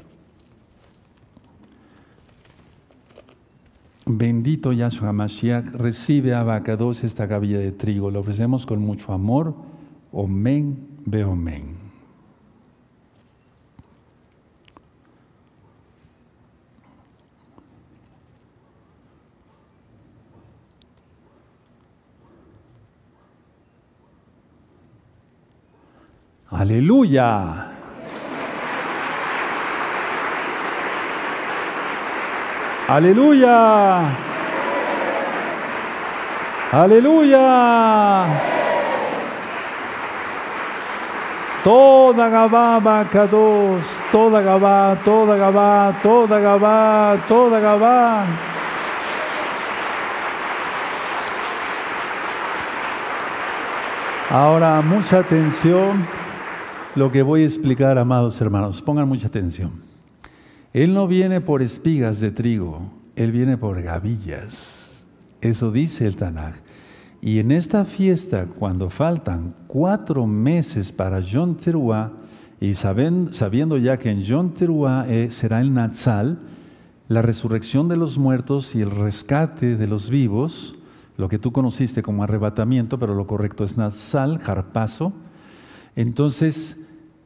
[4.06, 8.10] Bendito Yahshua Mashiach, recibe Abacados esta gavilla de trigo.
[8.10, 9.54] Lo ofrecemos con mucho amor.
[10.12, 11.87] Omen, beomen.
[26.50, 27.68] Aleluya.
[32.88, 33.58] Aleluya.
[36.72, 38.26] Aleluya.
[41.62, 48.24] Toda Gabá, Bacados, toda Gabá, toda Gabá, toda Gabá, toda Gabá.
[54.30, 56.17] Ahora, mucha atención
[56.98, 58.82] lo que voy a explicar, amados hermanos.
[58.82, 59.70] Pongan mucha atención.
[60.72, 65.06] Él no viene por espigas de trigo, Él viene por gavillas.
[65.40, 66.56] Eso dice el Tanaj.
[67.22, 72.10] Y en esta fiesta, cuando faltan cuatro meses para Yom Teruah,
[72.60, 76.40] y sabiendo ya que en Yom Teruah eh, será el Natsal,
[77.06, 80.74] la resurrección de los muertos y el rescate de los vivos,
[81.16, 85.12] lo que tú conociste como arrebatamiento, pero lo correcto es Natsal, jarpazo,
[85.94, 86.77] entonces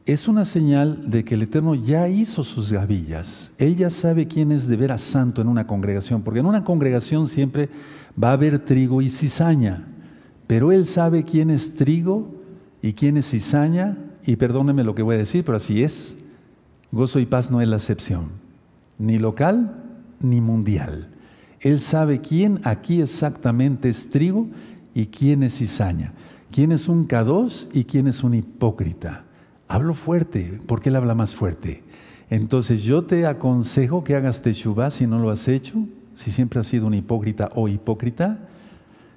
[0.05, 3.53] es una señal de que el Eterno ya hizo sus gavillas.
[3.57, 7.27] Él ya sabe quién es de veras santo en una congregación, porque en una congregación
[7.27, 7.69] siempre
[8.21, 9.87] va a haber trigo y cizaña,
[10.45, 12.35] pero Él sabe quién es trigo
[12.81, 16.17] y quién es cizaña, y perdóneme lo que voy a decir, pero así es.
[16.91, 18.29] Gozo y paz no es la excepción,
[18.99, 19.83] ni local
[20.19, 21.09] ni mundial.
[21.61, 24.47] Él sabe quién aquí exactamente es trigo
[24.93, 26.13] y quién es cizaña,
[26.51, 29.25] quién es un K2 y quién es un hipócrita.
[29.73, 31.81] Hablo fuerte, porque él habla más fuerte.
[32.29, 36.67] Entonces yo te aconsejo que hagas teshuvah si no lo has hecho, si siempre has
[36.67, 38.37] sido un hipócrita o hipócrita,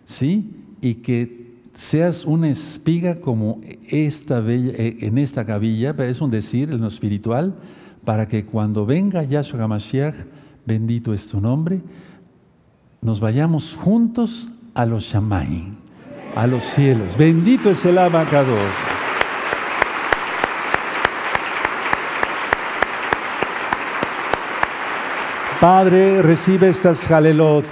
[0.06, 0.50] ¿sí?
[0.80, 6.70] Y que seas una espiga como esta bella, eh, en esta gavilla, es un decir
[6.70, 7.54] en lo espiritual,
[8.06, 10.14] para que cuando venga Yahshua HaMashiach,
[10.64, 11.82] bendito es tu nombre,
[13.02, 15.76] nos vayamos juntos a los Shamaim,
[16.34, 17.14] a los cielos.
[17.18, 19.04] Bendito es el abacados.
[25.60, 27.64] Padre, recibe estas jalelot.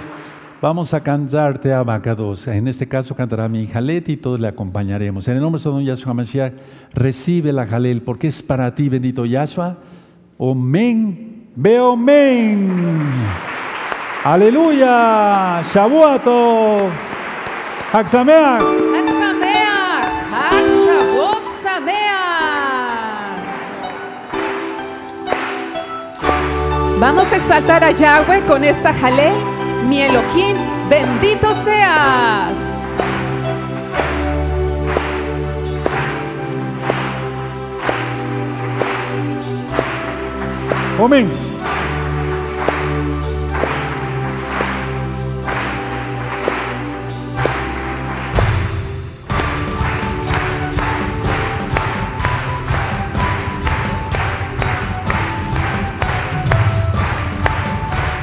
[0.59, 2.47] Vamos a cantarte a Bacados.
[2.47, 5.27] En este caso cantará mi jalet y todos le acompañaremos.
[5.27, 6.53] En el nombre de Don Yahshua Mashiach,
[6.93, 9.77] recibe la jalel porque es para ti, bendito Yahshua.
[10.39, 12.69] Omen, veo men.
[14.23, 15.61] Aleluya.
[15.61, 16.89] Shabuato.
[17.93, 18.94] Haxameach.
[26.99, 29.31] Vamos a exaltar a Yahweh con esta jalé.
[29.89, 30.55] Mi Elohim,
[30.89, 32.95] bendito seas.
[40.97, 41.29] Amén.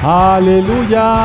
[0.05, 1.15] Aleluya.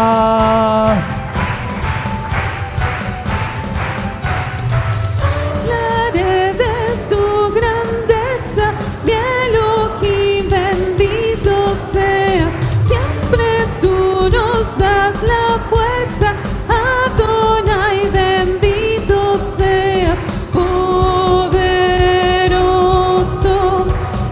[5.66, 6.74] Lare de
[7.08, 7.22] tu
[7.58, 8.66] grandeza,
[9.04, 10.16] mielo que
[10.48, 12.54] bendito seas,
[12.86, 13.48] siempre
[13.80, 13.96] tú
[14.30, 16.28] nos das la fuerza,
[16.68, 17.80] Adona
[18.12, 20.20] bendito seas,
[20.52, 21.56] puberoso,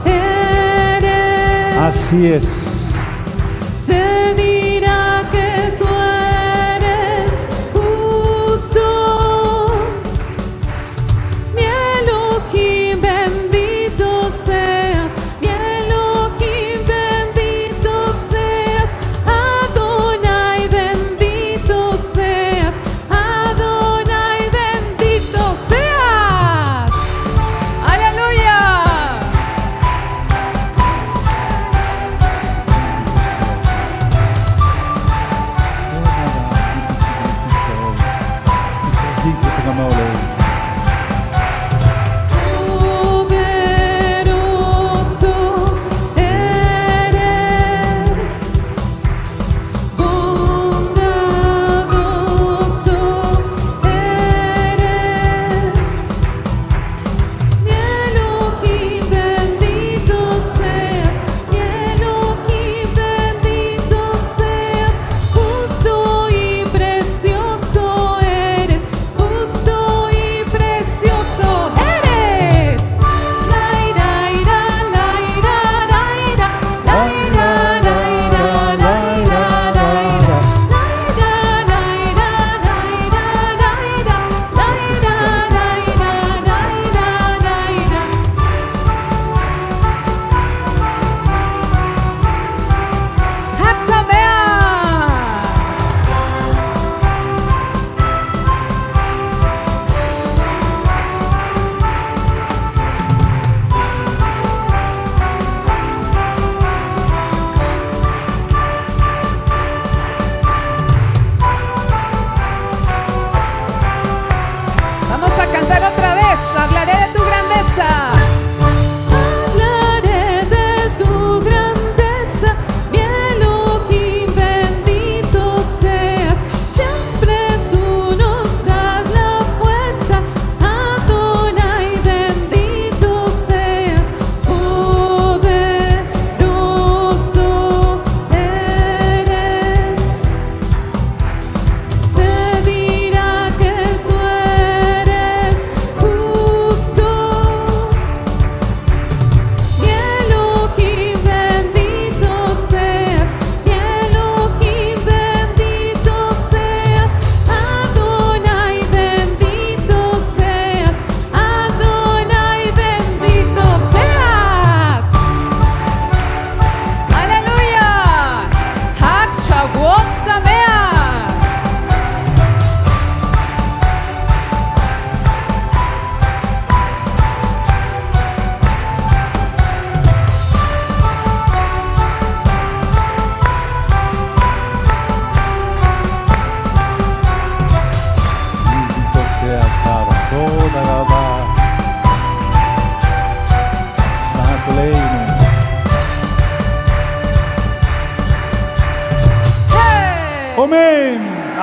[0.04, 1.04] en.
[1.80, 2.55] Así es.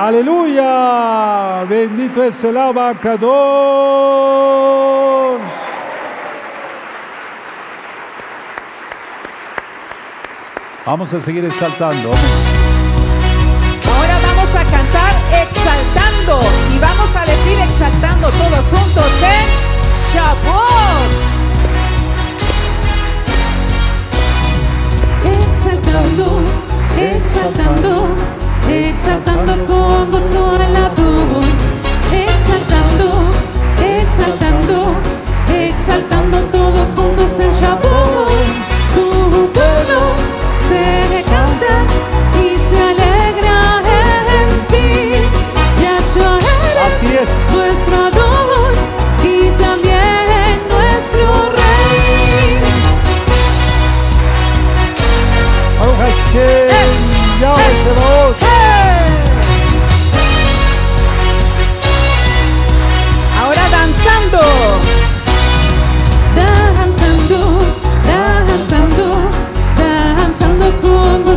[0.06, 1.64] Aleluya.
[1.66, 3.30] Bendito es el abacador.
[10.84, 12.10] Vamos a seguir exaltando.
[13.96, 16.38] Ahora vamos a cantar exaltando
[16.76, 19.48] y vamos a decir exaltando todos juntos en
[20.12, 21.12] Shabbat.
[25.24, 26.40] Exaltando,
[26.98, 28.43] exaltando
[28.74, 31.42] exaltando con gozo alabo,
[32.12, 33.06] exaltando,
[33.80, 34.76] exaltando,
[35.48, 38.46] exaltando todos juntos el Yahweh.
[38.94, 39.06] Tu
[39.52, 40.00] pueblo
[40.68, 41.74] te canta
[42.42, 43.58] y se alegra
[44.38, 44.88] en ti.
[45.82, 46.32] Yahshua
[46.70, 48.72] eres nuestro adorador
[49.22, 51.26] y también nuestro
[51.58, 52.58] rey.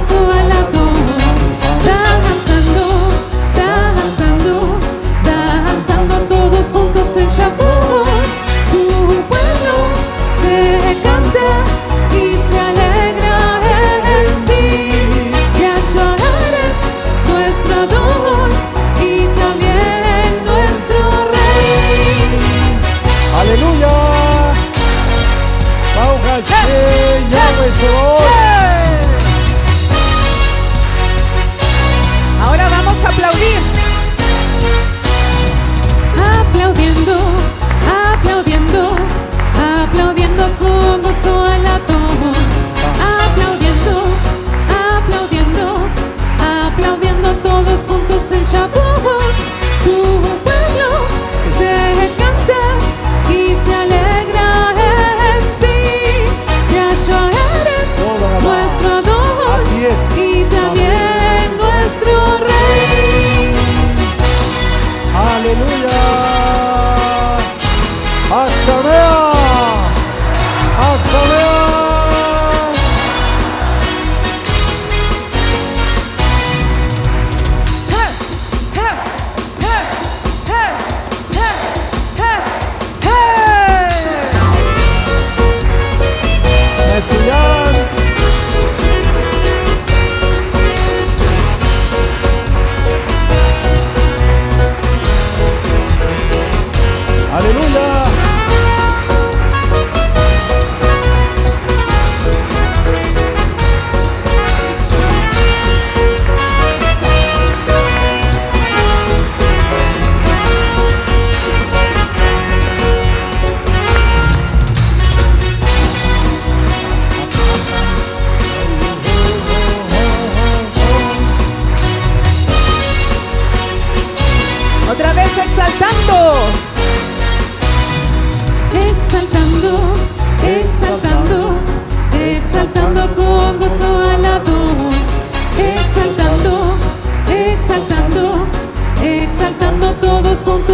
[0.07, 0.66] sua la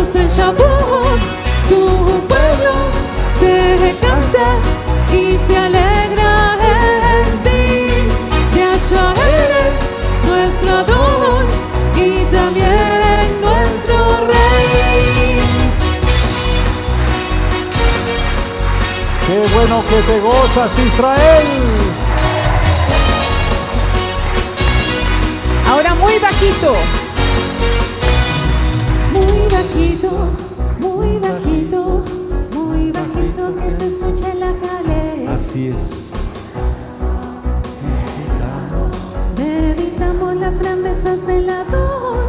[0.04, 1.22] juntos en Shabbat.
[1.70, 1.86] Tu
[2.28, 2.74] pueblo
[3.40, 4.58] te canta
[5.14, 6.58] y se alegra
[7.18, 7.88] en ti.
[8.56, 9.78] Yahshua eres
[10.28, 11.46] nuestro Adón
[11.96, 15.42] y también nuestro Rey.
[19.28, 21.48] Qué bueno que te gozas, Israel.
[25.70, 27.03] Ahora muy bajito.
[29.74, 30.12] Muy bajito,
[30.80, 32.04] muy bajito,
[32.54, 35.34] muy bajito que se escuche la jalea.
[35.34, 35.76] Así es.
[39.38, 42.23] Meditamos las grandezas del Adón.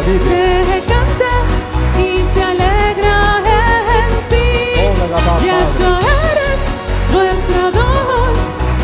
[0.00, 0.62] Vive.
[0.62, 1.32] te canta
[1.98, 3.18] y se alegra
[4.00, 4.48] en ti.
[5.46, 5.98] Yahshua
[6.30, 6.62] eres
[7.12, 8.32] nuestro don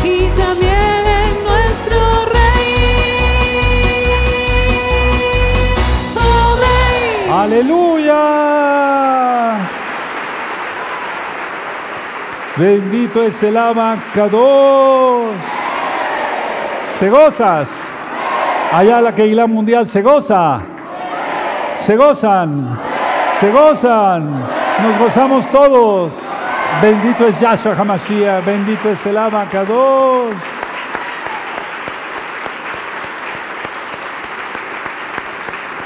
[0.03, 1.99] y también nuestro
[2.33, 4.11] rey.
[6.15, 7.31] Amén.
[7.33, 8.21] Aleluya.
[12.57, 15.31] Bendito es el Abacados.
[16.99, 17.69] ¿Te gozas?
[18.73, 20.76] Allá la Keilah Mundial se goza.
[21.87, 22.77] Se gozan.
[23.39, 24.29] Se gozan.
[24.83, 26.21] Nos gozamos todos.
[26.81, 28.43] Bendito es Yahshua Hamashiach.
[28.43, 30.35] Bendito es el Abacados.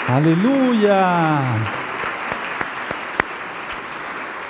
[0.10, 1.40] Aleluya.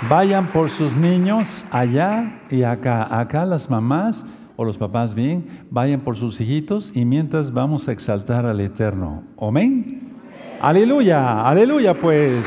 [0.07, 3.09] Vayan por sus niños allá y acá.
[3.11, 4.23] Acá las mamás
[4.55, 9.23] o los papás bien, vayan por sus hijitos y mientras vamos a exaltar al Eterno.
[9.37, 10.10] Amén.
[10.63, 12.45] Aleluya, aleluya pues.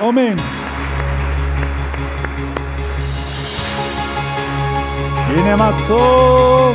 [0.00, 0.34] Amén.
[5.32, 6.74] Viene mató.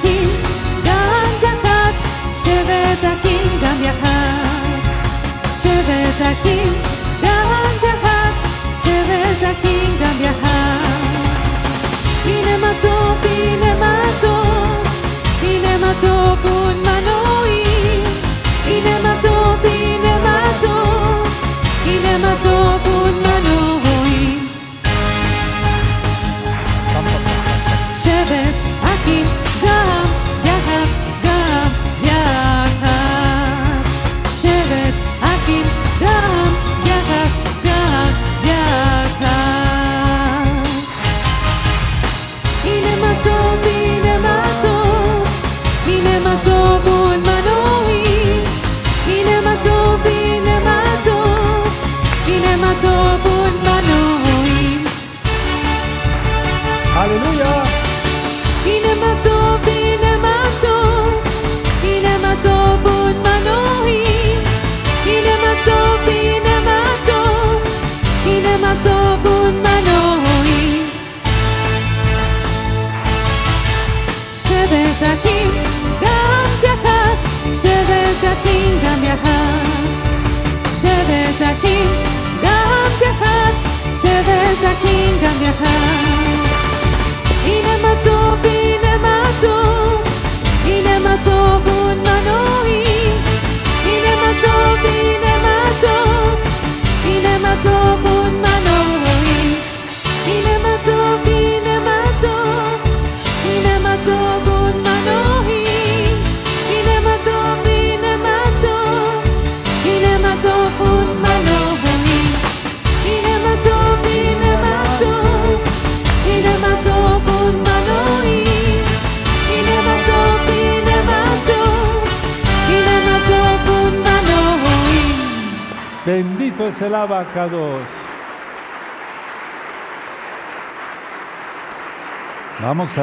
[0.00, 1.94] Dan dekat
[2.40, 4.80] Cerita King dan jahat
[5.52, 6.72] Cerita King
[7.20, 8.32] dan dekat
[8.80, 11.00] Cerita King dan jahat
[12.24, 14.36] Minemato, minemato
[15.44, 17.29] Minemato pun manu.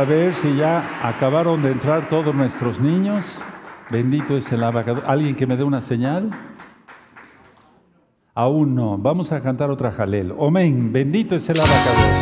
[0.05, 3.39] Ver si ya acabaron de entrar todos nuestros niños.
[3.89, 5.03] Bendito es el abacados.
[5.07, 6.29] ¿Alguien que me dé una señal?
[8.35, 8.97] Aún no.
[8.97, 10.33] Vamos a cantar otra jalel.
[10.39, 10.93] Amén.
[10.93, 12.16] Bendito es el abacados.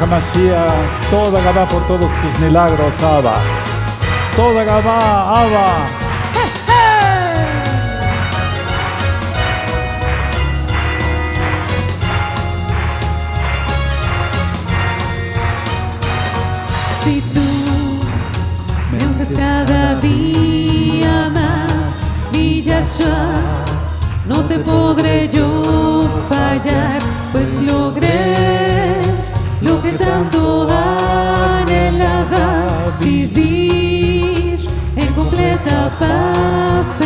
[0.00, 1.10] HaMashiach.
[1.10, 3.34] Toda Gabá por todos tus milagros, Abba.
[4.36, 4.98] Toda Gabá,
[5.42, 5.66] Abba.
[17.02, 17.40] Si tú
[18.92, 22.02] me unges cada día más,
[22.32, 23.20] mi Yahshua,
[24.26, 27.00] no te podré yo fallar,
[29.90, 30.66] que tanto
[31.60, 32.46] anhelaba
[33.00, 34.58] vivir
[34.96, 37.00] en completa paz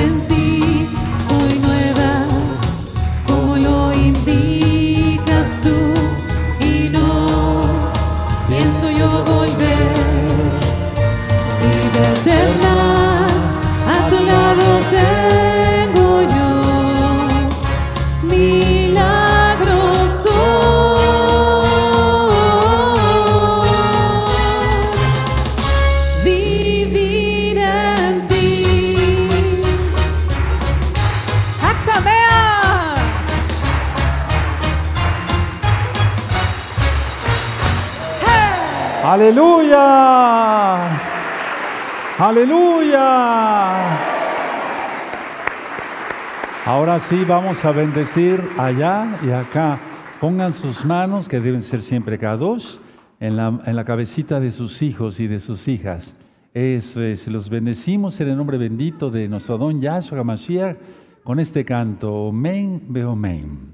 [39.23, 40.99] Aleluya.
[42.19, 43.07] Aleluya.
[46.66, 49.78] Ahora sí vamos a bendecir allá y acá.
[50.20, 52.81] Pongan sus manos, que deben ser siempre cada dos,
[53.20, 56.16] en la, en la cabecita de sus hijos y de sus hijas.
[56.53, 60.77] Eso es, los bendecimos en el nombre bendito de nuestro don Yahshua HaMashiach
[61.23, 63.72] con este canto, Omen Beomen.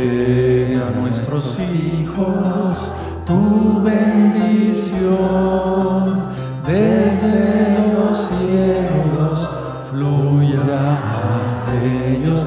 [0.00, 2.90] Concede a nuestros hijos
[3.26, 5.10] tu bendición
[6.66, 9.46] desde los cielos
[9.90, 12.46] fluya a ellos.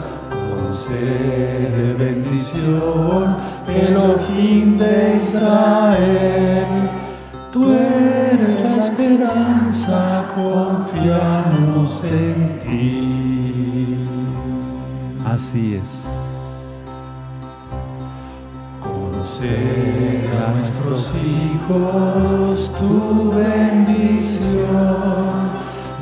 [0.50, 6.90] Concede bendición Elohim de Israel.
[7.52, 13.98] Tú eres la esperanza confiamos en ti.
[15.24, 16.23] Así es.
[19.44, 24.72] Concede a nuestros hijos tu bendición.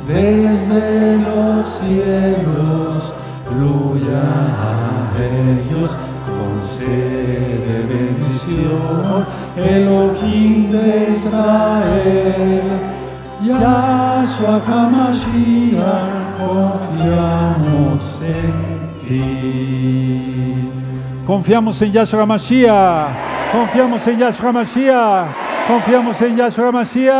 [0.06, 3.12] Desde los cielos
[3.48, 4.22] fluya
[4.62, 9.26] a ellos concede bendición.
[9.56, 12.68] Elohim de Israel
[13.44, 18.54] Yahshua HaMashiach confiamos en
[19.04, 20.68] ti.
[21.26, 23.31] Confiamos en Yahshua Mashiach.
[23.52, 25.26] Confiamos en Yahshua Mashiach.
[25.68, 27.12] Confiamos en Yahshua Mashiach.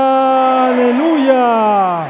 [0.73, 2.07] Aleluya.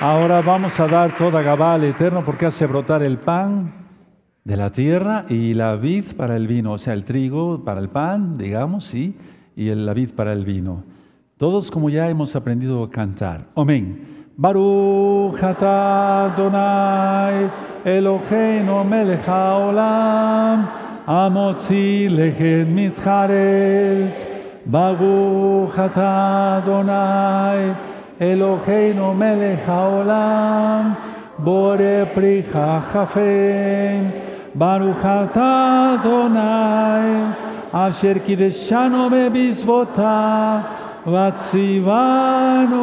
[0.00, 3.72] Ahora vamos a dar toda Gabá al Eterno porque hace brotar el pan
[4.44, 7.88] de la tierra y la vid para el vino, o sea, el trigo para el
[7.88, 9.16] pan, digamos, sí,
[9.56, 10.84] y la vid para el vino.
[11.36, 13.48] Todos como ya hemos aprendido a cantar.
[13.56, 14.19] Amén.
[14.38, 17.50] Baruch atah Adonai
[17.84, 20.68] Eloheinu melech haolam
[21.06, 24.26] Amotzi lechem mitcharetz
[24.66, 27.76] Baruch atah Adonai
[28.18, 30.96] Eloheinu melech haolam
[31.38, 34.00] Bore pri hachafem
[34.54, 37.34] Baruch atah Adonai
[37.72, 40.64] Asher kideshanu bebizvotah
[41.04, 42.80] Vatsivanu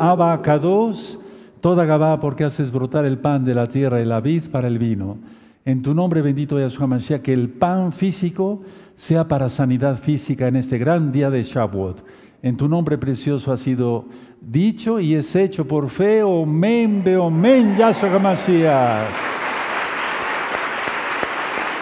[0.00, 1.18] Abacados,
[1.60, 4.78] toda Gabá, porque haces brotar el pan de la tierra y la vid para el
[4.78, 5.18] vino.
[5.64, 8.62] En tu nombre bendito Yahshua Mashiach, que el pan físico
[8.94, 12.04] sea para sanidad física en este gran día de Shavuot.
[12.42, 14.06] En tu nombre precioso ha sido
[14.40, 16.22] dicho y es hecho por fe.
[16.22, 19.06] Omen, beomen, Yahshua Mashiach.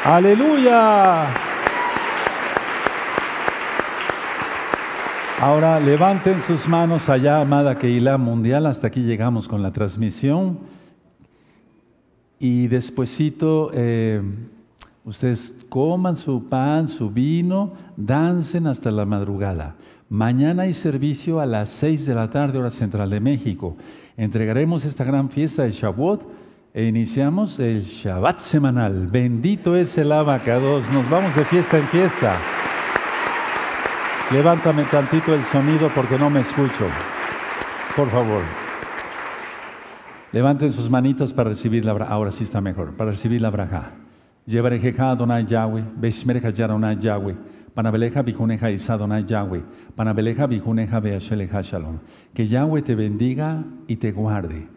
[0.04, 1.47] Aleluya.
[5.40, 8.66] Ahora levanten sus manos allá, amada Keilah Mundial.
[8.66, 10.58] Hasta aquí llegamos con la transmisión.
[12.40, 14.20] Y despuesito eh,
[15.04, 19.76] ustedes coman su pan, su vino, dancen hasta la madrugada.
[20.08, 23.76] Mañana hay servicio a las 6 de la tarde, hora central de México.
[24.16, 26.28] Entregaremos esta gran fiesta de Shavuot
[26.74, 29.06] e iniciamos el Shabbat semanal.
[29.06, 30.90] Bendito es el abacados.
[30.90, 32.36] Nos vamos de fiesta en fiesta.
[34.30, 36.86] Levántame tantito el sonido porque no me escucho.
[37.96, 38.42] Por favor.
[40.32, 42.12] Levanten sus manitas para recibir la braja.
[42.12, 42.94] Ahora sí está mejor.
[42.94, 43.92] Para recibir la braja.
[44.44, 45.82] Llevarejeja Adonai Yahweh.
[45.96, 47.36] Beshmereja Yaronai Yahweh.
[47.72, 49.62] Panabeleja bijuneja Isa Adonai Yahweh.
[49.96, 52.00] Panabeleja bijuneja Beasheleja Shalom.
[52.34, 54.68] Que Yahweh te bendiga y te guarde.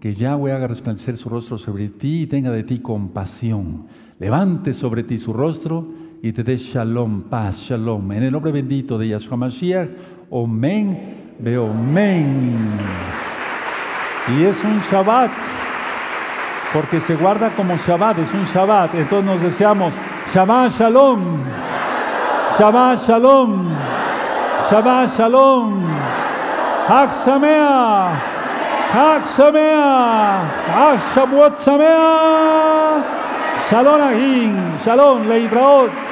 [0.00, 3.86] Que Yahweh haga resplandecer su rostro sobre ti y tenga de ti compasión.
[4.18, 8.12] Levante sobre ti su rostro y te dé shalom, paz, shalom.
[8.12, 9.88] En el nombre bendito de Yahshua Mashiach,
[10.30, 12.56] omen, beomen.
[14.28, 15.30] Y es un Shabbat,
[16.72, 18.94] porque se guarda como Shabbat, es un Shabbat.
[18.94, 19.94] Entonces nos deseamos
[20.32, 21.38] Shabbat Shalom,
[22.58, 23.68] Shabbat Shalom,
[24.68, 25.82] Shabbat Shalom,
[26.88, 28.20] Hag Sameach,
[28.92, 29.24] Hag
[30.98, 33.04] Shavuot Sameach,
[33.70, 36.06] Shalom Agin, Shalom Leitraot.